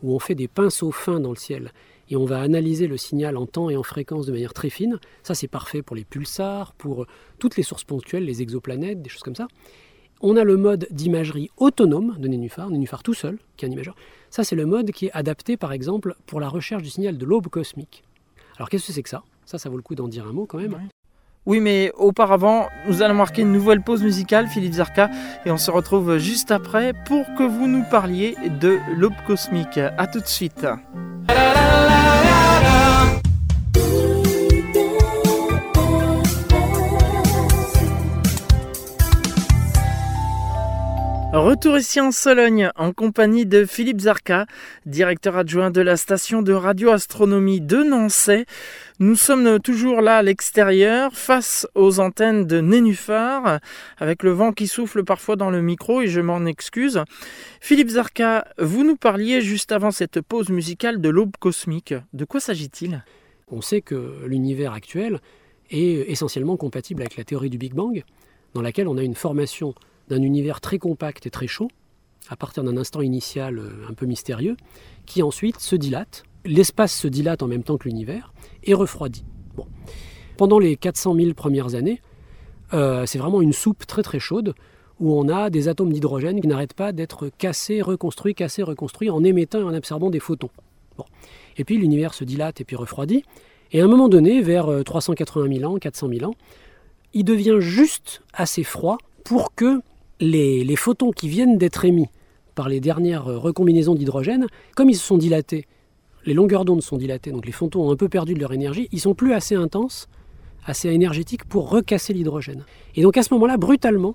où 0.02 0.14
on 0.14 0.18
fait 0.18 0.34
des 0.34 0.48
pinceaux 0.48 0.92
fins 0.92 1.20
dans 1.20 1.30
le 1.30 1.36
ciel 1.36 1.72
et 2.08 2.16
on 2.16 2.24
va 2.24 2.40
analyser 2.40 2.88
le 2.88 2.96
signal 2.96 3.36
en 3.36 3.46
temps 3.46 3.70
et 3.70 3.76
en 3.76 3.82
fréquence 3.82 4.26
de 4.26 4.32
manière 4.32 4.52
très 4.52 4.70
fine. 4.70 4.98
Ça, 5.22 5.34
c'est 5.34 5.46
parfait 5.46 5.82
pour 5.82 5.94
les 5.94 6.04
pulsars, 6.04 6.72
pour 6.72 7.06
toutes 7.38 7.56
les 7.56 7.62
sources 7.62 7.84
ponctuelles, 7.84 8.24
les 8.24 8.42
exoplanètes, 8.42 9.00
des 9.00 9.08
choses 9.08 9.22
comme 9.22 9.36
ça. 9.36 9.46
On 10.20 10.36
a 10.36 10.44
le 10.44 10.56
mode 10.56 10.86
d'imagerie 10.90 11.50
autonome 11.56 12.16
de 12.18 12.28
Nénuphar, 12.28 12.68
Nénuphar 12.68 13.02
tout 13.02 13.14
seul, 13.14 13.38
qui 13.56 13.64
est 13.64 13.68
un 13.68 13.72
imageur. 13.72 13.94
Ça, 14.28 14.44
c'est 14.44 14.56
le 14.56 14.66
mode 14.66 14.90
qui 14.90 15.06
est 15.06 15.12
adapté, 15.12 15.56
par 15.56 15.72
exemple, 15.72 16.14
pour 16.26 16.40
la 16.40 16.48
recherche 16.48 16.82
du 16.82 16.90
signal 16.90 17.16
de 17.16 17.24
l'aube 17.24 17.48
cosmique. 17.48 18.02
Alors, 18.56 18.68
qu'est-ce 18.68 18.88
que 18.88 18.92
c'est 18.92 19.02
que 19.02 19.08
ça? 19.08 19.22
Ça, 19.46 19.58
ça 19.58 19.70
vaut 19.70 19.76
le 19.76 19.82
coup 19.82 19.94
d'en 19.94 20.08
dire 20.08 20.26
un 20.26 20.32
mot 20.32 20.46
quand 20.46 20.58
même. 20.58 20.76
Oui, 21.46 21.60
mais 21.60 21.90
auparavant, 21.96 22.68
nous 22.86 23.02
allons 23.02 23.14
marquer 23.14 23.42
une 23.42 23.52
nouvelle 23.52 23.80
pause 23.80 24.02
musicale, 24.02 24.46
Philippe 24.46 24.74
Zarka, 24.74 25.08
et 25.46 25.50
on 25.50 25.56
se 25.56 25.70
retrouve 25.70 26.18
juste 26.18 26.50
après 26.50 26.92
pour 27.06 27.24
que 27.38 27.42
vous 27.42 27.66
nous 27.66 27.84
parliez 27.90 28.36
de 28.60 28.78
l'aube 28.96 29.14
cosmique. 29.26 29.78
A 29.78 30.06
tout 30.06 30.20
de 30.20 30.26
suite. 30.26 30.66
Retour 41.60 41.76
ici 41.76 42.00
en 42.00 42.10
Sologne 42.10 42.70
en 42.74 42.94
compagnie 42.94 43.44
de 43.44 43.66
Philippe 43.66 44.00
Zarka, 44.00 44.46
directeur 44.86 45.36
adjoint 45.36 45.70
de 45.70 45.82
la 45.82 45.98
station 45.98 46.40
de 46.40 46.54
radioastronomie 46.54 47.60
de 47.60 47.82
Nancy. 47.82 48.46
Nous 48.98 49.14
sommes 49.14 49.60
toujours 49.60 50.00
là 50.00 50.16
à 50.16 50.22
l'extérieur, 50.22 51.12
face 51.12 51.68
aux 51.74 52.00
antennes 52.00 52.46
de 52.46 52.62
Nénuphar, 52.62 53.60
avec 53.98 54.22
le 54.22 54.30
vent 54.30 54.52
qui 54.52 54.66
souffle 54.68 55.04
parfois 55.04 55.36
dans 55.36 55.50
le 55.50 55.60
micro 55.60 56.00
et 56.00 56.06
je 56.06 56.22
m'en 56.22 56.46
excuse. 56.46 56.98
Philippe 57.60 57.90
Zarka, 57.90 58.46
vous 58.56 58.82
nous 58.82 58.96
parliez 58.96 59.42
juste 59.42 59.70
avant 59.70 59.90
cette 59.90 60.22
pause 60.22 60.48
musicale 60.48 60.98
de 60.98 61.10
l'aube 61.10 61.36
cosmique. 61.38 61.92
De 62.14 62.24
quoi 62.24 62.40
s'agit-il? 62.40 63.04
On 63.48 63.60
sait 63.60 63.82
que 63.82 64.24
l'univers 64.24 64.72
actuel 64.72 65.20
est 65.70 66.10
essentiellement 66.10 66.56
compatible 66.56 67.02
avec 67.02 67.18
la 67.18 67.24
théorie 67.24 67.50
du 67.50 67.58
Big 67.58 67.74
Bang, 67.74 68.02
dans 68.54 68.62
laquelle 68.62 68.88
on 68.88 68.96
a 68.96 69.02
une 69.02 69.14
formation 69.14 69.74
d'un 70.10 70.22
univers 70.22 70.60
très 70.60 70.78
compact 70.78 71.26
et 71.26 71.30
très 71.30 71.46
chaud, 71.46 71.68
à 72.28 72.36
partir 72.36 72.62
d'un 72.64 72.76
instant 72.76 73.00
initial 73.00 73.58
euh, 73.58 73.70
un 73.88 73.94
peu 73.94 74.06
mystérieux, 74.06 74.56
qui 75.06 75.22
ensuite 75.22 75.60
se 75.60 75.76
dilate. 75.76 76.24
L'espace 76.44 76.94
se 76.94 77.08
dilate 77.08 77.42
en 77.42 77.48
même 77.48 77.62
temps 77.62 77.78
que 77.78 77.88
l'univers 77.88 78.32
et 78.64 78.74
refroidit. 78.74 79.24
Pendant 80.36 80.58
les 80.58 80.76
400 80.76 81.14
000 81.14 81.34
premières 81.34 81.74
années, 81.74 82.00
euh, 82.72 83.06
c'est 83.06 83.18
vraiment 83.18 83.42
une 83.42 83.52
soupe 83.52 83.86
très 83.86 84.02
très 84.02 84.18
chaude 84.18 84.54
où 84.98 85.14
on 85.14 85.28
a 85.28 85.50
des 85.50 85.68
atomes 85.68 85.92
d'hydrogène 85.92 86.40
qui 86.40 86.46
n'arrêtent 86.46 86.74
pas 86.74 86.92
d'être 86.92 87.30
cassés, 87.38 87.82
reconstruits, 87.82 88.34
cassés, 88.34 88.62
reconstruits 88.62 89.10
en 89.10 89.24
émettant 89.24 89.60
et 89.60 89.64
en 89.64 89.74
absorbant 89.74 90.10
des 90.10 90.20
photons. 90.20 90.50
Et 91.56 91.64
puis 91.64 91.78
l'univers 91.78 92.14
se 92.14 92.24
dilate 92.24 92.60
et 92.60 92.64
puis 92.64 92.76
refroidit. 92.76 93.24
Et 93.72 93.80
à 93.80 93.84
un 93.84 93.88
moment 93.88 94.08
donné, 94.08 94.42
vers 94.42 94.68
380 94.84 95.46
euh, 95.46 95.58
000 95.60 95.72
ans, 95.72 95.78
400 95.78 96.08
000 96.08 96.30
ans, 96.30 96.34
il 97.14 97.24
devient 97.24 97.56
juste 97.60 98.22
assez 98.32 98.64
froid 98.64 98.98
pour 99.24 99.54
que 99.54 99.80
les, 100.20 100.76
photons 100.76 101.10
qui 101.10 101.28
viennent 101.28 101.58
d'être 101.58 101.84
émis 101.84 102.08
par 102.54 102.68
les 102.68 102.80
dernières 102.80 103.24
recombinaisons 103.24 103.94
d'hydrogène, 103.94 104.46
comme 104.76 104.90
ils 104.90 104.96
se 104.96 105.06
sont 105.06 105.18
dilatés, 105.18 105.66
les 106.26 106.34
longueurs 106.34 106.64
d'onde 106.64 106.82
sont 106.82 106.98
dilatées, 106.98 107.30
donc 107.30 107.46
les 107.46 107.52
photons 107.52 107.88
ont 107.88 107.92
un 107.92 107.96
peu 107.96 108.08
perdu 108.08 108.34
de 108.34 108.40
leur 108.40 108.52
énergie, 108.52 108.88
ils 108.92 109.00
sont 109.00 109.14
plus 109.14 109.32
assez 109.32 109.54
intenses, 109.54 110.08
assez 110.66 110.88
énergétiques 110.88 111.44
pour 111.44 111.70
recasser 111.70 112.12
l'hydrogène. 112.12 112.64
Et 112.94 113.02
donc 113.02 113.16
à 113.16 113.22
ce 113.22 113.32
moment-là, 113.34 113.56
brutalement, 113.56 114.14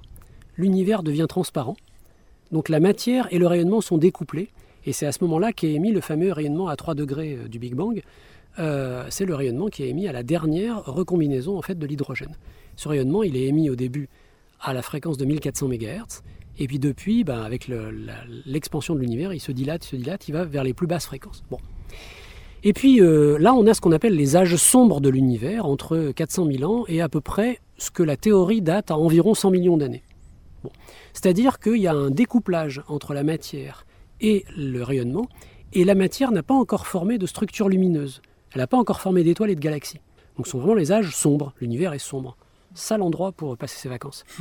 l'univers 0.58 1.02
devient 1.02 1.26
transparent. 1.28 1.76
Donc 2.52 2.70
la 2.70 2.80
matière 2.80 3.28
et 3.32 3.40
le 3.40 3.48
rayonnement 3.48 3.82
sont 3.82 3.98
découplés, 3.98 4.50
et 4.86 4.94
c'est 4.94 5.08
à 5.08 5.12
ce 5.12 5.24
moment-là 5.24 5.52
qu'est 5.52 5.74
émis 5.74 5.92
le 5.92 6.02
fameux 6.02 6.32
rayonnement 6.32 6.68
à 6.68 6.76
3 6.76 6.94
degrés 6.94 7.34
euh, 7.36 7.48
du 7.48 7.58
Big 7.58 7.74
Bang. 7.74 8.04
Euh, 8.60 9.06
c'est 9.10 9.26
le 9.26 9.34
rayonnement 9.34 9.68
qui 9.68 9.84
est 9.84 9.90
émis 9.90 10.08
à 10.08 10.12
la 10.12 10.22
dernière 10.22 10.86
recombinaison 10.86 11.58
en 11.58 11.62
fait 11.64 11.78
de 11.78 11.86
l'hydrogène. 11.88 12.36
Ce 12.76 12.88
rayonnement, 12.88 13.24
il 13.24 13.36
est 13.36 13.46
émis 13.46 13.70
au 13.70 13.76
début 13.76 14.08
à 14.66 14.74
la 14.74 14.82
fréquence 14.82 15.18
de 15.18 15.26
1400 15.26 15.68
MHz. 15.68 16.24
Et 16.58 16.68
puis 16.68 16.80
depuis, 16.80 17.24
ben, 17.24 17.42
avec 17.42 17.70
l'expansion 18.46 18.96
de 18.96 19.00
l'univers, 19.00 19.34
il 19.34 19.40
se 19.40 19.52
dilate, 19.52 19.86
il 19.86 19.90
se 19.90 19.96
dilate, 19.96 20.28
il 20.28 20.32
va 20.32 20.46
vers 20.46 20.64
les 20.64 20.74
plus 20.74 20.88
basses 20.88 21.06
fréquences. 21.06 21.44
Bon. 21.52 21.60
Et 22.64 22.74
puis 22.74 23.00
euh, 23.00 23.38
là, 23.38 23.54
on 23.54 23.68
a 23.68 23.74
ce 23.74 23.82
qu'on 23.82 23.92
appelle 23.92 24.16
les 24.16 24.36
âges 24.36 24.56
sombres 24.56 25.02
de 25.02 25.10
l'univers, 25.10 25.66
entre 25.66 26.12
400 26.16 26.48
000 26.52 26.72
ans 26.72 26.86
et 26.88 27.02
à 27.02 27.10
peu 27.10 27.22
près 27.22 27.60
ce 27.78 27.92
que 27.92 28.02
la 28.02 28.18
théorie 28.18 28.62
date 28.62 28.90
à 28.90 28.98
environ 28.98 29.36
100 29.36 29.52
millions 29.52 29.78
d'années. 29.78 30.04
C'est-à-dire 31.14 31.60
qu'il 31.60 31.78
y 31.78 31.88
a 31.88 31.94
un 31.94 32.10
découplage 32.10 32.82
entre 32.88 33.14
la 33.14 33.24
matière 33.24 33.86
et 34.20 34.46
le 34.58 34.82
rayonnement, 34.82 35.28
et 35.74 35.84
la 35.84 35.94
matière 35.94 36.32
n'a 36.32 36.42
pas 36.42 36.54
encore 36.56 36.88
formé 36.88 37.18
de 37.18 37.28
structure 37.28 37.70
lumineuse. 37.70 38.22
Elle 38.54 38.62
n'a 38.62 38.68
pas 38.68 38.78
encore 38.78 39.02
formé 39.02 39.24
d'étoiles 39.24 39.52
et 39.52 39.56
de 39.56 39.60
galaxies. 39.60 40.00
Donc 40.38 40.48
ce 40.48 40.54
sont 40.54 40.60
vraiment 40.60 40.74
les 40.74 40.92
âges 40.92 41.14
sombres. 41.16 41.54
L'univers 41.60 41.94
est 41.94 42.00
sombre 42.00 42.38
sale 42.76 43.02
endroit 43.02 43.32
pour 43.32 43.58
passer 43.58 43.80
ses 43.80 43.90
vacances. 43.90 44.24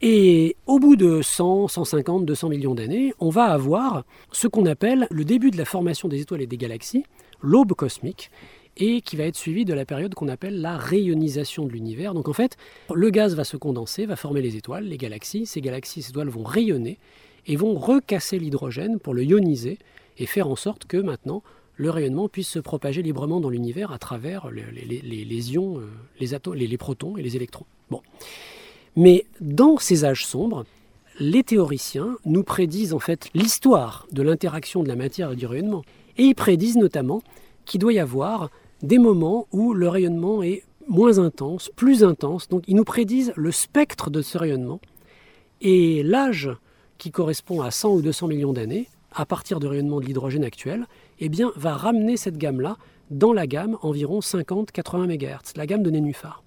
Et 0.00 0.56
au 0.66 0.78
bout 0.78 0.94
de 0.94 1.22
100, 1.22 1.68
150, 1.68 2.24
200 2.24 2.48
millions 2.50 2.74
d'années, 2.74 3.12
on 3.18 3.30
va 3.30 3.46
avoir 3.46 4.04
ce 4.30 4.46
qu'on 4.46 4.64
appelle 4.64 5.08
le 5.10 5.24
début 5.24 5.50
de 5.50 5.56
la 5.56 5.64
formation 5.64 6.06
des 6.06 6.20
étoiles 6.20 6.42
et 6.42 6.46
des 6.46 6.56
galaxies, 6.56 7.04
l'aube 7.42 7.72
cosmique. 7.72 8.30
et 8.80 9.00
qui 9.00 9.16
va 9.16 9.24
être 9.24 9.34
suivi 9.34 9.64
de 9.64 9.74
la 9.74 9.84
période 9.84 10.14
qu'on 10.14 10.28
appelle 10.28 10.60
la 10.60 10.76
rayonisation 10.76 11.66
de 11.66 11.72
l'univers. 11.72 12.14
Donc 12.14 12.28
en 12.28 12.32
fait, 12.32 12.56
le 12.94 13.10
gaz 13.10 13.34
va 13.34 13.42
se 13.42 13.56
condenser, 13.56 14.06
va 14.06 14.14
former 14.14 14.40
les 14.40 14.54
étoiles, 14.54 14.84
les 14.84 14.98
galaxies. 14.98 15.46
Ces 15.46 15.60
galaxies, 15.60 16.00
ces 16.00 16.10
étoiles 16.10 16.28
vont 16.28 16.44
rayonner 16.44 17.00
et 17.48 17.56
vont 17.56 17.74
recasser 17.74 18.38
l'hydrogène 18.38 19.00
pour 19.00 19.14
le 19.14 19.24
ioniser 19.24 19.78
et 20.18 20.26
faire 20.26 20.48
en 20.48 20.54
sorte 20.54 20.84
que 20.84 20.96
maintenant 20.96 21.42
le 21.78 21.90
rayonnement 21.90 22.28
puisse 22.28 22.48
se 22.48 22.58
propager 22.58 23.02
librement 23.02 23.40
dans 23.40 23.48
l'univers 23.48 23.92
à 23.92 23.98
travers 23.98 24.50
les, 24.50 25.52
ions, 25.52 25.78
euh, 25.78 25.86
les, 26.18 26.34
atomes, 26.34 26.54
les, 26.54 26.76
protons 26.76 27.16
et 27.16 27.22
les 27.22 27.36
électrons. 27.36 27.66
Mais 28.96 29.26
dans 29.40 29.78
ces 29.78 30.04
âges 30.04 30.26
sombres, 30.26 30.64
les 31.20 31.44
théoriciens 31.44 32.16
nous 32.24 32.42
prédisent 32.42 32.92
en 32.92 32.98
fait 32.98 33.30
l'histoire 33.32 34.08
de 34.10 34.22
l'interaction 34.22 34.82
de 34.82 34.88
la 34.88 34.96
matière 34.96 35.32
et 35.32 35.36
du 35.36 35.46
rayonnement. 35.46 35.84
Et 36.16 36.24
ils 36.24 36.34
prédisent 36.34 36.76
notamment 36.76 37.22
qu'il 37.64 37.80
doit 37.80 37.92
y 37.92 38.00
avoir 38.00 38.50
des 38.82 38.98
moments 38.98 39.46
où 39.52 39.72
le 39.72 39.88
rayonnement 39.88 40.42
est 40.42 40.64
moins 40.88 41.18
intense, 41.18 41.70
plus 41.76 42.02
intense. 42.02 42.48
Donc 42.48 42.64
ils 42.66 42.74
nous 42.74 42.84
prédisent 42.84 43.32
le 43.36 43.52
spectre 43.52 44.10
de 44.10 44.20
ce 44.20 44.36
rayonnement. 44.36 44.80
Et 45.60 46.02
l'âge 46.02 46.50
qui 46.98 47.12
correspond 47.12 47.62
à 47.62 47.70
100 47.70 47.90
ou 47.90 48.02
200 48.02 48.26
millions 48.26 48.52
d'années, 48.52 48.88
à 49.12 49.24
partir 49.26 49.60
du 49.60 49.68
rayonnement 49.68 50.00
de 50.00 50.06
l'hydrogène 50.06 50.44
actuel, 50.44 50.86
eh 51.20 51.28
bien, 51.28 51.52
va 51.56 51.76
ramener 51.76 52.16
cette 52.16 52.38
gamme-là 52.38 52.76
dans 53.10 53.32
la 53.32 53.46
gamme 53.46 53.78
environ 53.82 54.20
50-80 54.20 55.06
MHz, 55.06 55.56
la 55.56 55.66
gamme 55.66 55.82
de 55.82 55.90
Nénuphar. 55.90 56.42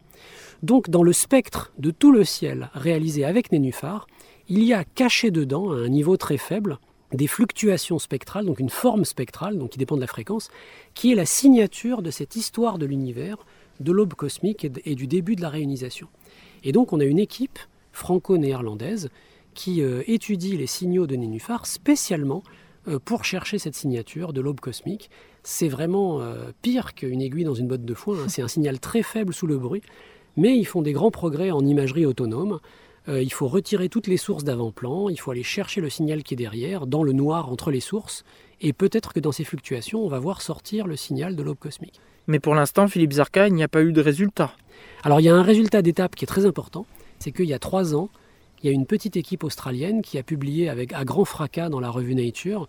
Donc 0.64 0.90
dans 0.90 1.04
le 1.04 1.14
spectre 1.14 1.72
de 1.80 1.90
tout 1.90 2.12
le 2.12 2.24
ciel 2.24 2.70
réalisé 2.74 3.26
avec 3.26 3.52
Nénuphar, 3.52 4.08
il 4.48 4.64
y 4.64 4.74
a 4.74 4.84
caché 4.84 5.32
dedans, 5.32 5.72
à 5.72 5.76
un 5.76 5.90
niveau 5.90 6.18
très 6.18 6.38
faible, 6.38 6.78
des 7.14 7.28
fluctuations 7.28 8.00
spectrales, 8.00 8.46
donc 8.46 8.60
une 8.60 8.70
forme 8.70 9.06
spectrale, 9.06 9.58
donc 9.58 9.72
qui 9.72 9.78
dépend 9.78 9.96
de 9.96 10.02
la 10.02 10.08
fréquence, 10.08 10.50
qui 10.94 11.12
est 11.12 11.16
la 11.16 11.26
signature 11.26 12.02
de 12.02 12.12
cette 12.12 12.36
histoire 12.36 12.78
de 12.78 12.86
l'univers, 12.86 13.38
de 13.80 13.92
l'aube 13.92 14.14
cosmique 14.14 14.68
et 14.86 14.96
du 14.96 15.08
début 15.08 15.36
de 15.36 15.42
la 15.42 15.50
réunisation. 15.50 16.08
Et 16.64 16.72
donc 16.72 16.94
on 16.94 17.00
a 17.00 17.06
une 17.06 17.20
équipe 17.20 17.60
franco-néerlandaise 17.92 19.10
qui 19.54 19.82
euh, 19.82 20.04
étudie 20.08 20.56
les 20.56 20.68
signaux 20.68 21.08
de 21.08 21.16
Nénuphar 21.16 21.66
spécialement 21.66 22.44
pour 23.06 23.26
chercher 23.26 23.60
cette 23.60 23.76
signature 23.76 24.34
de 24.34 24.42
l'aube 24.42 24.60
cosmique. 24.60 25.10
C'est 25.44 25.68
vraiment 25.68 26.22
euh, 26.22 26.52
pire 26.62 26.94
qu'une 26.94 27.22
aiguille 27.22 27.44
dans 27.44 27.54
une 27.54 27.68
botte 27.68 27.86
de 27.86 27.94
foin, 27.94 28.18
hein. 28.20 28.28
c'est 28.28 28.42
un 28.42 28.48
signal 28.48 28.80
très 28.80 29.04
faible 29.04 29.34
sous 29.34 29.48
le 29.48 29.58
bruit, 29.58 29.82
mais 30.38 30.58
ils 30.58 30.66
font 30.66 30.82
des 30.82 30.94
grands 30.94 31.12
progrès 31.12 31.52
en 31.52 31.66
imagerie 31.66 32.06
autonome. 32.06 32.60
il 33.08 33.34
faut 33.34 33.48
retirer 33.48 33.90
toutes 33.90 34.08
les 34.08 34.18
sources 34.18 34.44
d'avant-plan, 34.44 35.10
il 35.10 35.20
faut 35.20 35.32
aller 35.32 35.44
chercher 35.44 35.82
le 35.82 35.90
signal 35.90 36.24
qui 36.24 36.36
est 36.36 36.38
derrière, 36.38 36.88
dans 36.88 37.04
le 37.04 37.14
noir 37.14 37.52
entre 37.52 37.72
les 37.72 37.80
sources, 37.80 38.24
et 38.62 38.74
peut-être 38.74 39.14
que 39.14 39.20
dans 39.20 39.32
ces 39.32 39.44
fluctuations, 39.44 40.04
on 40.04 40.08
va 40.08 40.20
voir 40.20 40.42
sortir 40.42 40.88
le 40.88 40.96
signal 40.96 41.36
de 41.36 41.44
l'aube 41.44 41.58
cosmique. 41.58 42.00
Mais 42.28 42.40
pour 42.40 42.56
l'instant, 42.56 42.88
Philippe 42.88 43.14
Zarka, 43.14 43.48
il 43.48 43.56
n'y 43.56 43.64
a 43.64 43.68
pas 43.68 43.82
eu 43.82 43.92
de 43.92 44.02
résultat. 44.02 44.54
Alors 45.04 45.20
il 45.20 45.24
y 45.24 45.30
a 45.30 45.36
un 45.36 45.42
résultat 45.42 45.82
d'étape 45.82 46.16
qui 46.16 46.26
est 46.26 46.28
très 46.28 46.46
important, 46.46 46.86
c'est 47.20 47.32
qu'il 47.32 47.46
y 47.46 47.54
a 47.54 47.60
trois 47.60 47.96
ans, 47.96 48.10
il 48.62 48.68
y 48.68 48.70
a 48.70 48.74
une 48.74 48.86
petite 48.86 49.18
équipe 49.18 49.44
australienne 49.44 50.02
qui 50.02 50.18
a 50.18 50.24
publié 50.24 50.70
avec 50.70 50.94
à 50.94 51.04
grand 51.04 51.26
fracas 51.26 51.70
dans 51.70 51.80
la 51.80 51.90
revue 51.90 52.16
Nature 52.16 52.68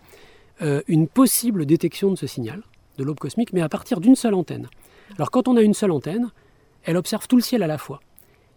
euh, 0.63 0.83
une 0.87 1.07
possible 1.09 1.67
détection 1.67 2.11
de 2.11 2.17
ce 2.17 2.27
signal 2.27 2.63
de 2.99 3.05
l'aube 3.05 3.19
cosmique, 3.19 3.53
mais 3.53 3.63
à 3.63 3.69
partir 3.69 4.01
d'une 4.01 4.17
seule 4.17 4.35
antenne. 4.35 4.69
Alors 5.17 5.31
quand 5.31 5.49
on 5.49 5.57
a 5.57 5.63
une 5.63 5.75
seule 5.75 5.91
antenne, 5.91 6.31
elle 6.85 6.97
observe 6.97 7.27
tout 7.27 7.37
le 7.37 7.43
ciel 7.43 7.63
à 7.63 7.67
la 7.67 7.79
fois. 7.79 8.01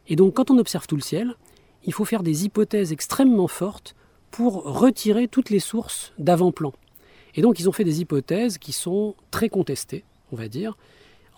Et 0.07 0.15
donc 0.15 0.33
quand 0.33 0.51
on 0.51 0.57
observe 0.57 0.87
tout 0.87 0.95
le 0.95 1.01
ciel, 1.01 1.35
il 1.85 1.93
faut 1.93 2.05
faire 2.05 2.23
des 2.23 2.45
hypothèses 2.45 2.91
extrêmement 2.91 3.47
fortes 3.47 3.95
pour 4.31 4.63
retirer 4.63 5.27
toutes 5.27 5.49
les 5.49 5.59
sources 5.59 6.13
d'avant-plan. 6.17 6.73
Et 7.35 7.41
donc 7.41 7.59
ils 7.59 7.69
ont 7.69 7.71
fait 7.71 7.83
des 7.83 8.01
hypothèses 8.01 8.57
qui 8.57 8.71
sont 8.71 9.15
très 9.31 9.49
contestées, 9.49 10.03
on 10.31 10.35
va 10.35 10.47
dire. 10.47 10.77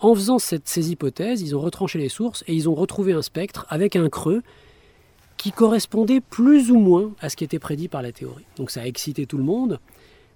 En 0.00 0.14
faisant 0.14 0.38
ces 0.38 0.92
hypothèses, 0.92 1.42
ils 1.42 1.56
ont 1.56 1.60
retranché 1.60 1.98
les 1.98 2.08
sources 2.08 2.44
et 2.46 2.54
ils 2.54 2.68
ont 2.68 2.74
retrouvé 2.74 3.12
un 3.12 3.22
spectre 3.22 3.66
avec 3.68 3.96
un 3.96 4.08
creux 4.08 4.42
qui 5.38 5.52
correspondait 5.52 6.20
plus 6.20 6.70
ou 6.70 6.78
moins 6.78 7.12
à 7.20 7.30
ce 7.30 7.36
qui 7.36 7.44
était 7.44 7.58
prédit 7.58 7.88
par 7.88 8.02
la 8.02 8.12
théorie. 8.12 8.44
Donc 8.56 8.70
ça 8.70 8.82
a 8.82 8.86
excité 8.86 9.24
tout 9.24 9.38
le 9.38 9.44
monde, 9.44 9.78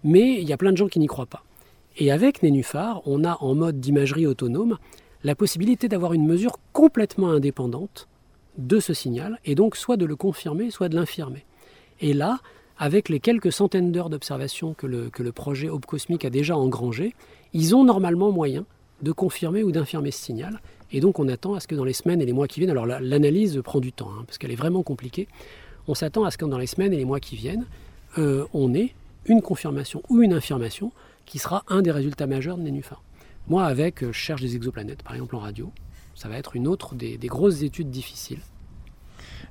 mais 0.05 0.41
il 0.41 0.49
y 0.49 0.53
a 0.53 0.57
plein 0.57 0.73
de 0.73 0.77
gens 0.77 0.89
qui 0.89 0.99
n'y 0.99 1.07
croient 1.07 1.27
pas. 1.27 1.45
Et 1.99 2.11
avec 2.11 2.43
Nénuphar, 2.43 3.03
on 3.05 3.25
a 3.25 3.37
en 3.41 3.55
mode 3.55 3.81
d'imagerie 3.81 4.27
autonome 4.27 4.79
la 5.25 5.35
possibilité 5.35 5.89
d'avoir 5.89 6.15
une 6.15 6.27
mesure 6.27 6.59
complètement 6.73 7.29
indépendante 7.29 8.09
de 8.59 8.81
ce 8.81 8.95
signal, 8.95 9.39
et 9.45 9.55
donc 9.55 9.77
soit 9.77 9.97
de 9.97 10.05
le 10.05 10.17
confirmer, 10.17 10.71
soit 10.71 10.89
de 10.89 10.95
l'infirmer. 10.95 11.45
Et 12.01 12.13
là, 12.13 12.41
avec 12.79 13.09
les 13.09 13.21
quelques 13.21 13.53
centaines 13.53 13.93
d'heures 13.93 14.11
d'observation 14.11 14.75
que 14.75 14.87
le, 14.87 15.33
projet 15.33 15.69
Aube 15.69 15.87
Cosmique 15.87 16.25
a 16.25 16.31
déjà 16.31 16.57
engrangé, 16.57 17.15
ils 17.53 17.75
ont 17.75 17.85
normalement 17.85 18.33
moyen 18.33 18.65
de 19.03 19.13
confirmer 19.13 19.63
ou 19.63 19.73
d'infirmer 19.73 20.11
ce 20.11 20.25
signal, 20.25 20.61
et 20.93 21.01
donc 21.01 21.19
on 21.19 21.29
attend 21.29 21.55
à 21.55 21.61
ce 21.61 21.67
que 21.67 21.75
dans 21.75 21.85
les 21.85 21.93
semaines 21.93 22.21
et 22.21 22.27
les 22.27 22.33
mois 22.33 22.47
qui 22.47 22.61
viennent, 22.61 22.71
alors 22.71 22.87
l'analyse 22.87 23.61
prend 23.65 23.81
du 23.81 23.93
temps, 23.93 24.11
hein, 24.11 24.25
parce 24.27 24.39
qu'elle 24.39 24.53
est 24.53 24.57
vraiment 24.57 24.83
compliquée, 24.83 25.27
on 25.89 25.95
s'attend 25.95 26.25
à 26.25 26.31
ce 26.31 26.39
que 26.39 26.45
dans 26.45 26.59
les 26.59 26.67
semaines 26.67 26.93
et 26.93 26.97
les 26.97 27.05
mois 27.05 27.21
qui 27.21 27.35
viennent, 27.35 27.67
euh, 28.19 28.45
on 28.53 28.75
ait 28.75 28.95
une 29.27 29.43
confirmation 29.43 30.03
ou 30.09 30.23
une 30.23 30.33
infirmation 30.33 30.93
qui 31.27 31.39
sera 31.39 31.65
un 31.69 31.83
des 31.83 31.91
résultats 31.91 32.27
majeurs 32.27 32.59
de 32.59 32.63
Nénuphar. 32.63 33.03
Moi, 33.49 33.65
avec, 33.65 34.03
euh, 34.03 34.13
je 34.13 34.19
cherche 34.19 34.43
des 34.43 34.55
exoplanètes, 34.55 35.03
par 35.03 35.15
exemple 35.15 35.37
en 35.37 35.41
radio, 35.41 35.73
ça 36.15 36.29
va 36.29 36.37
être 36.37 36.55
une 36.55 36.69
autre 36.69 36.95
des, 36.95 37.17
grosses 37.25 37.63
études 37.63 37.91
difficiles. 37.91 38.41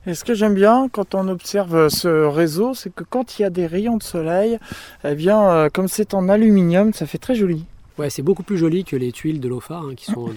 Et 0.06 0.14
ce 0.14 0.24
que 0.24 0.34
j'aime 0.34 0.56
bien 0.56 0.90
quand 0.90 1.16
on 1.16 1.28
observe 1.28 1.90
ce 1.90 2.26
réseau, 2.26 2.74
c'est 2.74 2.94
que 2.94 3.04
quand 3.04 3.38
il 3.38 3.44
y 3.44 3.46
a 3.46 3.50
des 3.50 3.68
rayons 3.68 3.98
de 3.98 4.04
soleil, 4.04 4.58
eh 5.04 5.16
bien, 5.16 5.42
euh, 5.50 5.70
comme 5.72 5.88
c'est 5.88 6.14
en 6.14 6.30
aluminium, 6.30 6.94
ça 6.94 7.06
fait 7.06 7.18
très 7.18 7.36
joli. 7.36 7.66
Ouais, 7.98 8.10
c'est 8.10 8.22
beaucoup 8.22 8.44
plus 8.44 8.58
joli 8.58 8.84
que 8.84 8.96
les 8.96 9.12
tuiles 9.12 9.40
de 9.40 9.48
l'OFAR 9.50 9.84
hein, 9.84 9.96
qui 9.96 10.06
sont 10.06 10.30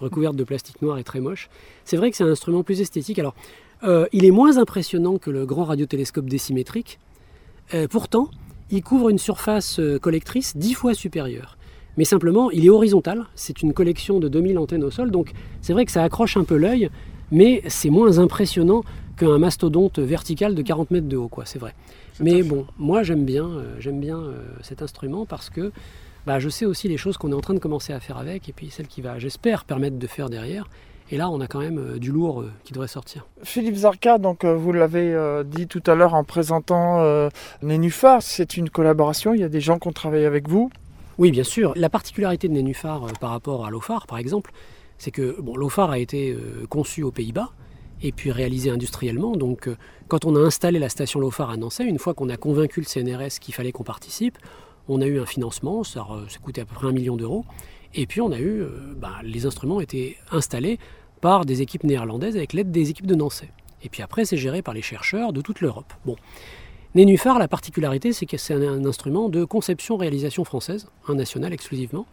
recouvertes 0.00 0.36
de 0.36 0.44
plastique 0.44 0.80
noir 0.80 0.98
et 0.98 1.04
très 1.04 1.20
moches. 1.20 1.50
C'est 1.84 1.96
vrai 1.96 2.10
que 2.10 2.16
c'est 2.16 2.24
un 2.24 2.30
instrument 2.30 2.62
plus 2.62 2.80
esthétique. 2.80 3.18
Alors, 3.18 3.34
euh, 3.82 4.06
il 4.12 4.24
est 4.24 4.30
moins 4.30 4.58
impressionnant 4.58 5.18
que 5.18 5.30
le 5.30 5.46
grand 5.46 5.64
radiotélescope 5.64 6.26
décimétrique. 6.26 6.98
Euh, 7.74 7.88
pourtant, 7.88 8.30
il 8.70 8.82
couvre 8.82 9.08
une 9.08 9.18
surface 9.18 9.80
euh, 9.80 9.98
collectrice 9.98 10.56
dix 10.56 10.74
fois 10.74 10.94
supérieure. 10.94 11.56
Mais 11.96 12.04
simplement, 12.04 12.50
il 12.50 12.64
est 12.64 12.70
horizontal. 12.70 13.26
C'est 13.34 13.62
une 13.62 13.72
collection 13.72 14.20
de 14.20 14.28
2000 14.28 14.58
antennes 14.58 14.84
au 14.84 14.90
sol. 14.90 15.10
Donc, 15.10 15.32
c'est 15.60 15.72
vrai 15.72 15.84
que 15.84 15.92
ça 15.92 16.04
accroche 16.04 16.36
un 16.36 16.44
peu 16.44 16.56
l'œil, 16.56 16.90
mais 17.32 17.62
c'est 17.68 17.90
moins 17.90 18.18
impressionnant 18.18 18.82
qu'un 19.16 19.38
mastodonte 19.38 19.98
vertical 19.98 20.54
de 20.54 20.62
40 20.62 20.90
mètres 20.92 21.08
de 21.08 21.16
haut, 21.16 21.28
quoi. 21.28 21.44
C'est 21.46 21.58
vrai. 21.58 21.74
Mais 22.20 22.42
bon, 22.42 22.66
moi 22.78 23.02
j'aime 23.02 23.24
bien, 23.24 23.48
j'aime 23.78 23.98
bien 23.98 24.22
cet 24.62 24.82
instrument 24.82 25.24
parce 25.24 25.48
que 25.48 25.72
bah, 26.26 26.38
je 26.38 26.48
sais 26.48 26.66
aussi 26.66 26.88
les 26.88 26.96
choses 26.96 27.16
qu'on 27.16 27.32
est 27.32 27.34
en 27.34 27.40
train 27.40 27.54
de 27.54 27.58
commencer 27.58 27.92
à 27.92 28.00
faire 28.00 28.18
avec, 28.18 28.48
et 28.48 28.52
puis 28.52 28.70
celles 28.70 28.88
qui 28.88 29.00
va, 29.00 29.18
j'espère, 29.18 29.64
permettre 29.64 29.98
de 29.98 30.06
faire 30.06 30.28
derrière. 30.28 30.66
Et 31.12 31.16
là, 31.16 31.28
on 31.28 31.40
a 31.40 31.48
quand 31.48 31.58
même 31.58 31.78
euh, 31.78 31.98
du 31.98 32.12
lourd 32.12 32.42
euh, 32.42 32.52
qui 32.62 32.72
devrait 32.72 32.88
sortir. 32.88 33.26
Philippe 33.42 33.74
Zarka, 33.74 34.18
donc 34.18 34.44
euh, 34.44 34.54
vous 34.54 34.72
l'avez 34.72 35.16
dit 35.44 35.66
tout 35.66 35.82
à 35.86 35.94
l'heure 35.94 36.14
en 36.14 36.24
présentant 36.24 37.28
Nénuphar, 37.62 38.22
c'est 38.22 38.56
une 38.56 38.70
collaboration. 38.70 39.34
Il 39.34 39.40
y 39.40 39.44
a 39.44 39.48
des 39.48 39.60
gens 39.60 39.78
qui 39.78 39.88
ont 39.88 39.92
travaillé 39.92 40.26
avec 40.26 40.48
vous? 40.48 40.70
Oui, 41.18 41.30
bien 41.30 41.44
sûr. 41.44 41.72
La 41.76 41.90
particularité 41.90 42.48
de 42.48 42.52
Nénuphar 42.52 43.06
par 43.20 43.30
rapport 43.30 43.66
à 43.66 43.70
l'OFAR, 43.70 44.06
par 44.06 44.18
exemple, 44.18 44.52
c'est 44.98 45.10
que 45.10 45.40
bon, 45.40 45.56
l'OFAR 45.56 45.90
a 45.90 45.98
été 45.98 46.36
conçu 46.68 47.02
aux 47.02 47.10
Pays-Bas 47.10 47.50
et 48.02 48.12
puis 48.12 48.30
réalisé 48.30 48.70
industriellement. 48.70 49.36
Donc, 49.36 49.68
quand 50.08 50.24
on 50.24 50.34
a 50.36 50.38
installé 50.38 50.78
la 50.78 50.88
station 50.88 51.20
LOFAR 51.20 51.50
à 51.50 51.56
Nancy, 51.56 51.84
une 51.84 51.98
fois 51.98 52.14
qu'on 52.14 52.28
a 52.28 52.36
convaincu 52.36 52.80
le 52.80 52.86
CNRS 52.86 53.38
qu'il 53.40 53.52
fallait 53.52 53.72
qu'on 53.72 53.84
participe, 53.84 54.38
on 54.88 55.00
a 55.00 55.06
eu 55.06 55.20
un 55.20 55.26
financement, 55.26 55.84
ça, 55.84 56.06
coûtait 56.42 56.62
à 56.62 56.64
peu 56.64 56.74
près 56.74 56.86
un 56.86 56.92
million 56.92 57.16
d'euros. 57.16 57.44
Et 57.94 58.06
puis 58.06 58.20
on 58.20 58.30
a 58.32 58.38
eu, 58.38 58.62
euh, 58.62 58.94
bah, 58.96 59.16
les 59.22 59.46
instruments 59.46 59.80
étaient 59.80 60.16
installés 60.30 60.78
par 61.20 61.44
des 61.44 61.62
équipes 61.62 61.84
néerlandaises 61.84 62.36
avec 62.36 62.52
l'aide 62.52 62.70
des 62.70 62.90
équipes 62.90 63.06
de 63.06 63.14
Nancy. 63.14 63.46
Et 63.82 63.88
puis 63.88 64.02
après, 64.02 64.24
c'est 64.24 64.36
géré 64.36 64.62
par 64.62 64.74
les 64.74 64.82
chercheurs 64.82 65.32
de 65.32 65.40
toute 65.40 65.60
l'Europe. 65.60 65.92
Bon. 66.04 66.16
Nénuphar, 66.94 67.38
la 67.38 67.48
particularité, 67.48 68.12
c'est 68.12 68.26
que 68.26 68.36
c'est 68.36 68.54
un, 68.54 68.84
instrument 68.84 69.28
de 69.28 69.44
conception-réalisation 69.44 70.44
française, 70.44 70.88
un 71.08 71.14
national 71.14 71.52
exclusivement. 71.52 72.06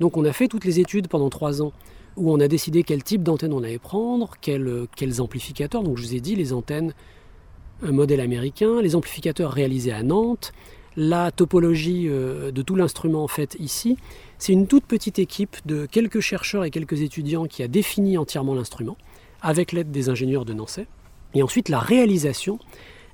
Donc 0.00 0.16
on 0.16 0.24
a 0.24 0.32
fait 0.32 0.48
toutes 0.48 0.64
les 0.64 0.80
études 0.80 1.08
pendant 1.08 1.30
trois 1.30 1.62
ans 1.62 1.72
où 2.16 2.32
on 2.32 2.40
a 2.40 2.48
décidé 2.48 2.82
quel 2.82 3.04
type 3.04 3.22
d'antenne 3.22 3.52
on 3.52 3.62
allait 3.62 3.78
prendre, 3.78 4.32
quels, 4.40 4.86
quels 4.96 5.20
amplificateurs. 5.20 5.82
Donc 5.82 5.96
je 5.98 6.02
vous 6.02 6.14
ai 6.14 6.20
dit 6.20 6.34
les 6.34 6.52
antennes 6.52 6.94
un 7.82 7.92
modèle 7.92 8.20
américain, 8.20 8.80
les 8.82 8.96
amplificateurs 8.96 9.52
réalisés 9.52 9.92
à 9.92 10.02
Nantes, 10.02 10.52
la 10.98 11.30
topologie 11.30 12.08
euh, 12.08 12.50
de 12.50 12.60
tout 12.60 12.74
l'instrument 12.74 13.22
en 13.22 13.28
fait 13.28 13.56
ici, 13.60 13.96
c'est 14.36 14.52
une 14.52 14.66
toute 14.66 14.84
petite 14.84 15.20
équipe 15.20 15.56
de 15.64 15.86
quelques 15.86 16.18
chercheurs 16.18 16.64
et 16.64 16.72
quelques 16.72 17.02
étudiants 17.02 17.46
qui 17.46 17.62
a 17.62 17.68
défini 17.68 18.18
entièrement 18.18 18.52
l'instrument 18.52 18.96
avec 19.40 19.70
l'aide 19.70 19.92
des 19.92 20.08
ingénieurs 20.08 20.44
de 20.44 20.52
Nancy. 20.52 20.86
Et 21.34 21.42
ensuite 21.44 21.68
la 21.68 21.78
réalisation 21.78 22.58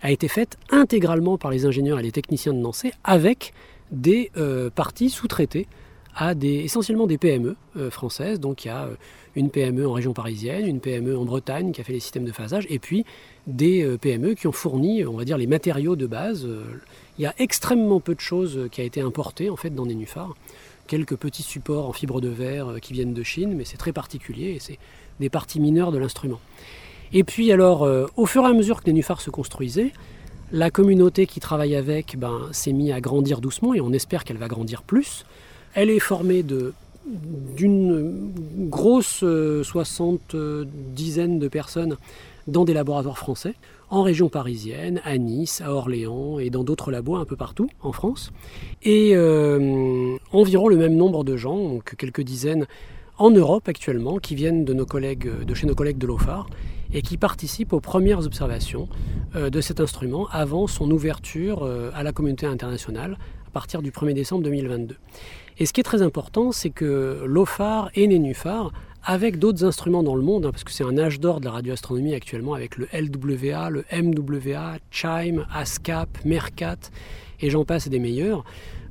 a 0.01 0.11
été 0.11 0.29
faite 0.29 0.57
intégralement 0.71 1.37
par 1.37 1.51
les 1.51 1.67
ingénieurs 1.67 2.01
et 2.01 2.03
les 2.03 2.11
techniciens 2.11 2.55
de 2.55 2.59
Nancy 2.59 2.91
avec 3.05 3.53
des 3.91 4.31
euh, 4.39 4.71
parties 4.71 5.11
sous-traitées 5.11 5.69
à 6.17 6.33
essentiellement 6.41 7.07
des 7.07 7.19
PME 7.19 7.55
euh, 7.77 7.91
françaises. 7.91 8.41
Donc 8.41 8.65
il 8.65 8.69
y 8.69 8.71
a 8.71 8.89
une 9.37 9.51
PME 9.51 9.87
en 9.87 9.93
région 9.93 10.15
parisienne, 10.15 10.67
une 10.67 10.81
PME 10.81 11.19
en 11.19 11.27
Bretagne 11.27 11.73
qui 11.73 11.83
a 11.83 11.85
fait 11.85 11.93
les 11.93 12.01
systèmes 12.01 12.25
de 12.25 12.33
phasage, 12.33 12.67
et 12.71 12.79
puis 12.79 13.05
des 13.47 13.99
PME 14.01 14.35
qui 14.35 14.47
ont 14.47 14.53
fourni, 14.53 15.05
on 15.05 15.19
va 15.19 15.25
dire, 15.27 15.37
les 15.37 15.49
matériaux 15.49 15.97
de 15.97 16.07
base, 16.07 16.49
il 17.19 17.23
y 17.23 17.27
a 17.27 17.35
extrêmement 17.39 18.01
peu 18.01 18.15
de 18.15 18.21
choses 18.21 18.69
qui 18.71 18.81
a 18.81 18.85
été 18.85 19.01
importées 19.01 19.51
en 19.51 19.57
fait 19.57 19.71
dans 19.71 19.87
Nénuphar. 19.87 20.35
quelques 20.87 21.17
petits 21.17 21.43
supports 21.43 21.89
en 21.89 21.93
fibre 21.93 22.21
de 22.21 22.29
verre 22.29 22.73
euh, 22.73 22.79
qui 22.79 22.93
viennent 22.93 23.15
de 23.15 23.23
Chine, 23.23 23.55
mais 23.57 23.65
c'est 23.65 23.77
très 23.77 23.93
particulier 23.93 24.51
et 24.51 24.59
c'est 24.61 24.79
des 25.21 25.31
parties 25.31 25.61
mineures 25.61 25.93
de 25.93 25.99
l'instrument. 25.99 26.41
Et 27.13 27.25
puis 27.25 27.53
alors, 27.53 27.85
euh, 27.85 28.07
au 28.17 28.27
fur 28.27 28.43
et 28.43 28.47
à 28.47 28.53
mesure 28.53 28.83
que 28.83 28.87
Nénuphar 28.87 29.21
se 29.21 29.31
construisait, 29.31 29.93
la 30.53 30.71
communauté 30.71 31.27
qui 31.27 31.41
travaille 31.41 31.75
avec 31.75 32.19
ben, 32.19 32.49
s'est 32.53 32.73
mise 32.73 32.93
à 32.93 33.01
grandir 33.01 33.41
doucement 33.41 33.75
et 33.75 33.81
on 33.81 33.93
espère 33.93 34.25
qu'elle 34.25 34.37
va 34.37 34.49
grandir 34.49 34.83
plus. 34.83 35.25
Elle 35.75 35.91
est 35.91 36.01
formée 36.01 36.43
de 36.43 36.75
d'une 37.07 38.33
grosse 38.71 39.23
euh, 39.23 39.63
soixante-dizaine 39.63 41.39
de 41.39 41.49
personnes 41.49 41.97
dans 42.47 42.65
des 42.65 42.75
laboratoires 42.75 43.19
français, 43.19 43.55
en 43.91 44.03
région 44.03 44.29
parisienne, 44.29 45.01
à 45.05 45.19
Nice, 45.19 45.61
à 45.65 45.73
Orléans 45.73 46.39
et 46.39 46.51
dans 46.51 46.65
d'autres 46.65 46.91
labos 46.91 47.17
un 47.17 47.25
peu 47.25 47.37
partout 47.37 47.69
en 47.83 47.93
France. 47.93 48.33
Et 48.83 49.13
euh, 49.15 50.17
environ 50.33 50.69
le 50.69 50.77
même 50.77 50.97
nombre 50.97 51.25
de 51.25 51.37
gens, 51.37 51.57
donc 51.57 51.95
quelques 51.97 52.23
dizaines 52.23 52.67
en 53.19 53.31
Europe 53.31 53.69
actuellement, 53.69 54.19
qui 54.19 54.35
viennent 54.35 54.65
de, 54.65 54.75
nos 54.75 54.87
collègues, 54.87 55.45
de 55.45 55.55
chez 55.55 55.67
nos 55.67 55.75
collègues 55.75 55.99
de 55.99 56.07
l'OFAR 56.07 56.49
et 56.93 57.03
qui 57.03 57.17
participent 57.17 57.73
aux 57.73 57.81
premières 57.81 58.25
observations 58.25 58.89
euh, 59.37 59.51
de 59.51 59.61
cet 59.61 59.81
instrument 59.81 60.29
avant 60.31 60.67
son 60.67 60.91
ouverture 60.91 61.63
euh, 61.63 61.91
à 61.95 62.03
la 62.03 62.13
communauté 62.13 62.47
internationale 62.47 63.19
à 63.47 63.51
partir 63.51 63.83
du 63.83 63.91
1er 63.91 64.15
décembre 64.15 64.43
2022. 64.45 64.97
Et 65.59 65.67
ce 65.67 65.73
qui 65.73 65.81
est 65.81 65.85
très 65.85 66.03
important, 66.03 66.51
c'est 66.51 66.71
que 66.71 67.23
l'OFAR 67.25 67.91
et 67.95 68.09
Nénuphar 68.09 68.73
avec 69.05 69.39
d'autres 69.39 69.65
instruments 69.65 70.03
dans 70.03 70.17
le 70.17 70.23
monde, 70.23 70.47
hein, 70.47 70.51
parce 70.51 70.65
que 70.65 70.71
c'est 70.71 70.85
un 70.85 70.97
âge 70.97 71.21
d'or 71.21 71.41
de 71.41 71.45
la 71.45 71.53
radioastronomie 71.53 72.15
actuellement, 72.15 72.55
avec 72.55 72.77
le 72.77 72.89
LWA, 72.93 73.71
le 73.71 73.85
MWA, 73.93 74.79
CHIME, 74.91 75.47
ASCAP, 75.53 76.25
MERCAT, 76.25 76.91
et 77.41 77.51
j'en 77.51 77.65
passe 77.65 77.89
des 77.89 77.99
meilleurs. 77.99 78.45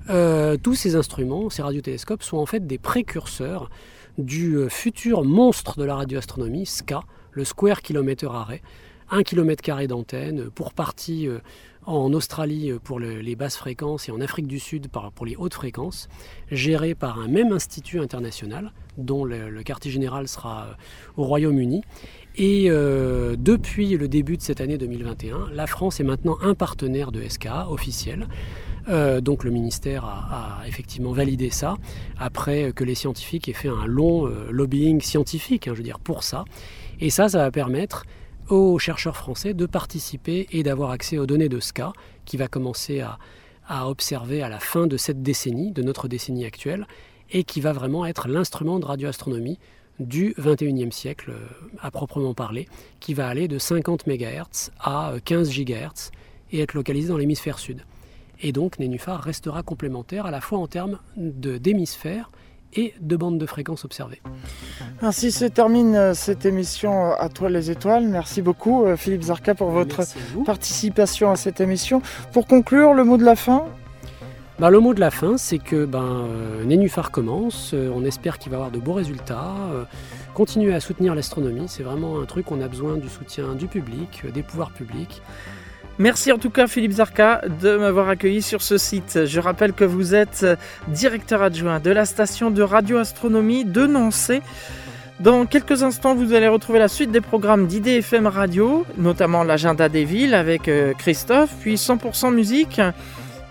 Euh, 0.09 0.57
tous 0.61 0.75
ces 0.75 0.95
instruments, 0.95 1.49
ces 1.49 1.61
radiotélescopes, 1.61 2.23
sont 2.23 2.37
en 2.37 2.45
fait 2.45 2.67
des 2.67 2.77
précurseurs 2.77 3.69
du 4.17 4.57
euh, 4.57 4.69
futur 4.69 5.23
monstre 5.23 5.79
de 5.79 5.83
la 5.83 5.95
radioastronomie, 5.95 6.65
SCA, 6.65 7.01
le 7.31 7.43
Square 7.43 7.81
Kilometer 7.81 8.27
Array, 8.31 8.61
1 9.09 9.23
km 9.23 9.87
d'antenne, 9.87 10.49
pour 10.51 10.73
partie 10.73 11.27
euh, 11.27 11.39
en 11.85 12.13
Australie 12.13 12.71
euh, 12.71 12.79
pour 12.79 12.99
les 12.99 13.35
basses 13.35 13.57
fréquences 13.57 14.09
et 14.09 14.11
en 14.11 14.21
Afrique 14.21 14.47
du 14.47 14.59
Sud 14.59 14.87
pour 15.15 15.25
les 15.25 15.35
hautes 15.35 15.53
fréquences, 15.53 16.07
géré 16.51 16.95
par 16.95 17.19
un 17.19 17.27
même 17.27 17.51
institut 17.51 17.99
international 17.99 18.71
dont 18.97 19.25
le, 19.25 19.63
quartier 19.63 19.91
général 19.91 20.27
sera 20.27 20.63
euh, 20.63 20.73
au 21.17 21.23
Royaume-Uni. 21.23 21.83
Et 22.35 22.65
euh, 22.69 23.35
depuis 23.37 23.97
le 23.97 24.07
début 24.07 24.37
de 24.37 24.41
cette 24.41 24.61
année 24.61 24.77
2021, 24.77 25.49
la 25.51 25.67
France 25.67 25.99
est 25.99 26.03
maintenant 26.03 26.37
un 26.41 26.55
partenaire 26.55 27.11
de 27.11 27.21
SKA 27.27 27.69
officiel. 27.69 28.27
donc 29.21 29.43
le 29.43 29.51
ministère 29.51 30.03
a, 30.03 30.67
effectivement 30.67 31.13
validé 31.13 31.49
ça, 31.49 31.77
après 32.17 32.73
que 32.73 32.83
les 32.83 32.95
scientifiques 32.95 33.47
aient 33.47 33.53
fait 33.53 33.69
un 33.69 33.85
long 33.85 34.25
lobbying 34.49 34.99
scientifique, 34.99 35.67
hein, 35.67 35.73
je 35.73 35.77
veux 35.77 35.83
dire, 35.83 35.99
pour 35.99 36.23
ça. 36.23 36.43
Et 36.99 37.09
ça, 37.09 37.29
ça 37.29 37.37
va 37.37 37.51
permettre 37.51 38.05
aux 38.49 38.79
chercheurs 38.79 39.17
français 39.17 39.53
de 39.53 39.65
participer 39.65 40.47
et 40.51 40.63
d'avoir 40.63 40.91
accès 40.91 41.17
aux 41.17 41.25
données 41.25 41.49
de 41.49 41.59
SCA, 41.59 41.93
qui 42.25 42.37
va 42.37 42.47
commencer 42.47 43.01
à, 43.01 43.17
observer 43.87 44.43
à 44.43 44.49
la 44.49 44.59
fin 44.59 44.87
de 44.87 44.97
cette 44.97 45.23
décennie, 45.23 45.71
de 45.71 45.81
notre 45.81 46.07
décennie 46.07 46.45
actuelle, 46.45 46.85
et 47.31 47.43
qui 47.43 47.61
va 47.61 47.73
vraiment 47.73 48.05
être 48.05 48.27
l'instrument 48.27 48.79
de 48.79 48.85
radioastronomie 48.85 49.57
du 49.99 50.33
21e 50.39 50.91
siècle 50.91 51.31
euh, 51.31 51.47
à 51.79 51.91
proprement 51.91 52.33
parler, 52.33 52.67
qui 52.99 53.13
va 53.13 53.27
aller 53.27 53.47
de 53.47 53.57
50 53.57 54.07
MHz 54.07 54.71
à 54.79 55.13
15 55.23 55.51
GHz 55.51 56.11
et 56.51 56.61
être 56.61 56.73
localisé 56.73 57.09
dans 57.09 57.17
l'hémisphère 57.17 57.59
sud. 57.59 57.83
Et 58.41 58.51
donc 58.51 58.79
Nénuphar 58.79 59.21
restera 59.21 59.63
complémentaire 59.63 60.25
à 60.25 60.31
la 60.31 60.41
fois 60.41 60.59
en 60.59 60.67
termes 60.67 60.99
d'hémisphère 61.15 62.29
et 62.75 62.93
de 62.99 63.15
bandes 63.15 63.37
de 63.37 63.45
fréquences 63.45 63.85
observées. 63.85 64.21
Ainsi 65.01 65.31
se 65.31 65.45
termine 65.45 65.95
euh, 65.95 66.13
cette 66.13 66.45
émission 66.45 67.07
euh, 67.07 67.15
À 67.19 67.29
toi 67.29 67.49
les 67.49 67.71
étoiles. 67.71 68.07
Merci 68.07 68.41
beaucoup 68.41 68.85
euh, 68.85 68.95
Philippe 68.95 69.23
Zarka 69.23 69.55
pour 69.55 69.69
votre 69.71 70.01
participation 70.45 71.31
à 71.31 71.35
cette 71.35 71.61
émission. 71.61 72.01
Pour 72.31 72.47
conclure, 72.47 72.93
le 72.93 73.03
mot 73.03 73.17
de 73.17 73.25
la 73.25 73.35
fin? 73.35 73.65
Bah, 74.59 74.69
le 74.69 74.79
mot 74.79 74.93
de 74.93 74.99
la 74.99 75.11
fin, 75.11 75.37
c'est 75.37 75.57
que 75.57 75.85
ben, 75.85 76.27
Nénuphar 76.65 77.09
commence, 77.09 77.73
on 77.73 78.05
espère 78.05 78.37
qu'il 78.37 78.51
va 78.51 78.57
avoir 78.57 78.71
de 78.71 78.77
beaux 78.77 78.93
résultats. 78.93 79.55
continuer 80.35 80.75
à 80.75 80.79
soutenir 80.79 81.15
l'astronomie, 81.15 81.65
c'est 81.67 81.81
vraiment 81.81 82.21
un 82.21 82.25
truc, 82.25 82.51
on 82.51 82.61
a 82.61 82.67
besoin 82.67 82.97
du 82.97 83.09
soutien 83.09 83.55
du 83.55 83.65
public, 83.65 84.23
des 84.31 84.43
pouvoirs 84.43 84.71
publics. 84.71 85.23
Merci 85.99 86.31
en 86.31 86.39
tout 86.39 86.49
cas 86.49 86.65
Philippe 86.65 86.93
Zarka 86.93 87.41
de 87.61 87.77
m'avoir 87.77 88.09
accueilli 88.09 88.41
sur 88.41 88.63
ce 88.63 88.79
site. 88.79 89.25
Je 89.25 89.39
rappelle 89.39 89.73
que 89.73 89.83
vous 89.83 90.15
êtes 90.15 90.45
directeur 90.87 91.43
adjoint 91.43 91.79
de 91.79 91.91
la 91.91 92.05
station 92.05 92.49
de 92.49 92.63
radioastronomie 92.63 93.63
de 93.63 93.85
Nancy. 93.85 94.41
Dans 95.19 95.45
quelques 95.45 95.83
instants, 95.83 96.15
vous 96.15 96.33
allez 96.33 96.47
retrouver 96.47 96.79
la 96.79 96.87
suite 96.87 97.11
des 97.11 97.21
programmes 97.21 97.67
d'IDFM 97.67 98.25
Radio, 98.25 98.85
notamment 98.97 99.43
l'agenda 99.43 99.87
des 99.87 100.03
villes 100.03 100.33
avec 100.33 100.67
euh, 100.67 100.93
Christophe, 100.97 101.51
puis 101.61 101.75
100% 101.75 102.33
musique. 102.33 102.81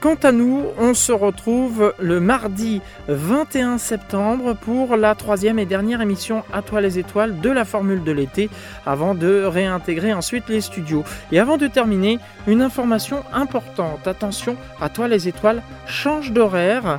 Quant 0.02 0.16
à 0.24 0.32
nous, 0.32 0.64
on 0.78 0.94
se 0.94 1.12
retrouve 1.12 1.94
le 2.00 2.18
mardi 2.18 2.80
21 3.06 3.78
septembre 3.78 4.56
pour 4.60 4.96
la 4.96 5.14
troisième 5.14 5.60
et 5.60 5.64
dernière 5.64 6.00
émission 6.00 6.42
À 6.52 6.60
toi 6.60 6.80
les 6.80 6.98
étoiles 6.98 7.38
de 7.38 7.48
la 7.48 7.64
formule 7.64 8.02
de 8.02 8.10
l'été, 8.10 8.50
avant 8.84 9.14
de 9.14 9.44
réintégrer 9.44 10.12
ensuite 10.12 10.48
les 10.48 10.60
studios. 10.60 11.04
Et 11.30 11.38
avant 11.38 11.56
de 11.56 11.68
terminer, 11.68 12.18
une 12.48 12.62
information 12.62 13.22
importante. 13.32 14.08
Attention, 14.08 14.56
À 14.80 14.88
toi 14.88 15.06
les 15.06 15.28
étoiles 15.28 15.62
change 15.86 16.32
d'horaire. 16.32 16.98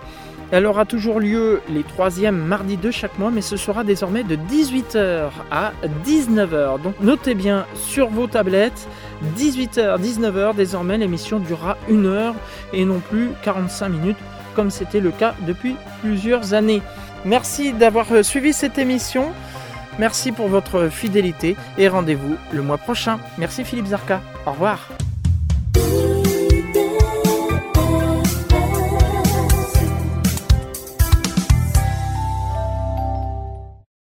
Elle 0.54 0.68
aura 0.68 0.86
toujours 0.86 1.20
lieu 1.20 1.64
les 1.68 1.82
troisièmes 1.82 2.38
mardis 2.38 2.78
de 2.78 2.91
chaque 2.91 3.18
mois, 3.18 3.32
mais 3.32 3.41
ce 3.41 3.58
sera 3.58 3.84
désormais 3.84 4.24
de 4.24 4.36
18h 4.36 5.32
à 5.49 5.72
19h. 6.06 6.80
Donc 6.80 6.93
notez 7.01 7.34
bien 7.34 7.66
sur 7.74 8.10
vos 8.10 8.28
tablettes, 8.28 8.88
18h, 9.36 9.99
19h, 9.99 10.56
désormais 10.56 10.99
l'émission 10.99 11.39
durera 11.39 11.76
une 11.89 12.06
heure 12.06 12.36
et 12.72 12.86
non 12.86 12.99
plus 12.99 13.32
45 13.41 13.89
minutes 13.89 14.18
comme 14.56 14.70
c'était 14.70 14.99
le 14.99 15.10
cas 15.10 15.34
depuis 15.47 15.76
plusieurs 16.01 16.54
années. 16.54 16.84
Merci 17.26 17.74
d'avoir 17.74 18.06
euh, 18.12 18.22
suivi 18.22 18.54
cette 18.54 18.78
émission. 18.78 19.32
Merci 19.97 20.32
pour 20.32 20.49
votre 20.49 20.89
fidélité 20.89 21.56
et 21.80 21.88
rendez-vous 21.88 22.36
le 22.51 22.62
mois 22.62 22.78
prochain. 22.78 23.20
Merci 23.39 23.64
Philippe 23.64 23.88
Zarka. 23.88 24.22
Au 24.45 24.51
revoir. 24.51 24.88